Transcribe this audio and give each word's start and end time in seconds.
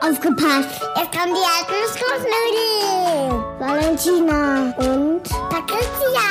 Aufgepasst! 0.00 0.80
Jetzt 0.96 1.12
kommen 1.12 1.34
die 1.34 1.42
Erdnussflossknödel! 1.58 3.44
Valentina 3.58 4.74
und 4.78 5.22
Patricia! 5.50 6.28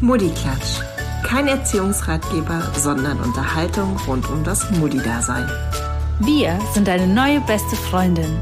Muddiklatsch. 0.00 0.80
Kein 1.24 1.48
Erziehungsratgeber, 1.48 2.62
sondern 2.76 3.20
Unterhaltung 3.20 3.96
rund 4.06 4.28
um 4.28 4.44
das 4.44 4.70
Muddi-Dasein. 4.72 5.48
Wir 6.20 6.58
sind 6.72 6.88
deine 6.88 7.06
neue 7.06 7.40
beste 7.42 7.76
Freundin. 7.76 8.38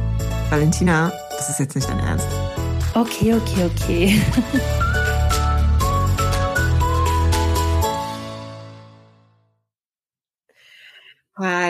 Valentina, 0.51 1.12
das 1.30 1.51
ist 1.51 1.61
jetzt 1.61 1.75
nicht 1.75 1.89
dein 1.89 2.01
Ernst. 2.01 2.29
Okay, 2.95 3.35
okay, 3.35 3.71
okay. 3.75 4.23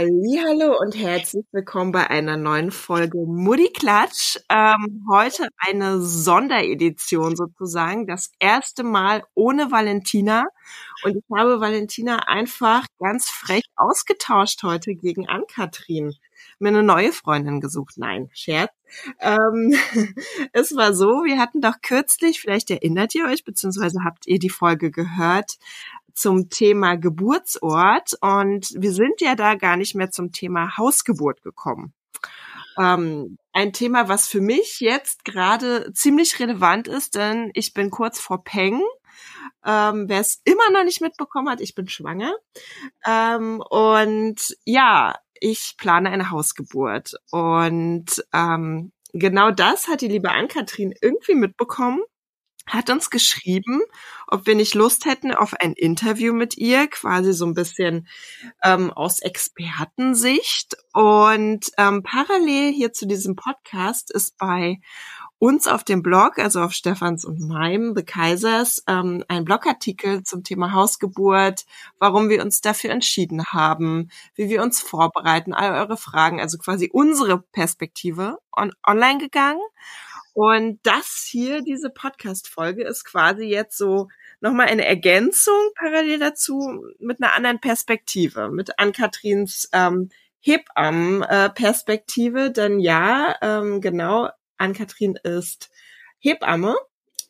Hallo 0.04 0.80
und 0.80 0.96
herzlich 0.96 1.44
willkommen 1.52 1.92
bei 1.92 2.10
einer 2.10 2.36
neuen 2.36 2.72
Folge 2.72 3.18
Mutti 3.18 3.70
Klatsch. 3.72 4.36
Ähm, 4.48 5.06
heute 5.08 5.46
eine 5.58 6.00
Sonderedition 6.00 7.36
sozusagen, 7.36 8.08
das 8.08 8.32
erste 8.40 8.82
Mal 8.82 9.22
ohne 9.34 9.70
Valentina. 9.70 10.46
Und 11.04 11.16
ich 11.18 11.22
habe 11.32 11.60
Valentina 11.60 12.26
einfach 12.26 12.84
ganz 12.98 13.30
frech 13.30 13.62
ausgetauscht 13.76 14.64
heute 14.64 14.96
gegen 14.96 15.28
Ann-Kathrin. 15.28 16.14
Mir 16.58 16.70
eine 16.70 16.82
neue 16.82 17.12
Freundin 17.12 17.60
gesucht. 17.60 17.94
Nein, 17.96 18.28
Scherz. 18.32 18.72
Ähm, 19.20 19.74
es 20.52 20.74
war 20.74 20.94
so, 20.94 21.22
wir 21.24 21.38
hatten 21.38 21.60
doch 21.60 21.80
kürzlich, 21.80 22.40
vielleicht 22.40 22.70
erinnert 22.70 23.14
ihr 23.14 23.26
euch, 23.26 23.44
beziehungsweise 23.44 24.00
habt 24.04 24.26
ihr 24.26 24.40
die 24.40 24.50
Folge 24.50 24.90
gehört, 24.90 25.58
zum 26.14 26.48
Thema 26.48 26.96
Geburtsort 26.96 28.14
und 28.20 28.68
wir 28.76 28.92
sind 28.92 29.20
ja 29.20 29.34
da 29.34 29.54
gar 29.54 29.76
nicht 29.76 29.94
mehr 29.94 30.10
zum 30.10 30.32
Thema 30.32 30.76
Hausgeburt 30.76 31.42
gekommen. 31.42 31.92
Ähm, 32.78 33.38
ein 33.52 33.72
Thema, 33.72 34.08
was 34.08 34.28
für 34.28 34.40
mich 34.40 34.80
jetzt 34.80 35.24
gerade 35.24 35.92
ziemlich 35.92 36.38
relevant 36.40 36.88
ist, 36.88 37.14
denn 37.14 37.50
ich 37.54 37.74
bin 37.74 37.90
kurz 37.90 38.18
vor 38.18 38.44
Peng. 38.44 38.82
Ähm, 39.64 40.08
Wer 40.08 40.20
es 40.20 40.40
immer 40.44 40.70
noch 40.70 40.84
nicht 40.84 41.00
mitbekommen 41.00 41.48
hat, 41.48 41.60
ich 41.60 41.74
bin 41.74 41.88
schwanger. 41.88 42.34
Ähm, 43.06 43.62
und 43.68 44.56
ja, 44.64 45.14
ich 45.34 45.74
plane 45.76 46.10
eine 46.10 46.30
Hausgeburt. 46.30 47.14
Und 47.30 48.24
ähm, 48.32 48.92
genau 49.12 49.50
das 49.50 49.88
hat 49.88 50.00
die 50.00 50.08
liebe 50.08 50.30
Ann-Kathrin 50.30 50.94
irgendwie 51.00 51.34
mitbekommen 51.34 52.02
hat 52.66 52.90
uns 52.90 53.10
geschrieben, 53.10 53.82
ob 54.26 54.46
wir 54.46 54.54
nicht 54.54 54.74
Lust 54.74 55.04
hätten 55.04 55.34
auf 55.34 55.54
ein 55.54 55.72
Interview 55.72 56.32
mit 56.32 56.56
ihr, 56.56 56.86
quasi 56.88 57.32
so 57.32 57.44
ein 57.46 57.54
bisschen 57.54 58.08
ähm, 58.62 58.90
aus 58.90 59.20
Expertensicht. 59.20 60.76
Und 60.92 61.70
ähm, 61.78 62.02
parallel 62.02 62.72
hier 62.72 62.92
zu 62.92 63.06
diesem 63.06 63.36
Podcast 63.36 64.10
ist 64.10 64.38
bei 64.38 64.80
uns 65.42 65.66
auf 65.66 65.82
dem 65.82 66.04
Blog, 66.04 66.38
also 66.38 66.60
auf 66.60 66.72
Stephans 66.72 67.24
und 67.24 67.40
meinem, 67.40 67.94
The 67.96 68.04
Kaisers, 68.04 68.84
ähm, 68.86 69.24
ein 69.26 69.44
Blogartikel 69.44 70.22
zum 70.22 70.44
Thema 70.44 70.72
Hausgeburt, 70.72 71.64
warum 71.98 72.28
wir 72.28 72.44
uns 72.44 72.60
dafür 72.60 72.90
entschieden 72.90 73.44
haben, 73.46 74.08
wie 74.36 74.48
wir 74.48 74.62
uns 74.62 74.80
vorbereiten, 74.80 75.52
all 75.52 75.72
eure 75.72 75.96
Fragen, 75.96 76.40
also 76.40 76.58
quasi 76.58 76.90
unsere 76.92 77.38
Perspektive 77.38 78.38
on 78.52 78.72
online 78.86 79.18
gegangen. 79.18 79.60
Und 80.34 80.80
das 80.82 81.26
hier, 81.28 81.60
diese 81.62 81.90
Podcast-Folge, 81.90 82.84
ist 82.84 83.04
quasi 83.04 83.44
jetzt 83.44 83.76
so 83.76 84.08
nochmal 84.40 84.68
eine 84.68 84.86
Ergänzung 84.86 85.60
parallel 85.74 86.18
dazu 86.18 86.82
mit 86.98 87.22
einer 87.22 87.34
anderen 87.34 87.60
Perspektive, 87.60 88.48
mit 88.50 88.78
Ann-Katrins 88.78 89.68
ähm, 89.72 90.08
Hebammen-Perspektive. 90.40 92.50
Denn 92.50 92.80
ja, 92.80 93.36
ähm, 93.42 93.82
genau, 93.82 94.30
Ann-Kathrin 94.56 95.16
ist 95.22 95.70
Hebamme 96.18 96.76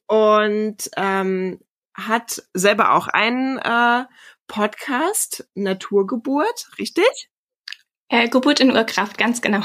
und 0.07 0.89
ähm, 0.97 1.59
hat 1.95 2.43
selber 2.55 2.95
auch 2.95 3.09
einen 3.09 3.59
äh, 3.59 4.05
Podcast, 4.47 5.49
Naturgeburt, 5.55 6.69
richtig? 6.79 7.29
Äh, 8.09 8.29
Geburt 8.29 8.61
in 8.61 8.71
Urkraft, 8.71 9.19
ganz 9.19 9.41
genau. 9.41 9.63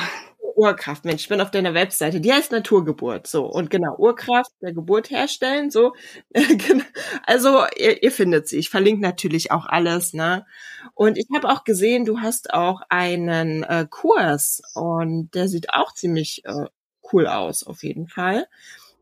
Urkraft, 0.57 1.06
Mensch, 1.06 1.22
ich 1.22 1.29
bin 1.29 1.40
auf 1.40 1.51
deiner 1.51 1.75
Webseite, 1.75 2.19
die 2.19 2.34
heißt 2.34 2.51
Naturgeburt, 2.51 3.28
so 3.28 3.45
und 3.45 3.69
genau 3.69 3.95
Urkraft 3.95 4.51
der 4.59 4.73
Geburt 4.73 5.12
herstellen, 5.12 5.69
so 5.69 5.94
also 7.28 7.63
ihr, 7.78 8.01
ihr 8.01 8.12
findet 8.12 8.47
sie. 8.47 8.57
Ich 8.57 8.72
verlinke 8.72 9.01
natürlich 9.01 9.51
auch 9.51 9.67
alles, 9.67 10.13
ne? 10.13 10.47
Und 10.96 11.19
ich 11.19 11.28
habe 11.35 11.50
auch 11.50 11.63
gesehen, 11.63 12.06
du 12.06 12.22
hast 12.22 12.53
auch 12.56 12.81
einen 12.90 13.62
äh, 13.63 13.85
Kurs 13.88 14.63
und 14.73 15.29
der 15.35 15.47
sieht 15.47 15.69
auch 15.73 15.94
ziemlich 15.94 16.44
äh, 16.46 16.66
cool 17.13 17.28
aus, 17.28 17.63
auf 17.63 17.84
jeden 17.84 18.07
Fall. 18.07 18.47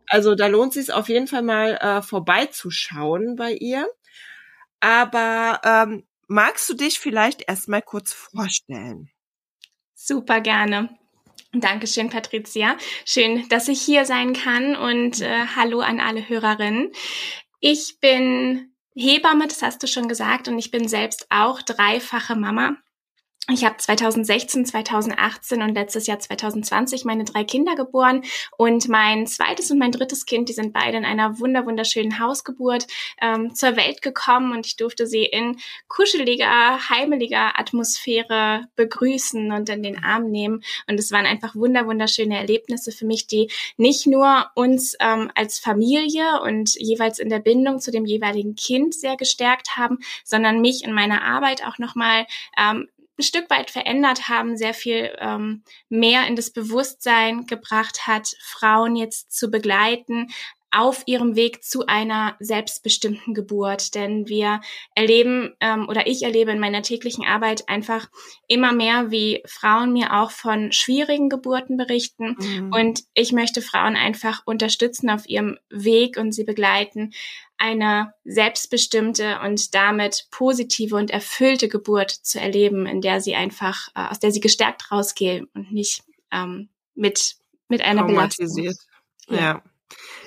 Also 0.07 0.35
da 0.35 0.47
lohnt 0.47 0.73
sich 0.73 0.91
auf 0.91 1.07
jeden 1.07 1.27
Fall 1.27 1.41
mal 1.41 1.77
äh, 1.77 2.01
vorbeizuschauen 2.01 3.37
bei 3.37 3.53
ihr. 3.53 3.87
Aber 4.81 5.61
ähm, 5.63 6.05
magst 6.27 6.69
du 6.69 6.73
dich 6.73 6.99
vielleicht 6.99 7.47
erstmal 7.47 7.81
kurz 7.81 8.11
vorstellen? 8.11 9.09
Super 9.93 10.41
gerne. 10.41 10.89
Dankeschön, 11.61 12.09
Patricia. 12.09 12.77
Schön, 13.05 13.47
dass 13.49 13.67
ich 13.67 13.81
hier 13.81 14.05
sein 14.05 14.33
kann 14.33 14.75
und 14.75 15.21
äh, 15.21 15.45
hallo 15.55 15.79
an 15.79 15.99
alle 15.99 16.27
Hörerinnen. 16.27 16.91
Ich 17.59 17.97
bin 17.99 18.73
Hebamme, 18.95 19.47
das 19.47 19.61
hast 19.61 19.81
du 19.83 19.87
schon 19.87 20.07
gesagt, 20.07 20.47
und 20.47 20.57
ich 20.57 20.71
bin 20.71 20.87
selbst 20.87 21.27
auch 21.29 21.61
dreifache 21.61 22.35
Mama. 22.35 22.77
Ich 23.51 23.63
habe 23.63 23.77
2016, 23.77 24.65
2018 24.65 25.61
und 25.61 25.75
letztes 25.75 26.07
Jahr 26.07 26.17
2020 26.17 27.05
meine 27.05 27.25
drei 27.25 27.43
Kinder 27.43 27.75
geboren. 27.75 28.23
Und 28.57 28.89
mein 28.89 29.27
zweites 29.27 29.69
und 29.69 29.77
mein 29.77 29.91
drittes 29.91 30.25
Kind, 30.25 30.49
die 30.49 30.53
sind 30.53 30.73
beide 30.73 30.97
in 30.97 31.05
einer 31.05 31.39
wunder 31.39 31.63
wunderschönen 31.67 32.19
Hausgeburt 32.19 32.87
ähm, 33.21 33.53
zur 33.53 33.75
Welt 33.75 34.01
gekommen. 34.01 34.51
Und 34.51 34.65
ich 34.65 34.77
durfte 34.77 35.05
sie 35.05 35.25
in 35.25 35.59
kuscheliger, 35.87 36.89
heimeliger 36.89 37.59
Atmosphäre 37.59 38.67
begrüßen 38.75 39.51
und 39.51 39.69
in 39.69 39.83
den 39.83 40.03
Arm 40.03 40.31
nehmen. 40.31 40.63
Und 40.89 40.99
es 40.99 41.11
waren 41.11 41.27
einfach 41.27 41.53
wunder 41.53 41.85
wunderschöne 41.85 42.39
Erlebnisse 42.39 42.91
für 42.91 43.05
mich, 43.05 43.27
die 43.27 43.51
nicht 43.77 44.07
nur 44.07 44.49
uns 44.55 44.95
ähm, 44.99 45.29
als 45.35 45.59
Familie 45.59 46.41
und 46.41 46.73
jeweils 46.77 47.19
in 47.19 47.29
der 47.29 47.39
Bindung 47.39 47.79
zu 47.79 47.91
dem 47.91 48.05
jeweiligen 48.07 48.55
Kind 48.55 48.95
sehr 48.95 49.17
gestärkt 49.17 49.77
haben, 49.77 49.99
sondern 50.23 50.61
mich 50.61 50.83
in 50.83 50.93
meiner 50.93 51.23
Arbeit 51.23 51.63
auch 51.63 51.77
nochmal 51.77 52.25
ähm, 52.57 52.87
ein 53.17 53.23
Stück 53.23 53.49
weit 53.49 53.71
verändert 53.71 54.27
haben, 54.27 54.57
sehr 54.57 54.73
viel 54.73 55.15
ähm, 55.19 55.63
mehr 55.89 56.27
in 56.27 56.35
das 56.35 56.51
Bewusstsein 56.51 57.45
gebracht 57.45 58.07
hat, 58.07 58.35
Frauen 58.41 58.95
jetzt 58.95 59.31
zu 59.31 59.49
begleiten 59.49 60.27
auf 60.75 61.03
ihrem 61.05 61.35
Weg 61.35 61.63
zu 61.63 61.85
einer 61.87 62.35
selbstbestimmten 62.39 63.33
Geburt. 63.33 63.95
Denn 63.95 64.27
wir 64.27 64.59
erleben 64.93 65.55
ähm, 65.61 65.87
oder 65.87 66.05
ich 66.05 66.23
erlebe 66.23 66.51
in 66.51 66.59
meiner 66.59 66.81
täglichen 66.81 67.25
Arbeit 67.25 67.69
einfach 67.69 68.09
immer 68.47 68.73
mehr, 68.73 69.09
wie 69.09 69.41
Frauen 69.45 69.93
mir 69.93 70.13
auch 70.13 70.31
von 70.31 70.73
schwierigen 70.73 71.29
Geburten 71.29 71.77
berichten. 71.77 72.35
Mhm. 72.39 72.73
Und 72.73 73.03
ich 73.13 73.31
möchte 73.31 73.61
Frauen 73.61 73.95
einfach 73.95 74.41
unterstützen 74.45 75.09
auf 75.09 75.27
ihrem 75.29 75.57
Weg 75.69 76.17
und 76.17 76.33
sie 76.33 76.43
begleiten, 76.43 77.13
eine 77.57 78.13
selbstbestimmte 78.25 79.39
und 79.45 79.73
damit 79.73 80.27
positive 80.29 80.97
und 80.97 81.09
erfüllte 81.09 81.69
Geburt 81.69 82.11
zu 82.11 82.39
erleben, 82.39 82.85
in 82.85 82.99
der 82.99 83.21
sie 83.21 83.35
einfach, 83.35 83.87
äh, 83.95 84.07
aus 84.09 84.19
der 84.19 84.31
sie 84.31 84.41
gestärkt 84.41 84.91
rausgehen 84.91 85.47
und 85.53 85.71
nicht 85.71 86.03
ähm, 86.31 86.67
mit, 86.95 87.37
mit 87.69 87.81
einer 87.81 88.03
Belastung. 88.03 88.73
Ja. 89.29 89.37
ja. 89.37 89.63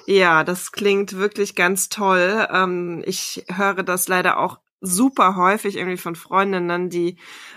Ja, 0.06 0.44
das 0.44 0.72
klingt 0.72 1.16
wirklich 1.16 1.54
ganz 1.54 1.88
toll. 1.88 2.46
Ähm, 2.50 3.02
ich 3.06 3.44
höre 3.54 3.82
das 3.82 4.08
leider 4.08 4.38
auch 4.38 4.58
super 4.80 5.34
häufig 5.34 5.76
irgendwie 5.76 5.96
von 5.96 6.14
Freundinnen, 6.14 6.88
die 6.88 7.16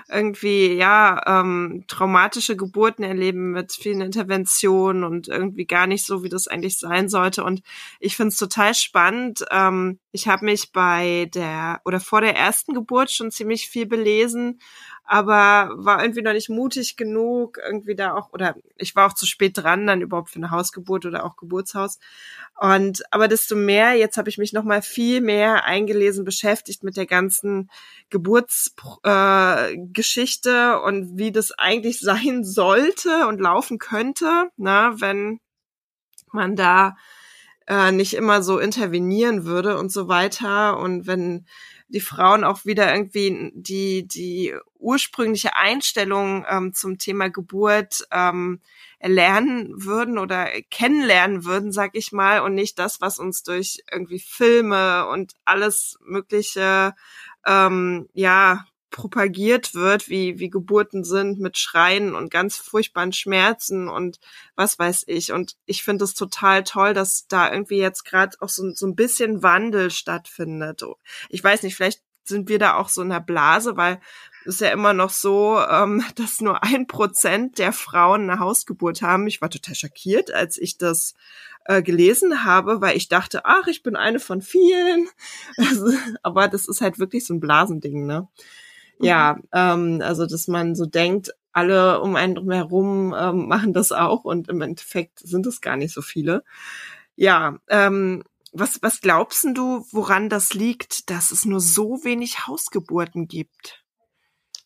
irgendwie 0.09 0.73
ja 0.73 1.21
ähm, 1.27 1.85
traumatische 1.87 2.55
Geburten 2.57 3.03
erleben 3.03 3.51
mit 3.51 3.71
vielen 3.73 4.01
Interventionen 4.01 5.03
und 5.03 5.27
irgendwie 5.27 5.65
gar 5.65 5.85
nicht 5.85 6.05
so, 6.05 6.23
wie 6.23 6.29
das 6.29 6.47
eigentlich 6.47 6.79
sein 6.79 7.09
sollte. 7.09 7.43
Und 7.43 7.61
ich 7.99 8.15
finde 8.15 8.29
es 8.29 8.37
total 8.37 8.73
spannend. 8.73 9.45
Ähm, 9.51 9.99
ich 10.11 10.27
habe 10.27 10.45
mich 10.45 10.71
bei 10.71 11.29
der 11.33 11.81
oder 11.85 11.99
vor 11.99 12.21
der 12.21 12.35
ersten 12.35 12.73
Geburt 12.73 13.11
schon 13.11 13.29
ziemlich 13.31 13.69
viel 13.69 13.85
belesen 13.85 14.59
aber 15.11 15.71
war 15.75 16.01
irgendwie 16.01 16.21
noch 16.21 16.31
nicht 16.31 16.47
mutig 16.47 16.95
genug, 16.95 17.57
irgendwie 17.57 17.95
da 17.95 18.13
auch, 18.13 18.31
oder 18.31 18.55
ich 18.77 18.95
war 18.95 19.07
auch 19.07 19.13
zu 19.13 19.25
spät 19.25 19.57
dran, 19.57 19.85
dann 19.85 19.99
überhaupt 19.99 20.29
für 20.29 20.37
eine 20.37 20.51
Hausgeburt 20.51 21.05
oder 21.05 21.25
auch 21.25 21.35
Geburtshaus. 21.35 21.99
Und 22.57 23.03
aber 23.11 23.27
desto 23.27 23.57
mehr, 23.57 23.95
jetzt 23.95 24.15
habe 24.15 24.29
ich 24.29 24.37
mich 24.37 24.53
noch 24.53 24.63
mal 24.63 24.81
viel 24.81 25.19
mehr 25.19 25.65
eingelesen, 25.65 26.23
beschäftigt 26.23 26.85
mit 26.85 26.95
der 26.95 27.07
ganzen 27.07 27.69
Geburtsgeschichte 28.09 30.49
äh, 30.49 30.75
und 30.81 31.17
wie 31.17 31.33
das 31.33 31.51
eigentlich 31.51 31.99
sein 31.99 32.45
sollte 32.45 33.27
und 33.27 33.41
laufen 33.41 33.79
könnte, 33.79 34.47
na, 34.55 35.01
wenn 35.01 35.41
man 36.31 36.55
da 36.55 36.95
äh, 37.67 37.91
nicht 37.91 38.13
immer 38.13 38.43
so 38.43 38.59
intervenieren 38.59 39.43
würde 39.43 39.77
und 39.77 39.91
so 39.91 40.07
weiter 40.07 40.79
und 40.79 41.05
wenn 41.05 41.47
die 41.91 41.99
Frauen 41.99 42.43
auch 42.43 42.65
wieder 42.65 42.93
irgendwie 42.93 43.51
die, 43.53 44.07
die 44.07 44.55
ursprüngliche 44.79 45.55
Einstellung 45.55 46.45
ähm, 46.49 46.73
zum 46.73 46.97
Thema 46.97 47.29
Geburt 47.29 48.07
ähm, 48.11 48.61
erlernen 48.99 49.83
würden 49.83 50.17
oder 50.17 50.47
kennenlernen 50.69 51.43
würden, 51.43 51.71
sag 51.71 51.95
ich 51.95 52.11
mal, 52.11 52.39
und 52.39 52.55
nicht 52.55 52.79
das, 52.79 53.01
was 53.01 53.19
uns 53.19 53.43
durch 53.43 53.83
irgendwie 53.91 54.19
Filme 54.19 55.07
und 55.07 55.33
alles 55.45 55.97
Mögliche 56.03 56.93
ähm, 57.45 58.07
ja 58.13 58.65
propagiert 58.91 59.73
wird, 59.73 60.09
wie, 60.09 60.37
wie 60.37 60.49
Geburten 60.49 61.03
sind 61.03 61.39
mit 61.39 61.57
Schreien 61.57 62.13
und 62.13 62.29
ganz 62.29 62.57
furchtbaren 62.57 63.13
Schmerzen 63.13 63.87
und 63.87 64.19
was 64.55 64.77
weiß 64.77 65.05
ich. 65.07 65.31
Und 65.31 65.55
ich 65.65 65.83
finde 65.83 66.05
es 66.05 66.13
total 66.13 66.63
toll, 66.63 66.93
dass 66.93 67.27
da 67.27 67.51
irgendwie 67.51 67.77
jetzt 67.77 68.03
gerade 68.03 68.37
auch 68.41 68.49
so, 68.49 68.71
so 68.73 68.85
ein 68.85 68.95
bisschen 68.95 69.41
Wandel 69.41 69.89
stattfindet. 69.89 70.83
Ich 71.29 71.43
weiß 71.43 71.63
nicht, 71.63 71.75
vielleicht 71.75 72.01
sind 72.23 72.49
wir 72.49 72.59
da 72.59 72.75
auch 72.75 72.89
so 72.89 73.01
in 73.01 73.09
der 73.09 73.19
Blase, 73.19 73.77
weil 73.77 73.99
es 74.41 74.55
ist 74.55 74.61
ja 74.61 74.69
immer 74.69 74.93
noch 74.93 75.09
so, 75.09 75.59
ähm, 75.59 76.03
dass 76.15 76.41
nur 76.41 76.63
ein 76.63 76.87
Prozent 76.87 77.57
der 77.57 77.73
Frauen 77.73 78.29
eine 78.29 78.39
Hausgeburt 78.39 79.01
haben. 79.01 79.27
Ich 79.27 79.41
war 79.41 79.49
total 79.49 79.75
schockiert, 79.75 80.31
als 80.31 80.57
ich 80.57 80.77
das 80.77 81.15
äh, 81.65 81.81
gelesen 81.81 82.43
habe, 82.43 82.81
weil 82.81 82.97
ich 82.97 83.07
dachte, 83.07 83.45
ach, 83.45 83.67
ich 83.67 83.83
bin 83.83 83.95
eine 83.95 84.19
von 84.19 84.41
vielen. 84.41 85.07
Also, 85.57 85.91
aber 86.23 86.47
das 86.47 86.67
ist 86.67 86.81
halt 86.81 86.99
wirklich 86.99 87.25
so 87.25 87.33
ein 87.33 87.39
Blasending, 87.39 88.05
ne? 88.05 88.27
Ja, 89.01 89.37
ähm, 89.53 90.01
also 90.03 90.25
dass 90.25 90.47
man 90.47 90.75
so 90.75 90.85
denkt, 90.85 91.33
alle 91.51 92.01
um 92.01 92.15
einen 92.15 92.51
herum 92.51 93.15
ähm, 93.17 93.47
machen 93.49 93.73
das 93.73 93.91
auch 93.91 94.23
und 94.23 94.49
im 94.49 94.61
Endeffekt 94.61 95.19
sind 95.19 95.45
es 95.45 95.61
gar 95.61 95.77
nicht 95.77 95.93
so 95.93 96.01
viele. 96.01 96.43
Ja, 97.15 97.57
ähm, 97.69 98.23
was, 98.53 98.81
was 98.81 99.01
glaubst 99.01 99.45
du, 99.53 99.85
woran 99.91 100.27
das 100.27 100.53
liegt, 100.53 101.09
dass 101.09 101.31
es 101.31 101.45
nur 101.45 101.61
so 101.61 102.03
wenig 102.03 102.47
Hausgeburten 102.47 103.27
gibt? 103.27 103.81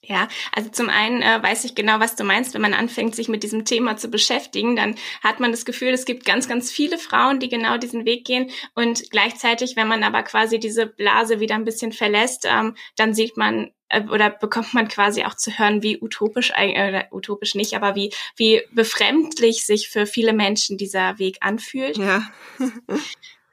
Ja, 0.08 0.28
also 0.52 0.70
zum 0.70 0.90
einen 0.90 1.22
äh, 1.22 1.42
weiß 1.42 1.66
ich 1.66 1.74
genau, 1.74 2.00
was 2.00 2.16
du 2.16 2.24
meinst. 2.24 2.54
Wenn 2.54 2.62
man 2.62 2.74
anfängt, 2.76 3.16
sich 3.16 3.28
mit 3.28 3.42
diesem 3.42 3.66
Thema 3.66 3.98
zu 3.98 4.10
beschäftigen, 4.10 4.76
dann 4.76 4.96
hat 5.24 5.40
man 5.40 5.52
das 5.52 5.66
Gefühl, 5.66 5.90
es 5.90 6.06
gibt 6.06 6.26
ganz, 6.26 6.48
ganz 6.48 6.72
viele 6.72 7.00
Frauen, 7.00 7.40
die 7.40 7.50
genau 7.50 7.78
diesen 7.78 8.06
Weg 8.06 8.26
gehen. 8.26 8.52
Und 8.76 9.10
gleichzeitig, 9.10 9.76
wenn 9.76 9.88
man 9.88 10.04
aber 10.04 10.22
quasi 10.24 10.60
diese 10.60 10.86
Blase 10.86 11.40
wieder 11.40 11.56
ein 11.56 11.66
bisschen 11.66 11.92
verlässt, 11.92 12.46
ähm, 12.48 12.76
dann 12.96 13.16
sieht 13.16 13.36
man 13.36 13.72
oder 14.12 14.30
bekommt 14.30 14.74
man 14.74 14.88
quasi 14.88 15.24
auch 15.24 15.36
zu 15.36 15.58
hören, 15.58 15.84
wie 15.84 16.02
utopisch, 16.02 16.52
äh, 16.56 17.04
utopisch 17.12 17.56
nicht, 17.56 17.76
aber 17.76 17.96
wie, 17.96 18.12
wie 18.36 18.62
befremdlich 18.72 19.66
sich 19.66 19.90
für 19.90 20.06
viele 20.06 20.34
Menschen 20.34 20.78
dieser 20.78 21.20
Weg 21.20 21.38
anfühlt. 21.42 21.98
Ja. 21.98 22.24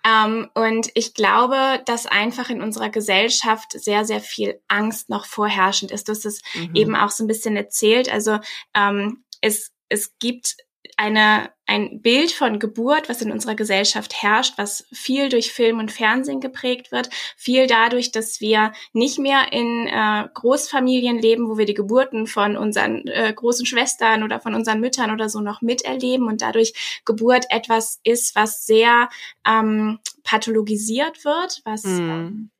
Ähm, 0.05 0.51
und 0.55 0.91
ich 0.95 1.15
glaube, 1.15 1.81
dass 1.87 2.07
einfach 2.07 2.51
in 2.51 2.61
unserer 2.61 2.91
Gesellschaft 2.91 3.73
sehr, 3.73 4.05
sehr 4.05 4.21
viel 4.21 4.61
Angst 4.67 5.09
noch 5.09 5.27
vorherrschend 5.27 5.93
ist. 5.93 6.09
Du 6.09 6.13
hast 6.13 6.25
es 6.25 6.43
mhm. 6.55 6.75
eben 6.75 6.97
auch 6.97 7.11
so 7.11 7.23
ein 7.23 7.29
bisschen 7.29 7.57
erzählt. 7.57 8.13
Also 8.13 8.41
ähm, 8.75 9.23
es, 9.41 9.73
es 9.89 10.19
gibt 10.19 10.57
eine, 11.03 11.51
ein 11.67 12.01
Bild 12.01 12.31
von 12.31 12.61
Geburt, 12.61 13.09
was 13.09 13.23
in 13.23 13.33
unserer 13.33 13.57
Gesellschaft 13.57 14.23
herrscht, 14.23 14.55
was 14.57 14.87
viel 14.93 15.29
durch 15.31 15.53
Film 15.53 15.81
und 15.81 15.91
Fernsehen 15.91 16.41
geprägt 16.41 16.93
wird, 16.93 17.11
viel 17.37 17.67
dadurch, 17.67 18.13
dass 18.13 18.41
wir 18.41 18.73
nicht 18.93 19.19
mehr 19.19 19.53
in 19.53 19.89
äh, 19.89 20.29
Großfamilien 20.33 21.19
leben, 21.19 21.49
wo 21.49 21.59
wir 21.59 21.67
die 21.67 21.75
Geburten 21.75 22.29
von 22.29 22.57
unseren 22.57 23.05
äh, 23.09 23.33
großen 23.35 23.67
Schwestern 23.67 24.23
oder 24.23 24.39
von 24.39 24.55
unseren 24.55 24.79
Müttern 24.79 25.11
oder 25.11 25.29
so 25.29 25.41
noch 25.41 25.61
miterleben 25.61 26.29
und 26.29 26.41
dadurch 26.41 27.03
Geburt 27.05 27.47
etwas 27.49 27.99
ist, 28.05 28.37
was 28.37 28.65
sehr 28.65 29.09
ähm, 29.45 29.99
pathologisiert 30.23 31.25
wird, 31.25 31.63
was 31.65 31.83
mhm. 31.83 32.11
ähm, 32.11 32.51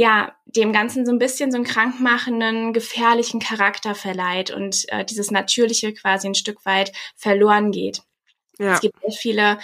ja, 0.00 0.34
dem 0.46 0.72
Ganzen 0.72 1.04
so 1.04 1.12
ein 1.12 1.18
bisschen 1.18 1.52
so 1.52 1.56
einen 1.56 1.66
krankmachenden, 1.66 2.72
gefährlichen 2.72 3.38
Charakter 3.38 3.94
verleiht 3.94 4.50
und 4.50 4.86
äh, 4.88 5.04
dieses 5.04 5.30
Natürliche 5.30 5.92
quasi 5.92 6.26
ein 6.26 6.34
Stück 6.34 6.64
weit 6.64 6.92
verloren 7.16 7.70
geht. 7.70 8.00
Ja. 8.58 8.72
Es 8.72 8.80
gibt 8.80 8.98
sehr 9.02 9.12
viele 9.12 9.58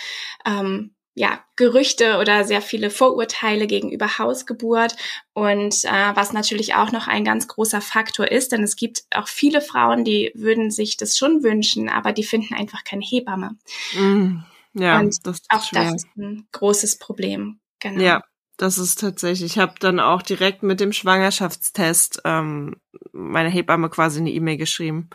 ähm, 0.44 0.94
ja, 1.14 1.42
Gerüchte 1.56 2.18
oder 2.18 2.44
sehr 2.44 2.60
viele 2.60 2.90
Vorurteile 2.90 3.66
gegenüber 3.66 4.18
Hausgeburt 4.18 4.94
und 5.32 5.82
äh, 5.84 6.10
was 6.12 6.34
natürlich 6.34 6.74
auch 6.74 6.92
noch 6.92 7.08
ein 7.08 7.24
ganz 7.24 7.48
großer 7.48 7.80
Faktor 7.80 8.30
ist, 8.30 8.52
denn 8.52 8.62
es 8.62 8.76
gibt 8.76 9.04
auch 9.14 9.28
viele 9.28 9.62
Frauen, 9.62 10.04
die 10.04 10.32
würden 10.34 10.70
sich 10.70 10.98
das 10.98 11.16
schon 11.16 11.44
wünschen, 11.44 11.88
aber 11.88 12.12
die 12.12 12.24
finden 12.24 12.52
einfach 12.52 12.84
keine 12.84 13.02
Hebamme. 13.02 13.56
Mm, 13.94 14.40
ja, 14.74 15.00
und 15.00 15.26
das 15.26 15.38
ist 15.38 15.46
auch 15.48 15.64
schwer. 15.64 15.92
das 15.92 16.04
ist 16.04 16.16
ein 16.18 16.46
großes 16.52 16.98
Problem. 16.98 17.58
Genau. 17.80 18.02
Ja, 18.02 18.22
das 18.56 18.78
ist 18.78 19.00
tatsächlich. 19.00 19.52
Ich 19.52 19.58
habe 19.58 19.74
dann 19.78 20.00
auch 20.00 20.22
direkt 20.22 20.62
mit 20.62 20.80
dem 20.80 20.92
Schwangerschaftstest 20.92 22.22
ähm, 22.24 22.76
meine 23.12 23.50
Hebamme 23.50 23.90
quasi 23.90 24.20
eine 24.20 24.30
E-Mail 24.30 24.56
geschrieben, 24.56 25.10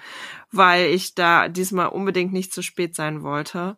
weil 0.52 0.88
ich 0.88 1.16
da 1.16 1.48
diesmal 1.48 1.88
unbedingt 1.88 2.34
nicht 2.34 2.54
zu 2.54 2.62
spät 2.62 2.96
sein 2.96 3.24
wollte. 3.24 3.78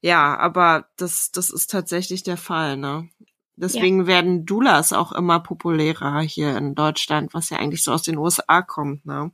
Ja, 0.00 0.36
aber 0.36 0.88
das, 0.96 1.30
das 1.30 1.50
ist 1.50 1.70
tatsächlich 1.70 2.22
der 2.22 2.36
Fall, 2.36 2.76
ne? 2.76 3.08
Deswegen 3.56 4.00
ja. 4.00 4.06
werden 4.06 4.46
Doulas 4.46 4.92
auch 4.92 5.12
immer 5.12 5.40
populärer 5.40 6.20
hier 6.20 6.56
in 6.56 6.74
Deutschland, 6.74 7.34
was 7.34 7.50
ja 7.50 7.58
eigentlich 7.58 7.84
so 7.84 7.92
aus 7.92 8.02
den 8.02 8.18
USA 8.18 8.62
kommt, 8.62 9.06
ne? 9.06 9.30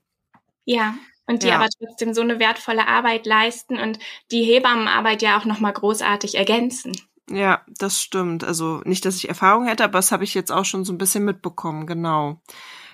Ja, 0.65 0.95
und 1.27 1.43
die 1.43 1.49
ja. 1.49 1.57
aber 1.57 1.69
trotzdem 1.69 2.15
so 2.15 2.21
eine 2.21 2.39
wertvolle 2.39 2.87
Arbeit 2.87 3.27
leisten 3.27 3.79
und 3.79 3.99
die 4.31 4.43
Hebammenarbeit 4.43 5.23
ja 5.23 5.39
auch 5.39 5.45
nochmal 5.45 5.73
großartig 5.73 6.37
ergänzen. 6.37 6.93
Ja, 7.31 7.63
das 7.69 8.01
stimmt. 8.01 8.45
Also 8.45 8.81
nicht, 8.85 9.05
dass 9.05 9.17
ich 9.17 9.29
Erfahrung 9.29 9.67
hätte, 9.67 9.85
aber 9.85 9.99
das 9.99 10.13
habe 10.13 10.25
ich 10.25 10.35
jetzt 10.35 10.51
auch 10.51 10.65
schon 10.65 10.85
so 10.85 10.93
ein 10.93 10.99
bisschen 10.99 11.25
mitbekommen, 11.25 11.87
genau. 11.87 12.41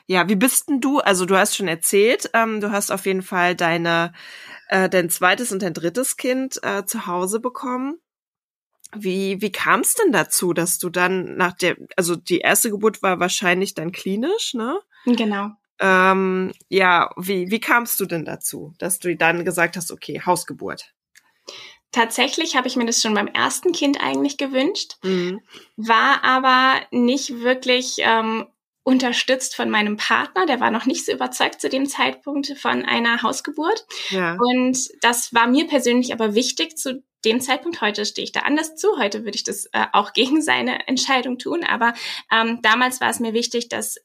Ja, 0.06 0.28
wie 0.28 0.36
bist 0.36 0.68
denn 0.68 0.80
du? 0.80 0.98
Also 0.98 1.24
du 1.24 1.36
hast 1.36 1.56
schon 1.56 1.68
erzählt, 1.68 2.30
ähm, 2.34 2.60
du 2.60 2.70
hast 2.70 2.90
auf 2.90 3.06
jeden 3.06 3.22
Fall 3.22 3.54
deine 3.54 4.12
äh, 4.68 4.88
dein 4.88 5.08
zweites 5.08 5.52
und 5.52 5.62
dein 5.62 5.72
drittes 5.72 6.16
Kind 6.16 6.62
äh, 6.62 6.84
zu 6.84 7.06
Hause 7.06 7.40
bekommen. 7.40 8.00
Wie 8.94 9.40
wie 9.40 9.52
kam 9.52 9.80
es 9.80 9.94
denn 9.94 10.12
dazu, 10.12 10.52
dass 10.52 10.78
du 10.78 10.90
dann 10.90 11.36
nach 11.36 11.54
der, 11.54 11.76
also 11.96 12.16
die 12.16 12.38
erste 12.38 12.70
Geburt 12.70 13.02
war 13.02 13.18
wahrscheinlich 13.18 13.74
dann 13.74 13.92
klinisch, 13.92 14.54
ne? 14.54 14.78
Genau. 15.06 15.50
Ähm, 15.80 16.52
ja, 16.68 17.10
wie 17.16 17.50
wie 17.50 17.60
kamst 17.60 17.98
du 17.98 18.06
denn 18.06 18.24
dazu, 18.24 18.74
dass 18.78 18.98
du 18.98 19.16
dann 19.16 19.44
gesagt 19.44 19.76
hast, 19.76 19.90
okay, 19.90 20.20
Hausgeburt? 20.24 20.93
Tatsächlich 21.94 22.56
habe 22.56 22.66
ich 22.66 22.74
mir 22.74 22.86
das 22.86 23.00
schon 23.00 23.14
beim 23.14 23.28
ersten 23.28 23.70
Kind 23.70 24.02
eigentlich 24.02 24.36
gewünscht, 24.36 24.96
mhm. 25.04 25.40
war 25.76 26.24
aber 26.24 26.80
nicht 26.90 27.40
wirklich 27.40 27.98
ähm, 27.98 28.46
unterstützt 28.82 29.54
von 29.54 29.70
meinem 29.70 29.96
Partner. 29.96 30.44
Der 30.44 30.58
war 30.58 30.72
noch 30.72 30.86
nicht 30.86 31.06
so 31.06 31.12
überzeugt 31.12 31.60
zu 31.60 31.68
dem 31.68 31.86
Zeitpunkt 31.86 32.58
von 32.58 32.84
einer 32.84 33.22
Hausgeburt. 33.22 33.86
Ja. 34.10 34.36
Und 34.40 34.76
das 35.02 35.32
war 35.32 35.46
mir 35.46 35.68
persönlich 35.68 36.12
aber 36.12 36.34
wichtig 36.34 36.76
zu 36.76 37.04
dem 37.24 37.40
Zeitpunkt. 37.40 37.80
Heute 37.80 38.04
stehe 38.04 38.24
ich 38.24 38.32
da 38.32 38.40
anders 38.40 38.74
zu. 38.74 38.98
Heute 38.98 39.24
würde 39.24 39.36
ich 39.36 39.44
das 39.44 39.66
äh, 39.66 39.86
auch 39.92 40.12
gegen 40.14 40.42
seine 40.42 40.88
Entscheidung 40.88 41.38
tun. 41.38 41.62
Aber 41.62 41.94
ähm, 42.32 42.58
damals 42.60 43.00
war 43.00 43.10
es 43.10 43.20
mir 43.20 43.34
wichtig, 43.34 43.68
dass 43.68 43.98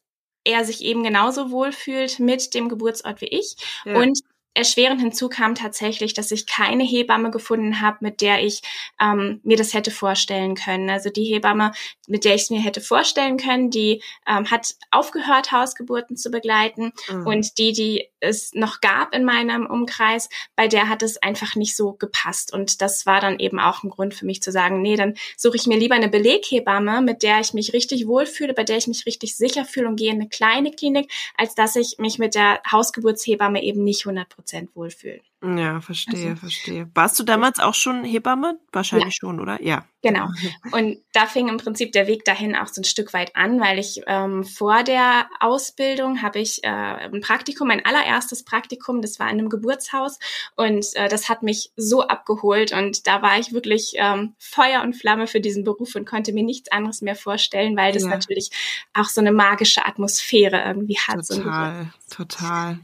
er 0.43 0.63
sich 0.63 0.83
eben 0.83 1.01
genauso 1.01 1.49
wohlfühlt 1.49 2.19
mit 2.19 2.53
dem 2.53 2.69
Geburtsort 2.69 3.19
wie 3.21 3.29
ich 3.29 3.55
ja. 3.83 3.95
und 3.95 4.19
erschwerend 4.53 5.01
hinzu 5.01 5.29
kam 5.29 5.55
tatsächlich, 5.55 6.13
dass 6.13 6.31
ich 6.31 6.45
keine 6.45 6.83
Hebamme 6.83 7.31
gefunden 7.31 7.81
habe, 7.81 7.97
mit 8.01 8.21
der 8.21 8.43
ich 8.43 8.61
ähm, 8.99 9.39
mir 9.43 9.57
das 9.57 9.73
hätte 9.73 9.91
vorstellen 9.91 10.55
können. 10.55 10.89
Also 10.89 11.09
die 11.09 11.25
Hebamme, 11.25 11.71
mit 12.07 12.25
der 12.25 12.35
ich 12.35 12.43
es 12.43 12.49
mir 12.49 12.59
hätte 12.59 12.81
vorstellen 12.81 13.37
können, 13.37 13.69
die 13.69 14.01
ähm, 14.27 14.49
hat 14.49 14.75
aufgehört, 14.91 15.51
Hausgeburten 15.51 16.17
zu 16.17 16.31
begleiten. 16.31 16.91
Mhm. 17.09 17.27
Und 17.27 17.57
die, 17.57 17.73
die 17.73 18.09
es 18.19 18.53
noch 18.53 18.81
gab 18.81 19.13
in 19.15 19.23
meinem 19.23 19.65
Umkreis, 19.65 20.29
bei 20.55 20.67
der 20.67 20.89
hat 20.89 21.03
es 21.03 21.21
einfach 21.21 21.55
nicht 21.55 21.75
so 21.75 21.93
gepasst. 21.93 22.53
Und 22.53 22.81
das 22.81 23.05
war 23.05 23.21
dann 23.21 23.39
eben 23.39 23.59
auch 23.59 23.83
ein 23.83 23.89
Grund 23.89 24.13
für 24.13 24.25
mich 24.25 24.41
zu 24.41 24.51
sagen, 24.51 24.81
nee, 24.81 24.95
dann 24.95 25.15
suche 25.37 25.57
ich 25.57 25.67
mir 25.67 25.77
lieber 25.77 25.95
eine 25.95 26.09
Beleghebamme, 26.09 27.01
mit 27.01 27.23
der 27.23 27.39
ich 27.39 27.53
mich 27.53 27.73
richtig 27.73 28.07
wohlfühle, 28.07 28.53
bei 28.53 28.63
der 28.63 28.77
ich 28.77 28.87
mich 28.87 29.05
richtig 29.05 29.35
sicher 29.35 29.65
fühle 29.65 29.87
und 29.87 29.95
gehe 29.95 30.11
in 30.11 30.19
eine 30.19 30.29
kleine 30.29 30.71
Klinik, 30.71 31.11
als 31.37 31.55
dass 31.55 31.75
ich 31.75 31.97
mich 31.97 32.19
mit 32.19 32.35
der 32.35 32.61
Hausgeburtshebamme 32.71 33.63
eben 33.63 33.83
nicht 33.83 34.05
100 34.05 34.29
Prozent 34.29 34.75
wohlfühle. 34.75 35.21
Ja, 35.41 35.79
verstehe, 35.79 36.31
also, 36.31 36.41
verstehe. 36.41 36.89
Warst 36.93 37.17
du 37.17 37.23
damals 37.23 37.59
auch 37.59 37.73
schon 37.73 38.03
Hebamme? 38.03 38.59
Wahrscheinlich 38.73 39.15
ja. 39.15 39.19
schon, 39.19 39.39
oder? 39.39 39.61
Ja. 39.63 39.85
Genau. 40.01 40.27
Und 40.71 40.97
da 41.13 41.25
fing 41.25 41.49
im 41.49 41.57
Prinzip 41.57 41.91
der 41.91 42.07
Weg 42.07 42.23
dahin 42.25 42.55
auch 42.55 42.67
so 42.67 42.81
ein 42.81 42.85
Stück 42.85 43.13
weit 43.13 43.35
an, 43.35 43.59
weil 43.59 43.79
ich 43.79 44.01
ähm, 44.07 44.43
vor 44.43 44.83
der 44.83 45.27
Ausbildung 45.39 46.21
habe 46.21 46.39
ich 46.39 46.63
äh, 46.63 46.67
ein 46.67 47.21
Praktikum, 47.21 47.67
mein 47.67 47.85
allererstes 47.85 48.43
Praktikum, 48.43 49.01
das 49.01 49.19
war 49.19 49.29
in 49.29 49.39
einem 49.39 49.49
Geburtshaus 49.49 50.19
und 50.55 50.85
äh, 50.95 51.09
das 51.09 51.27
hat 51.27 51.43
mich 51.43 51.71
so 51.75 52.03
abgeholt 52.03 52.71
und 52.71 53.07
da 53.07 53.21
war 53.21 53.39
ich 53.39 53.51
wirklich 53.51 53.93
ähm, 53.95 54.35
Feuer 54.37 54.83
und 54.83 54.95
Flamme 54.95 55.27
für 55.27 55.41
diesen 55.41 55.63
Beruf 55.63 55.95
und 55.95 56.05
konnte 56.07 56.31
mir 56.31 56.43
nichts 56.43 56.71
anderes 56.71 57.01
mehr 57.01 57.15
vorstellen, 57.15 57.75
weil 57.75 57.91
das 57.91 58.03
ja. 58.03 58.09
natürlich 58.09 58.51
auch 58.93 59.09
so 59.09 59.19
eine 59.19 59.33
magische 59.33 59.85
Atmosphäre 59.85 60.63
irgendwie 60.65 60.97
hat. 60.97 61.27
Total, 61.27 61.91
so 62.07 62.23
total. 62.23 62.79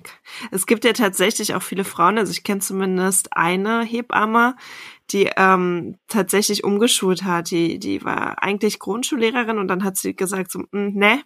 Es 0.52 0.66
gibt 0.66 0.84
ja 0.84 0.92
tatsächlich 0.92 1.54
auch 1.54 1.64
viele 1.64 1.86
Frauen, 1.86 2.18
also 2.18 2.32
ich 2.32 2.44
kenne 2.46 2.62
zumindest 2.62 3.36
eine 3.36 3.84
Hebamme, 3.84 4.56
die 5.12 5.30
ähm, 5.38 5.98
tatsächlich 6.08 6.64
umgeschult 6.64 7.24
hat. 7.24 7.52
Die, 7.52 7.78
die 7.80 8.04
war 8.04 8.42
eigentlich 8.42 8.80
Grundschullehrerin 8.80 9.58
und 9.58 9.68
dann 9.68 9.84
hat 9.84 9.98
sie 9.98 10.16
gesagt, 10.16 10.52
so, 10.52 10.60
mh, 10.72 10.92
ne, 10.94 11.22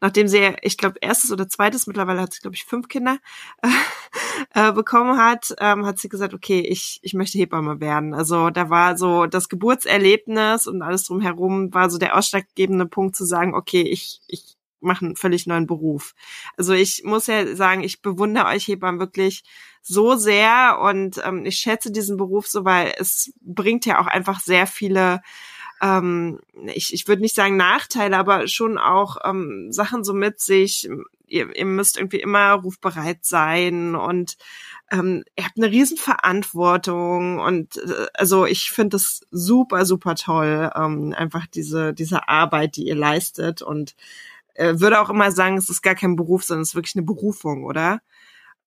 nachdem 0.00 0.28
sie, 0.28 0.54
ich 0.62 0.78
glaube, 0.78 0.98
erstes 1.00 1.32
oder 1.32 1.48
zweites, 1.48 1.86
mittlerweile 1.86 2.20
hat 2.20 2.32
sie, 2.32 2.40
glaube 2.40 2.56
ich, 2.56 2.64
fünf 2.64 2.88
Kinder 2.88 3.18
äh, 4.54 4.72
bekommen 4.72 5.18
hat, 5.18 5.54
ähm, 5.58 5.84
hat 5.84 5.98
sie 5.98 6.08
gesagt, 6.08 6.34
okay, 6.34 6.60
ich, 6.60 7.00
ich 7.02 7.14
möchte 7.14 7.38
Hebamme 7.38 7.80
werden. 7.80 8.14
Also 8.14 8.50
da 8.50 8.70
war 8.70 8.96
so 8.96 9.26
das 9.26 9.48
Geburtserlebnis 9.48 10.66
und 10.66 10.82
alles 10.82 11.04
drumherum 11.04 11.74
war 11.74 11.90
so 11.90 11.98
der 11.98 12.16
ausschlaggebende 12.16 12.86
Punkt 12.86 13.16
zu 13.16 13.24
sagen, 13.24 13.54
okay, 13.54 13.82
ich, 13.82 14.20
ich 14.28 14.56
mache 14.80 15.04
einen 15.04 15.16
völlig 15.16 15.46
neuen 15.46 15.66
Beruf. 15.66 16.14
Also 16.56 16.72
ich 16.72 17.02
muss 17.04 17.26
ja 17.26 17.54
sagen, 17.56 17.82
ich 17.82 18.02
bewundere 18.02 18.46
euch 18.46 18.66
Hebammen 18.68 19.00
wirklich 19.00 19.44
so 19.82 20.16
sehr 20.16 20.78
und 20.80 21.20
ähm, 21.24 21.46
ich 21.46 21.56
schätze 21.56 21.90
diesen 21.90 22.16
Beruf 22.16 22.46
so, 22.46 22.64
weil 22.64 22.94
es 22.98 23.32
bringt 23.40 23.86
ja 23.86 24.00
auch 24.00 24.06
einfach 24.06 24.40
sehr 24.40 24.66
viele 24.66 25.20
ähm, 25.80 26.40
ich, 26.74 26.92
ich 26.92 27.08
würde 27.08 27.22
nicht 27.22 27.34
sagen 27.34 27.56
Nachteile, 27.56 28.16
aber 28.18 28.46
schon 28.48 28.78
auch 28.78 29.16
ähm, 29.24 29.72
Sachen 29.72 30.04
so 30.04 30.12
mit 30.12 30.40
sich. 30.40 30.88
Ihr, 31.26 31.54
ihr 31.56 31.64
müsst 31.64 31.96
irgendwie 31.96 32.20
immer 32.20 32.52
rufbereit 32.54 33.24
sein 33.24 33.94
und 33.94 34.36
ähm, 34.90 35.22
ihr 35.36 35.44
habt 35.44 35.56
eine 35.56 35.70
Riesenverantwortung 35.70 37.38
und 37.38 37.76
äh, 37.76 38.06
also 38.14 38.46
ich 38.46 38.72
finde 38.72 38.96
das 38.96 39.20
super, 39.30 39.86
super 39.86 40.16
toll, 40.16 40.70
ähm, 40.74 41.14
einfach 41.16 41.46
diese, 41.46 41.94
diese 41.94 42.28
Arbeit, 42.28 42.76
die 42.76 42.88
ihr 42.88 42.96
leistet 42.96 43.62
und 43.62 43.94
äh, 44.54 44.74
würde 44.78 45.00
auch 45.00 45.10
immer 45.10 45.30
sagen, 45.30 45.56
es 45.56 45.70
ist 45.70 45.82
gar 45.82 45.94
kein 45.94 46.16
Beruf, 46.16 46.44
sondern 46.44 46.62
es 46.62 46.70
ist 46.70 46.74
wirklich 46.74 46.96
eine 46.96 47.04
Berufung, 47.04 47.64
oder? 47.64 48.00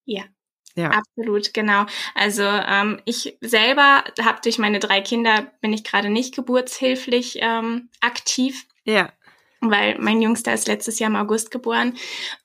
Ja, 0.05 0.23
ja. 0.75 0.89
Absolut, 0.89 1.53
genau. 1.53 1.85
Also 2.15 2.43
ähm, 2.43 2.99
ich 3.05 3.37
selber 3.41 4.03
habe 4.21 4.39
durch 4.43 4.57
meine 4.57 4.79
drei 4.79 5.01
Kinder 5.01 5.51
bin 5.61 5.71
ich 5.71 5.83
gerade 5.83 6.09
nicht 6.09 6.35
geburtshilflich 6.35 7.37
ähm, 7.41 7.89
aktiv. 8.01 8.65
Ja. 8.83 9.11
Weil 9.61 9.97
mein 9.99 10.21
Jüngster 10.21 10.53
ist 10.53 10.67
letztes 10.67 10.99
Jahr 10.99 11.09
im 11.09 11.15
August 11.15 11.51
geboren 11.51 11.95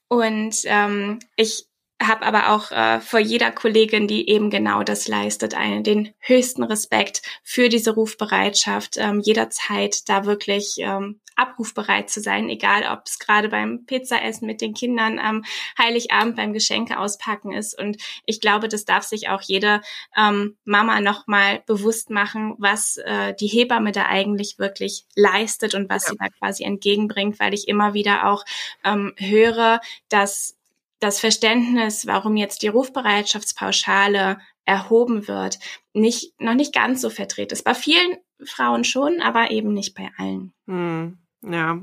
und 0.08 0.56
ähm, 0.64 1.18
ich 1.36 1.66
habe 2.00 2.24
aber 2.24 2.50
auch 2.50 2.70
äh, 2.70 3.00
vor 3.00 3.18
jeder 3.18 3.50
Kollegin, 3.50 4.06
die 4.06 4.28
eben 4.28 4.50
genau 4.50 4.84
das 4.84 5.08
leistet, 5.08 5.54
einen 5.54 5.82
den 5.82 6.14
höchsten 6.20 6.62
Respekt 6.62 7.22
für 7.42 7.68
diese 7.68 7.94
Rufbereitschaft, 7.94 8.96
ähm, 8.98 9.20
jederzeit 9.20 10.08
da 10.08 10.24
wirklich 10.24 10.76
ähm, 10.78 11.20
abrufbereit 11.38 12.10
zu 12.10 12.20
sein, 12.20 12.48
egal 12.48 12.82
ob 12.92 13.06
es 13.06 13.18
gerade 13.18 13.48
beim 13.48 13.86
Pizzaessen 13.86 14.46
mit 14.46 14.60
den 14.60 14.74
Kindern 14.74 15.18
am 15.18 15.44
Heiligabend 15.78 16.36
beim 16.36 16.52
Geschenke 16.52 16.98
auspacken 16.98 17.52
ist. 17.52 17.78
Und 17.78 17.96
ich 18.26 18.40
glaube, 18.40 18.68
das 18.68 18.84
darf 18.84 19.04
sich 19.04 19.28
auch 19.28 19.40
jede 19.42 19.80
ähm, 20.16 20.56
Mama 20.64 21.00
nochmal 21.00 21.62
bewusst 21.66 22.10
machen, 22.10 22.54
was 22.58 22.96
äh, 22.98 23.34
die 23.34 23.46
Hebamme 23.46 23.92
da 23.92 24.06
eigentlich 24.06 24.58
wirklich 24.58 25.06
leistet 25.14 25.74
und 25.74 25.88
was 25.88 26.04
ja. 26.04 26.10
sie 26.10 26.16
da 26.18 26.28
quasi 26.28 26.64
entgegenbringt, 26.64 27.38
weil 27.38 27.54
ich 27.54 27.68
immer 27.68 27.94
wieder 27.94 28.28
auch 28.28 28.44
ähm, 28.84 29.14
höre, 29.16 29.80
dass 30.08 30.56
das 31.00 31.20
Verständnis, 31.20 32.06
warum 32.06 32.36
jetzt 32.36 32.62
die 32.62 32.68
Rufbereitschaftspauschale 32.68 34.38
erhoben 34.64 35.28
wird, 35.28 35.58
nicht, 35.92 36.38
noch 36.40 36.54
nicht 36.54 36.74
ganz 36.74 37.00
so 37.00 37.08
vertreten 37.08 37.54
ist. 37.54 37.64
Bei 37.64 37.74
vielen 37.74 38.18
Frauen 38.44 38.84
schon, 38.84 39.20
aber 39.20 39.50
eben 39.50 39.72
nicht 39.72 39.94
bei 39.94 40.10
allen. 40.18 40.52
Hm. 40.66 41.18
Ja, 41.42 41.78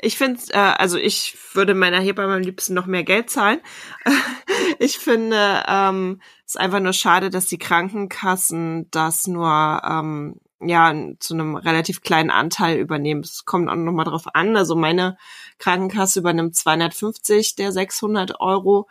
ich 0.00 0.18
finde, 0.18 0.40
äh, 0.50 0.58
also 0.58 0.98
ich 0.98 1.36
würde 1.54 1.74
meiner 1.74 2.00
Hebamme 2.00 2.34
am 2.34 2.42
liebsten 2.42 2.74
noch 2.74 2.84
mehr 2.86 3.04
Geld 3.04 3.30
zahlen. 3.30 3.60
ich 4.78 4.98
finde, 4.98 5.64
ähm, 5.66 6.20
es 6.44 6.54
ist 6.54 6.60
einfach 6.60 6.80
nur 6.80 6.92
schade, 6.92 7.30
dass 7.30 7.46
die 7.46 7.58
Krankenkassen 7.58 8.90
das 8.90 9.26
nur 9.26 9.80
ähm, 9.82 10.40
ja 10.60 10.94
zu 11.20 11.34
einem 11.34 11.56
relativ 11.56 12.02
kleinen 12.02 12.30
Anteil 12.30 12.78
übernehmen. 12.78 13.22
Es 13.22 13.46
kommt 13.46 13.70
auch 13.70 13.76
noch 13.76 13.92
mal 13.92 14.04
drauf 14.04 14.26
an. 14.34 14.56
Also 14.56 14.76
meine 14.76 15.16
Krankenkasse 15.58 16.20
übernimmt 16.20 16.54
250 16.54 17.56
der 17.56 17.72
600 17.72 18.40
Euro. 18.40 18.88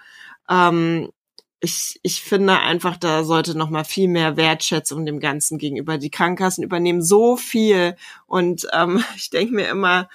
Ähm, 0.50 1.10
ich, 1.60 2.00
ich 2.04 2.22
finde 2.22 2.60
einfach, 2.60 2.98
da 2.98 3.24
sollte 3.24 3.58
noch 3.58 3.70
mal 3.70 3.84
viel 3.84 4.08
mehr 4.08 4.38
Wertschätzung 4.38 5.06
dem 5.06 5.20
Ganzen 5.20 5.58
gegenüber. 5.58 5.98
Die 5.98 6.12
Krankenkassen 6.12 6.64
übernehmen 6.64 7.02
so 7.02 7.36
viel 7.36 7.96
und 8.28 8.68
ähm, 8.74 9.04
ich 9.16 9.30
denke 9.30 9.56
mir 9.56 9.68
immer, 9.70 10.10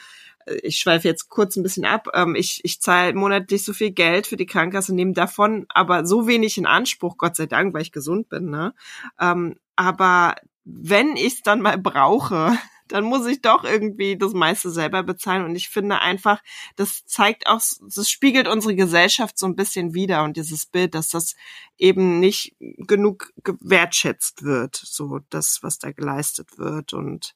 äh, 0.46 0.54
ich 0.62 0.78
schweife 0.78 1.08
jetzt 1.08 1.28
kurz 1.28 1.56
ein 1.56 1.62
bisschen 1.62 1.84
ab, 1.84 2.08
ähm, 2.14 2.34
ich, 2.36 2.60
ich 2.64 2.80
zahle 2.80 3.14
monatlich 3.14 3.64
so 3.64 3.72
viel 3.72 3.90
Geld 3.90 4.26
für 4.26 4.36
die 4.36 4.46
Krankenkasse, 4.46 4.94
nehme 4.94 5.12
davon 5.12 5.66
aber 5.68 6.06
so 6.06 6.26
wenig 6.26 6.58
in 6.58 6.66
Anspruch, 6.66 7.16
Gott 7.16 7.36
sei 7.36 7.46
Dank, 7.46 7.74
weil 7.74 7.82
ich 7.82 7.92
gesund 7.92 8.28
bin. 8.28 8.50
Ne? 8.50 8.74
Ähm, 9.20 9.56
aber 9.74 10.36
wenn 10.64 11.16
ich 11.16 11.34
es 11.34 11.42
dann 11.42 11.60
mal 11.60 11.78
brauche, 11.78 12.56
dann 12.92 13.04
muss 13.04 13.26
ich 13.26 13.40
doch 13.40 13.64
irgendwie 13.64 14.18
das 14.18 14.34
meiste 14.34 14.70
selber 14.70 15.02
bezahlen. 15.02 15.44
Und 15.44 15.56
ich 15.56 15.70
finde 15.70 16.00
einfach, 16.00 16.42
das 16.76 17.06
zeigt 17.06 17.46
auch, 17.46 17.60
das 17.80 18.10
spiegelt 18.10 18.46
unsere 18.46 18.74
Gesellschaft 18.74 19.38
so 19.38 19.46
ein 19.46 19.56
bisschen 19.56 19.94
wider 19.94 20.24
und 20.24 20.36
dieses 20.36 20.66
Bild, 20.66 20.94
dass 20.94 21.08
das 21.08 21.34
eben 21.78 22.20
nicht 22.20 22.54
genug 22.60 23.32
gewertschätzt 23.44 24.42
wird, 24.42 24.76
so 24.76 25.20
das, 25.30 25.62
was 25.62 25.78
da 25.78 25.92
geleistet 25.92 26.58
wird 26.58 26.92
und 26.92 27.34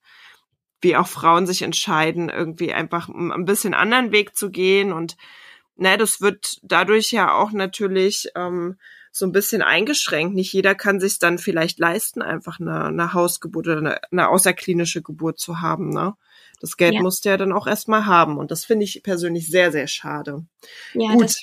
wie 0.82 0.96
auch 0.96 1.08
Frauen 1.08 1.46
sich 1.46 1.62
entscheiden, 1.62 2.28
irgendwie 2.28 2.74
einfach 2.74 3.08
ein 3.08 3.46
bisschen 3.46 3.72
anderen 3.72 4.12
Weg 4.12 4.36
zu 4.36 4.50
gehen 4.50 4.92
und 4.92 5.16
ne, 5.76 5.96
das 5.96 6.20
wird 6.20 6.58
dadurch 6.62 7.12
ja 7.12 7.34
auch 7.34 7.52
natürlich 7.52 8.28
ähm, 8.34 8.76
so 9.16 9.24
ein 9.24 9.32
bisschen 9.32 9.62
eingeschränkt. 9.62 10.34
Nicht 10.34 10.52
jeder 10.52 10.74
kann 10.74 11.00
sich 11.00 11.18
dann 11.18 11.38
vielleicht 11.38 11.78
leisten, 11.78 12.20
einfach 12.20 12.60
eine, 12.60 12.84
eine 12.84 13.14
Hausgeburt 13.14 13.66
oder 13.66 13.78
eine, 13.78 14.00
eine 14.12 14.28
außerklinische 14.28 15.00
Geburt 15.00 15.38
zu 15.38 15.62
haben. 15.62 15.88
Ne? 15.88 16.14
Das 16.60 16.76
Geld 16.76 16.92
ja. 16.96 17.00
musst 17.00 17.24
du 17.24 17.30
ja 17.30 17.38
dann 17.38 17.50
auch 17.50 17.66
erstmal 17.66 18.04
haben. 18.04 18.36
Und 18.36 18.50
das 18.50 18.66
finde 18.66 18.84
ich 18.84 19.02
persönlich 19.02 19.48
sehr, 19.48 19.72
sehr 19.72 19.86
schade. 19.86 20.44
Ja, 20.92 21.14
Gut. 21.14 21.34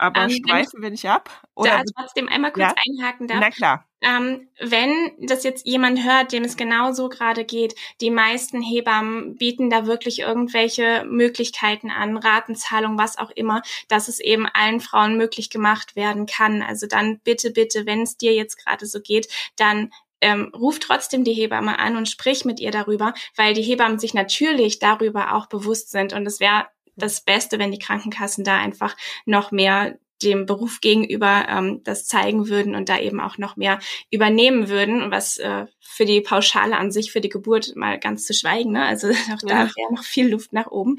Aber 0.00 0.22
ähm, 0.22 0.30
schweifen 0.30 0.82
wir 0.82 0.90
nicht 0.90 1.08
ab? 1.08 1.30
Oder 1.54 1.70
da 1.70 1.82
trotzdem 1.96 2.28
einmal 2.28 2.50
kurz 2.50 2.66
ja? 2.70 2.74
einhaken 2.84 3.28
darf. 3.28 3.38
Na 3.40 3.50
klar. 3.50 3.86
Ähm, 4.04 4.48
wenn 4.60 5.12
das 5.18 5.44
jetzt 5.44 5.66
jemand 5.66 6.04
hört, 6.04 6.32
dem 6.32 6.44
es 6.44 6.58
genauso 6.58 7.08
gerade 7.08 7.46
geht, 7.46 7.74
die 8.02 8.10
meisten 8.10 8.60
Hebammen 8.60 9.36
bieten 9.36 9.70
da 9.70 9.86
wirklich 9.86 10.18
irgendwelche 10.18 11.06
Möglichkeiten 11.08 11.90
an, 11.90 12.18
Ratenzahlung, 12.18 12.98
was 12.98 13.16
auch 13.16 13.30
immer, 13.30 13.62
dass 13.88 14.08
es 14.08 14.20
eben 14.20 14.46
allen 14.46 14.80
Frauen 14.80 15.16
möglich 15.16 15.48
gemacht 15.48 15.96
werden 15.96 16.26
kann. 16.26 16.60
Also 16.60 16.86
dann 16.86 17.18
bitte, 17.20 17.50
bitte, 17.50 17.86
wenn 17.86 18.02
es 18.02 18.18
dir 18.18 18.34
jetzt 18.34 18.62
gerade 18.62 18.84
so 18.84 19.00
geht, 19.00 19.28
dann 19.56 19.90
ähm, 20.20 20.52
ruf 20.54 20.80
trotzdem 20.80 21.24
die 21.24 21.32
Hebamme 21.32 21.78
an 21.78 21.96
und 21.96 22.08
sprich 22.08 22.44
mit 22.44 22.60
ihr 22.60 22.70
darüber, 22.70 23.14
weil 23.36 23.54
die 23.54 23.62
Hebammen 23.62 23.98
sich 23.98 24.12
natürlich 24.12 24.80
darüber 24.80 25.34
auch 25.34 25.46
bewusst 25.46 25.90
sind. 25.90 26.12
Und 26.12 26.26
es 26.26 26.40
wäre 26.40 26.66
das 26.96 27.22
Beste, 27.22 27.58
wenn 27.58 27.72
die 27.72 27.78
Krankenkassen 27.78 28.44
da 28.44 28.58
einfach 28.58 28.96
noch 29.24 29.50
mehr 29.50 29.98
dem 30.22 30.46
Beruf 30.46 30.80
gegenüber 30.80 31.46
ähm, 31.48 31.82
das 31.84 32.06
zeigen 32.06 32.48
würden 32.48 32.74
und 32.74 32.88
da 32.88 32.98
eben 32.98 33.20
auch 33.20 33.38
noch 33.38 33.56
mehr 33.56 33.78
übernehmen 34.10 34.68
würden, 34.68 35.10
was 35.10 35.38
äh, 35.38 35.66
für 35.80 36.04
die 36.04 36.20
Pauschale 36.20 36.76
an 36.76 36.90
sich, 36.90 37.12
für 37.12 37.20
die 37.20 37.28
Geburt 37.28 37.74
mal 37.76 37.98
ganz 37.98 38.24
zu 38.24 38.32
schweigen. 38.32 38.72
Ne? 38.72 38.84
Also 38.84 39.08
auch 39.32 39.42
da 39.42 39.68
wäre 39.76 39.92
noch 39.92 40.04
viel 40.04 40.28
Luft 40.28 40.52
nach 40.52 40.68
oben. 40.68 40.96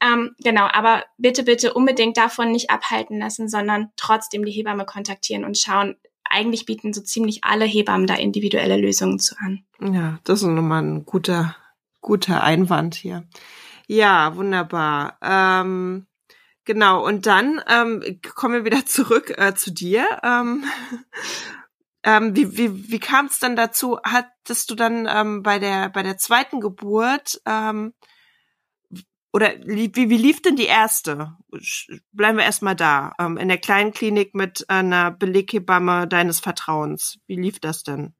Ähm, 0.00 0.34
genau, 0.38 0.68
aber 0.72 1.04
bitte, 1.16 1.42
bitte 1.42 1.74
unbedingt 1.74 2.16
davon 2.16 2.52
nicht 2.52 2.70
abhalten 2.70 3.18
lassen, 3.18 3.48
sondern 3.48 3.90
trotzdem 3.96 4.44
die 4.44 4.52
Hebamme 4.52 4.84
kontaktieren 4.84 5.44
und 5.44 5.56
schauen, 5.56 5.96
eigentlich 6.28 6.66
bieten 6.66 6.92
so 6.92 7.00
ziemlich 7.00 7.44
alle 7.44 7.64
Hebammen 7.64 8.06
da 8.06 8.14
individuelle 8.14 8.76
Lösungen 8.76 9.18
zu 9.18 9.36
an. 9.38 9.64
Ja, 9.80 10.18
das 10.24 10.42
ist 10.42 10.48
nochmal 10.48 10.82
ein 10.82 11.06
guter, 11.06 11.56
guter 12.00 12.42
Einwand 12.42 12.94
hier. 12.96 13.28
Ja, 13.86 14.34
wunderbar. 14.34 15.18
Ähm, 15.22 16.06
genau, 16.66 17.06
und 17.06 17.24
dann 17.24 17.62
ähm, 17.68 18.20
kommen 18.34 18.54
wir 18.54 18.64
wieder 18.64 18.84
zurück 18.86 19.32
äh, 19.38 19.54
zu 19.54 19.72
dir. 19.72 20.06
Ähm, 20.22 20.64
ähm, 22.02 22.36
wie 22.36 22.58
wie, 22.58 22.90
wie 22.90 23.00
kam 23.00 23.26
es 23.26 23.38
dann 23.38 23.56
dazu? 23.56 23.98
Hattest 24.04 24.70
du 24.70 24.74
dann 24.74 25.08
ähm, 25.10 25.42
bei 25.42 25.58
der 25.58 25.88
bei 25.88 26.02
der 26.02 26.18
zweiten 26.18 26.60
Geburt 26.60 27.40
ähm, 27.46 27.94
oder 29.32 29.52
wie, 29.66 29.94
wie 29.94 30.16
lief 30.16 30.40
denn 30.42 30.56
die 30.56 30.66
erste? 30.66 31.36
Bleiben 32.12 32.38
wir 32.38 32.44
erstmal 32.44 32.76
da. 32.76 33.12
Ähm, 33.18 33.36
in 33.36 33.48
der 33.48 33.58
kleinen 33.58 33.92
Klinik 33.92 34.34
mit 34.34 34.64
einer 34.68 35.10
Beleghebamme 35.10 36.08
deines 36.08 36.40
Vertrauens. 36.40 37.18
Wie 37.26 37.36
lief 37.36 37.60
das 37.60 37.82
denn? 37.82 38.14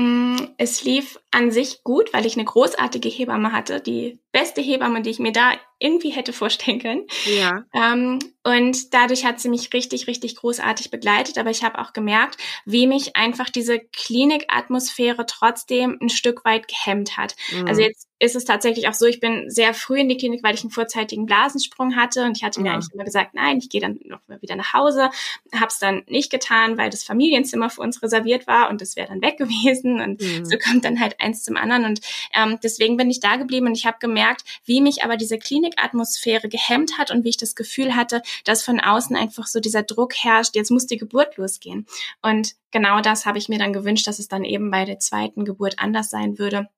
Mm, 0.00 0.36
es 0.56 0.82
lief 0.82 1.20
an 1.30 1.50
sich 1.50 1.84
gut, 1.84 2.12
weil 2.14 2.24
ich 2.24 2.34
eine 2.34 2.46
großartige 2.46 3.10
Hebamme 3.10 3.52
hatte, 3.52 3.80
die 3.80 4.18
beste 4.32 4.62
Hebamme, 4.62 5.02
die 5.02 5.10
ich 5.10 5.18
mir 5.18 5.32
da 5.32 5.52
irgendwie 5.78 6.10
hätte 6.10 6.32
vorstellen 6.32 6.78
können. 6.78 7.06
Ja. 7.26 7.64
Ähm, 7.74 8.18
und 8.42 8.94
dadurch 8.94 9.26
hat 9.26 9.40
sie 9.40 9.50
mich 9.50 9.72
richtig, 9.74 10.06
richtig 10.06 10.36
großartig 10.36 10.90
begleitet. 10.90 11.36
Aber 11.36 11.50
ich 11.50 11.62
habe 11.62 11.78
auch 11.78 11.92
gemerkt, 11.92 12.38
wie 12.64 12.86
mich 12.86 13.14
einfach 13.16 13.50
diese 13.50 13.78
Klinikatmosphäre 13.78 15.26
trotzdem 15.26 15.98
ein 16.00 16.08
Stück 16.08 16.44
weit 16.46 16.66
gehemmt 16.66 17.18
hat. 17.18 17.36
Mhm. 17.52 17.68
Also 17.68 17.82
jetzt 17.82 18.09
ist 18.20 18.36
es 18.36 18.44
tatsächlich 18.44 18.86
auch 18.86 18.94
so, 18.94 19.06
ich 19.06 19.18
bin 19.18 19.48
sehr 19.50 19.72
früh 19.74 19.98
in 19.98 20.08
die 20.10 20.16
Klinik, 20.18 20.42
weil 20.44 20.54
ich 20.54 20.60
einen 20.60 20.70
vorzeitigen 20.70 21.24
Blasensprung 21.26 21.96
hatte 21.96 22.24
und 22.24 22.36
ich 22.36 22.44
hatte 22.44 22.60
mir 22.60 22.68
Ja. 22.68 22.74
eigentlich 22.74 22.92
immer 22.92 23.04
gesagt, 23.04 23.34
nein, 23.34 23.56
ich 23.58 23.70
gehe 23.70 23.80
dann 23.80 23.98
noch 24.04 24.20
mal 24.28 24.40
wieder 24.42 24.56
nach 24.56 24.74
Hause, 24.74 25.10
habe 25.54 25.66
es 25.68 25.78
dann 25.78 26.02
nicht 26.06 26.30
getan, 26.30 26.76
weil 26.76 26.90
das 26.90 27.02
Familienzimmer 27.02 27.70
für 27.70 27.80
uns 27.80 28.02
reserviert 28.02 28.46
war 28.46 28.68
und 28.68 28.82
das 28.82 28.94
wäre 28.94 29.08
dann 29.08 29.22
weg 29.22 29.38
gewesen 29.38 30.00
und 30.00 30.20
Mhm. 30.20 30.44
so 30.44 30.56
kommt 30.58 30.84
dann 30.84 31.00
halt 31.00 31.18
eins 31.18 31.42
zum 31.42 31.56
anderen 31.56 31.86
und 31.86 32.00
ähm, 32.34 32.58
deswegen 32.62 32.98
bin 32.98 33.10
ich 33.10 33.20
da 33.20 33.36
geblieben 33.36 33.66
und 33.66 33.74
ich 33.76 33.86
habe 33.86 33.96
gemerkt, 33.98 34.42
wie 34.66 34.82
mich 34.82 35.02
aber 35.02 35.16
diese 35.16 35.38
Klinikatmosphäre 35.38 36.48
gehemmt 36.50 36.98
hat 36.98 37.10
und 37.10 37.24
wie 37.24 37.30
ich 37.30 37.36
das 37.38 37.54
Gefühl 37.54 37.96
hatte, 37.96 38.20
dass 38.44 38.62
von 38.62 38.80
außen 38.80 39.16
einfach 39.16 39.46
so 39.46 39.60
dieser 39.60 39.82
Druck 39.82 40.14
herrscht, 40.14 40.56
jetzt 40.56 40.70
muss 40.70 40.86
die 40.86 40.98
Geburt 40.98 41.38
losgehen. 41.38 41.86
Und 42.20 42.52
genau 42.70 43.00
das 43.00 43.24
habe 43.24 43.38
ich 43.38 43.48
mir 43.48 43.58
dann 43.58 43.72
gewünscht, 43.72 44.06
dass 44.06 44.18
es 44.18 44.28
dann 44.28 44.44
eben 44.44 44.70
bei 44.70 44.84
der 44.84 44.98
zweiten 44.98 45.44
Geburt 45.46 45.78
anders 45.78 46.10
sein 46.10 46.38
würde 46.38 46.68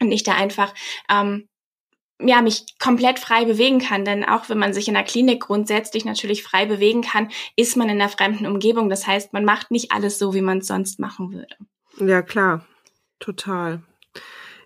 und 0.00 0.12
ich 0.12 0.22
da 0.22 0.34
einfach 0.34 0.74
ähm, 1.08 1.48
ja, 2.20 2.40
mich 2.42 2.66
komplett 2.78 3.18
frei 3.18 3.44
bewegen 3.44 3.80
kann. 3.80 4.04
Denn 4.04 4.24
auch 4.24 4.48
wenn 4.48 4.58
man 4.58 4.74
sich 4.74 4.88
in 4.88 4.94
der 4.94 5.04
Klinik 5.04 5.40
grundsätzlich 5.40 6.04
natürlich 6.04 6.42
frei 6.42 6.66
bewegen 6.66 7.02
kann, 7.02 7.30
ist 7.56 7.76
man 7.76 7.88
in 7.88 8.00
einer 8.00 8.08
fremden 8.08 8.46
Umgebung. 8.46 8.88
Das 8.88 9.06
heißt, 9.06 9.32
man 9.32 9.44
macht 9.44 9.70
nicht 9.70 9.92
alles 9.92 10.18
so, 10.18 10.34
wie 10.34 10.40
man 10.40 10.58
es 10.58 10.66
sonst 10.66 10.98
machen 10.98 11.32
würde. 11.32 11.56
Ja, 11.98 12.22
klar. 12.22 12.66
Total. 13.18 13.82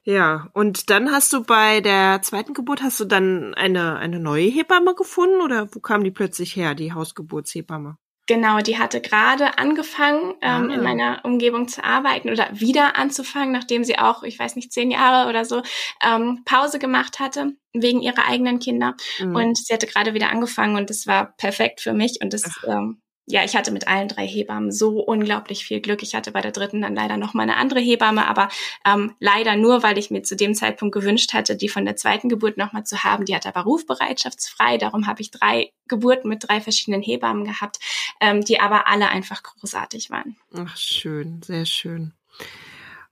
Ja, 0.04 0.48
und 0.52 0.88
dann 0.90 1.10
hast 1.10 1.32
du 1.32 1.42
bei 1.42 1.80
der 1.80 2.22
zweiten 2.22 2.54
Geburt, 2.54 2.80
hast 2.80 3.00
du 3.00 3.04
dann 3.04 3.54
eine, 3.54 3.96
eine 3.96 4.20
neue 4.20 4.48
Hebamme 4.48 4.94
gefunden 4.94 5.40
oder 5.40 5.74
wo 5.74 5.80
kam 5.80 6.04
die 6.04 6.12
plötzlich 6.12 6.54
her, 6.54 6.76
die 6.76 6.92
Hausgeburtshebamme? 6.92 7.98
Genau, 8.28 8.58
die 8.58 8.76
hatte 8.78 9.00
gerade 9.00 9.56
angefangen, 9.58 10.34
ähm, 10.42 10.70
Ah. 10.70 10.74
in 10.74 10.82
meiner 10.82 11.20
Umgebung 11.24 11.68
zu 11.68 11.84
arbeiten 11.84 12.28
oder 12.30 12.48
wieder 12.52 12.96
anzufangen, 12.96 13.52
nachdem 13.52 13.84
sie 13.84 13.98
auch, 13.98 14.24
ich 14.24 14.36
weiß 14.38 14.56
nicht, 14.56 14.72
zehn 14.72 14.90
Jahre 14.90 15.28
oder 15.28 15.44
so 15.44 15.62
ähm, 16.02 16.42
Pause 16.44 16.80
gemacht 16.80 17.20
hatte 17.20 17.52
wegen 17.72 18.02
ihrer 18.02 18.26
eigenen 18.26 18.58
Kinder. 18.58 18.94
Mhm. 19.20 19.36
Und 19.36 19.58
sie 19.58 19.72
hatte 19.72 19.86
gerade 19.86 20.12
wieder 20.14 20.30
angefangen 20.30 20.76
und 20.76 20.90
das 20.90 21.06
war 21.06 21.34
perfekt 21.36 21.80
für 21.80 21.92
mich. 21.92 22.18
Und 22.20 22.32
das, 22.32 22.42
ähm, 22.66 23.00
ja, 23.26 23.44
ich 23.44 23.56
hatte 23.56 23.72
mit 23.72 23.88
allen 23.88 24.06
drei 24.06 24.26
Hebammen 24.26 24.70
so 24.70 25.00
unglaublich 25.00 25.64
viel 25.64 25.80
Glück. 25.80 26.02
Ich 26.02 26.14
hatte 26.14 26.30
bei 26.30 26.40
der 26.40 26.52
dritten 26.52 26.82
dann 26.82 26.94
leider 26.94 27.16
noch 27.16 27.34
mal 27.34 27.42
eine 27.42 27.56
andere 27.56 27.80
Hebamme, 27.80 28.26
aber 28.26 28.48
ähm, 28.86 29.16
leider 29.18 29.56
nur, 29.56 29.82
weil 29.82 29.98
ich 29.98 30.10
mir 30.10 30.22
zu 30.22 30.36
dem 30.36 30.54
Zeitpunkt 30.54 30.94
gewünscht 30.94 31.34
hatte, 31.34 31.56
die 31.56 31.68
von 31.68 31.84
der 31.84 31.96
zweiten 31.96 32.28
Geburt 32.28 32.56
noch 32.56 32.72
mal 32.72 32.84
zu 32.84 33.02
haben. 33.02 33.24
Die 33.24 33.34
hatte 33.34 33.48
aber 33.48 33.62
rufbereitschaftsfrei. 33.62 34.78
Darum 34.78 35.08
habe 35.08 35.22
ich 35.22 35.32
drei 35.32 35.72
Geburten 35.88 36.28
mit 36.28 36.48
drei 36.48 36.60
verschiedenen 36.60 37.02
Hebammen 37.02 37.44
gehabt, 37.44 37.78
ähm, 38.20 38.44
die 38.44 38.60
aber 38.60 38.86
alle 38.86 39.08
einfach 39.08 39.42
großartig 39.42 40.10
waren. 40.10 40.36
Ach, 40.54 40.76
schön, 40.76 41.42
sehr 41.42 41.66
schön. 41.66 42.12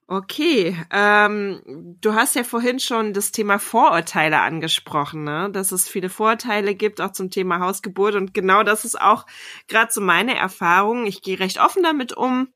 Okay, 0.06 0.76
ähm, 0.90 1.62
du 2.00 2.12
hast 2.12 2.34
ja 2.34 2.44
vorhin 2.44 2.78
schon 2.78 3.14
das 3.14 3.32
Thema 3.32 3.58
Vorurteile 3.58 4.40
angesprochen, 4.40 5.24
ne? 5.24 5.48
dass 5.50 5.72
es 5.72 5.88
viele 5.88 6.10
Vorurteile 6.10 6.74
gibt, 6.74 7.00
auch 7.00 7.12
zum 7.12 7.30
Thema 7.30 7.58
Hausgeburt. 7.60 8.14
Und 8.14 8.34
genau 8.34 8.62
das 8.64 8.84
ist 8.84 9.00
auch 9.00 9.24
gerade 9.66 9.90
so 9.90 10.02
meine 10.02 10.36
Erfahrung. 10.36 11.06
Ich 11.06 11.22
gehe 11.22 11.40
recht 11.40 11.58
offen 11.58 11.82
damit 11.82 12.12
um, 12.12 12.48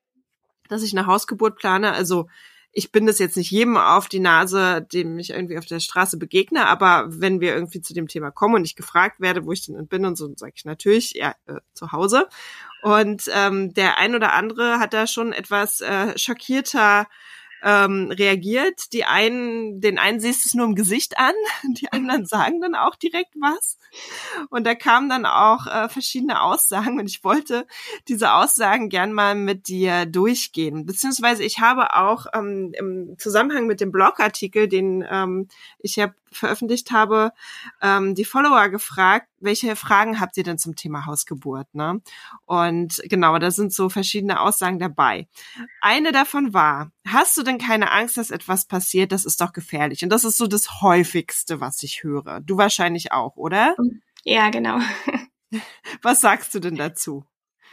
dass 0.68 0.82
ich 0.82 0.92
eine 0.92 1.06
Hausgeburt 1.06 1.56
plane. 1.56 1.92
Also 1.92 2.28
ich 2.70 2.92
bin 2.92 3.06
das 3.06 3.18
jetzt 3.18 3.38
nicht 3.38 3.50
jedem 3.50 3.78
auf 3.78 4.08
die 4.08 4.20
Nase, 4.20 4.86
dem 4.92 5.18
ich 5.18 5.30
irgendwie 5.30 5.56
auf 5.56 5.64
der 5.64 5.80
Straße 5.80 6.18
begegne, 6.18 6.66
aber 6.66 7.06
wenn 7.08 7.40
wir 7.40 7.54
irgendwie 7.54 7.80
zu 7.80 7.94
dem 7.94 8.08
Thema 8.08 8.30
kommen 8.30 8.56
und 8.56 8.66
ich 8.66 8.76
gefragt 8.76 9.20
werde, 9.20 9.46
wo 9.46 9.52
ich 9.52 9.64
denn 9.64 9.86
bin 9.88 10.04
und 10.04 10.16
so, 10.16 10.30
sage 10.36 10.52
ich 10.54 10.66
natürlich, 10.66 11.14
ja, 11.14 11.34
äh, 11.46 11.60
zu 11.72 11.92
Hause. 11.92 12.28
Und 12.82 13.24
ähm, 13.34 13.72
der 13.72 13.98
ein 13.98 14.14
oder 14.14 14.34
andere 14.34 14.78
hat 14.80 14.92
da 14.92 15.06
schon 15.06 15.32
etwas 15.32 15.80
äh, 15.80 16.16
schockierter 16.18 17.08
ähm, 17.62 18.10
reagiert. 18.10 18.92
Die 18.92 19.04
einen, 19.04 19.80
den 19.80 19.98
einen 19.98 20.20
siehst 20.20 20.44
du 20.44 20.48
es 20.48 20.54
nur 20.54 20.66
im 20.66 20.74
Gesicht 20.74 21.18
an, 21.18 21.32
die 21.74 21.92
anderen 21.92 22.26
sagen 22.26 22.60
dann 22.60 22.74
auch 22.74 22.96
direkt 22.96 23.34
was. 23.36 23.78
Und 24.50 24.66
da 24.66 24.74
kamen 24.74 25.08
dann 25.08 25.26
auch 25.26 25.66
äh, 25.66 25.88
verschiedene 25.88 26.40
Aussagen 26.42 26.98
und 27.00 27.06
ich 27.06 27.24
wollte 27.24 27.66
diese 28.08 28.34
Aussagen 28.34 28.88
gern 28.88 29.12
mal 29.12 29.34
mit 29.34 29.68
dir 29.68 30.06
durchgehen. 30.06 30.86
Beziehungsweise 30.86 31.44
ich 31.44 31.60
habe 31.60 31.94
auch 31.96 32.26
ähm, 32.34 32.72
im 32.78 33.16
Zusammenhang 33.18 33.66
mit 33.66 33.80
dem 33.80 33.92
Blogartikel, 33.92 34.68
den 34.68 35.04
ähm, 35.08 35.48
ich 35.80 35.96
ja 35.96 36.12
veröffentlicht 36.32 36.90
habe, 36.90 37.32
ähm, 37.82 38.14
die 38.14 38.25
Follower 38.25 38.68
gefragt, 38.68 39.28
welche 39.40 39.76
Fragen 39.76 40.20
habt 40.20 40.37
ihr 40.37 40.42
denn 40.42 40.58
zum 40.58 40.76
Thema 40.76 41.06
Hausgeburt? 41.06 41.73
Ne? 41.75 42.00
Und 42.47 43.02
genau, 43.04 43.38
da 43.38 43.50
sind 43.50 43.73
so 43.73 43.88
verschiedene 43.88 44.40
Aussagen 44.40 44.78
dabei. 44.78 45.28
Eine 45.80 46.12
davon 46.12 46.54
war, 46.54 46.90
hast 47.06 47.37
du 47.37 47.42
denn 47.42 47.58
keine 47.58 47.92
Angst, 47.92 48.16
dass 48.16 48.30
etwas 48.30 48.66
passiert? 48.66 49.12
Das 49.12 49.25
ist 49.25 49.40
doch 49.40 49.52
gefährlich. 49.52 50.02
Und 50.02 50.11
das 50.11 50.25
ist 50.25 50.37
so 50.37 50.47
das 50.47 50.81
häufigste, 50.83 51.61
was 51.61 51.83
ich 51.83 52.02
höre. 52.02 52.40
Du 52.40 52.57
wahrscheinlich 52.57 53.12
auch, 53.12 53.37
oder? 53.37 53.76
Ja, 54.24 54.50
genau. 54.50 54.79
Was 56.02 56.20
sagst 56.20 56.55
du 56.55 56.61
denn 56.61 56.76
dazu? 56.76 57.24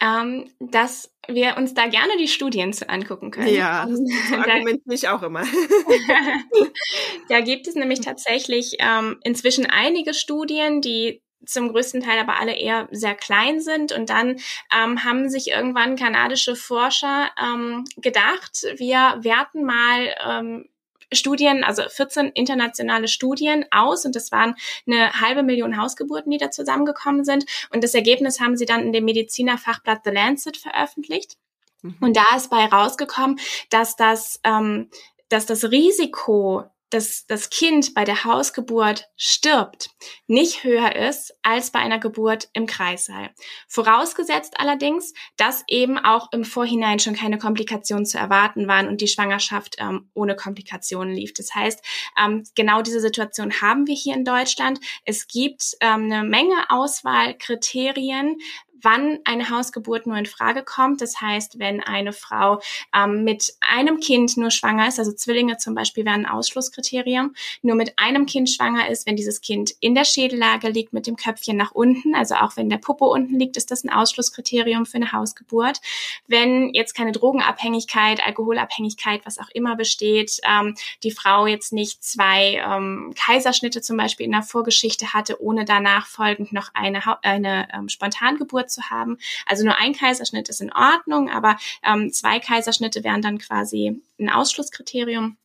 Ähm, 0.01 0.49
dass 0.59 1.11
wir 1.27 1.55
uns 1.57 1.73
da 1.73 1.87
gerne 1.87 2.17
die 2.19 2.27
Studien 2.27 2.73
zu 2.73 2.89
angucken 2.89 3.31
können. 3.31 3.53
Ja, 3.53 3.85
das 3.89 3.99
Da- 4.29 4.37
argumentiere 4.39 4.93
ich 4.95 5.07
auch 5.07 5.23
immer. 5.23 5.43
da 7.29 7.41
gibt 7.41 7.67
es 7.67 7.75
nämlich 7.75 8.01
tatsächlich 8.01 8.75
ähm, 8.79 9.17
inzwischen 9.23 9.65
einige 9.65 10.13
Studien, 10.13 10.81
die 10.81 11.21
zum 11.45 11.69
größten 11.71 12.01
Teil 12.01 12.19
aber 12.19 12.39
alle 12.39 12.55
eher 12.57 12.87
sehr 12.91 13.15
klein 13.15 13.59
sind. 13.61 13.91
Und 13.91 14.09
dann 14.09 14.37
ähm, 14.75 15.03
haben 15.03 15.29
sich 15.29 15.49
irgendwann 15.49 15.95
kanadische 15.95 16.55
Forscher 16.55 17.29
ähm, 17.41 17.83
gedacht, 17.97 18.65
wir 18.77 19.17
werten 19.21 19.63
mal 19.63 20.15
ähm, 20.27 20.69
Studien, 21.11 21.63
also 21.63 21.83
14 21.87 22.29
internationale 22.29 23.07
Studien 23.07 23.65
aus 23.71 24.05
und 24.05 24.15
das 24.15 24.31
waren 24.31 24.55
eine 24.87 25.13
halbe 25.19 25.43
Million 25.43 25.77
Hausgeburten, 25.77 26.31
die 26.31 26.37
da 26.37 26.51
zusammengekommen 26.51 27.23
sind. 27.23 27.45
Und 27.71 27.83
das 27.83 27.93
Ergebnis 27.93 28.39
haben 28.39 28.57
sie 28.57 28.65
dann 28.65 28.81
in 28.81 28.93
dem 28.93 29.05
Medizinerfachblatt 29.05 30.01
The 30.03 30.11
Lancet 30.11 30.57
veröffentlicht. 30.57 31.37
Mhm. 31.81 31.97
Und 32.01 32.17
da 32.17 32.35
ist 32.35 32.49
bei 32.49 32.65
rausgekommen, 32.65 33.39
dass 33.69 33.95
das, 33.95 34.39
ähm, 34.43 34.89
dass 35.29 35.45
das 35.45 35.71
Risiko, 35.71 36.65
dass 36.89 37.25
das 37.27 37.49
Kind 37.49 37.93
bei 37.93 38.03
der 38.03 38.23
Hausgeburt 38.23 39.07
stirbt, 39.15 39.89
nicht 40.27 40.63
höher 40.63 40.95
ist 40.95 41.33
als 41.41 41.71
bei 41.71 41.79
einer 41.79 41.99
Geburt 41.99 42.49
im 42.53 42.65
Kreissaal. 42.65 43.31
Vorausgesetzt 43.67 44.59
allerdings, 44.59 45.13
dass 45.37 45.63
eben 45.67 45.97
auch 45.97 46.31
im 46.31 46.45
Vorhinein 46.45 46.99
schon 46.99 47.15
keine 47.15 47.37
Komplikationen 47.37 48.05
zu 48.05 48.17
erwarten 48.17 48.67
waren 48.67 48.87
und 48.87 49.01
die 49.01 49.07
Schwangerschaft 49.07 49.75
ähm, 49.79 50.09
ohne 50.13 50.35
Komplikationen 50.35 51.13
lief. 51.13 51.33
Das 51.33 51.53
heißt, 51.53 51.83
ähm, 52.23 52.43
genau 52.55 52.81
diese 52.81 52.99
Situation 52.99 53.61
haben 53.61 53.87
wir 53.87 53.95
hier 53.95 54.15
in 54.15 54.25
Deutschland. 54.25 54.79
Es 55.05 55.27
gibt 55.27 55.75
ähm, 55.81 56.05
eine 56.11 56.23
Menge 56.23 56.69
Auswahlkriterien, 56.69 58.37
wann 58.85 59.19
eine 59.25 59.49
Hausgeburt 59.49 60.07
nur 60.07 60.15
in 60.15 60.25
Frage 60.25 60.63
kommt. 60.63 61.01
Das 61.01 61.19
heißt, 61.19 61.59
wenn 61.59 61.81
eine 61.81 62.13
Frau 62.13 62.61
ähm, 62.95 63.23
mit 63.25 63.53
einem 63.59 63.99
Kind 63.99 64.37
nur 64.37 64.51
schwanger 64.51 64.87
ist, 64.87 64.99
also 64.99 65.11
Zwillinge 65.11 65.57
zum 65.57 65.75
Beispiel 65.75 66.05
wären 66.05 66.25
ein 66.25 66.31
Ausschlusskriterium, 66.31 67.35
nur 67.61 67.75
mit 67.75 67.97
einem 67.97 68.25
Kind 68.25 68.49
schwanger 68.49 68.87
ist, 68.89 69.07
wenn 69.07 69.15
dieses 69.15 69.41
Kind 69.41 69.73
in 69.79 69.95
der 69.95 70.05
Schädellage 70.05 70.69
liegt 70.69 70.93
mit 70.93 71.07
dem 71.07 71.15
Köpfchen 71.15 71.57
nach 71.57 71.71
unten, 71.71 72.15
also 72.15 72.35
auch 72.35 72.55
wenn 72.55 72.69
der 72.69 72.77
Popo 72.77 73.11
unten 73.11 73.39
liegt, 73.39 73.57
ist 73.57 73.71
das 73.71 73.83
ein 73.83 73.89
Ausschlusskriterium 73.89 74.85
für 74.85 74.97
eine 74.97 75.11
Hausgeburt. 75.11 75.81
Wenn 76.27 76.73
jetzt 76.73 76.93
keine 76.93 77.11
Drogenabhängigkeit, 77.11 78.23
Alkoholabhängigkeit, 78.25 79.25
was 79.25 79.39
auch 79.39 79.49
immer 79.53 79.75
besteht, 79.75 80.39
ähm, 80.43 80.75
die 81.01 81.11
Frau 81.11 81.47
jetzt 81.47 81.73
nicht 81.73 82.03
zwei 82.03 82.63
ähm, 82.63 83.13
Kaiserschnitte 83.17 83.81
zum 83.81 83.97
Beispiel 83.97 84.27
in 84.27 84.31
der 84.31 84.43
Vorgeschichte 84.43 85.13
hatte, 85.13 85.41
ohne 85.41 85.65
danach 85.65 86.05
folgend 86.05 86.53
noch 86.53 86.69
eine, 86.75 87.05
Hau- 87.05 87.17
eine 87.23 87.67
ähm, 87.73 87.89
Spontangeburt 87.89 88.69
zu 88.75 88.89
haben. 88.89 89.17
Also 89.45 89.65
nur 89.65 89.77
ein 89.77 89.93
Kaiserschnitt 89.93 90.49
ist 90.49 90.61
in 90.61 90.71
Ordnung, 90.71 91.29
aber 91.29 91.57
ähm, 91.83 92.11
zwei 92.11 92.39
Kaiserschnitte 92.39 93.03
wären 93.03 93.21
dann 93.21 93.39
quasi 93.39 94.01
ein 94.19 94.29
Ausschlusskriterium. 94.29 95.37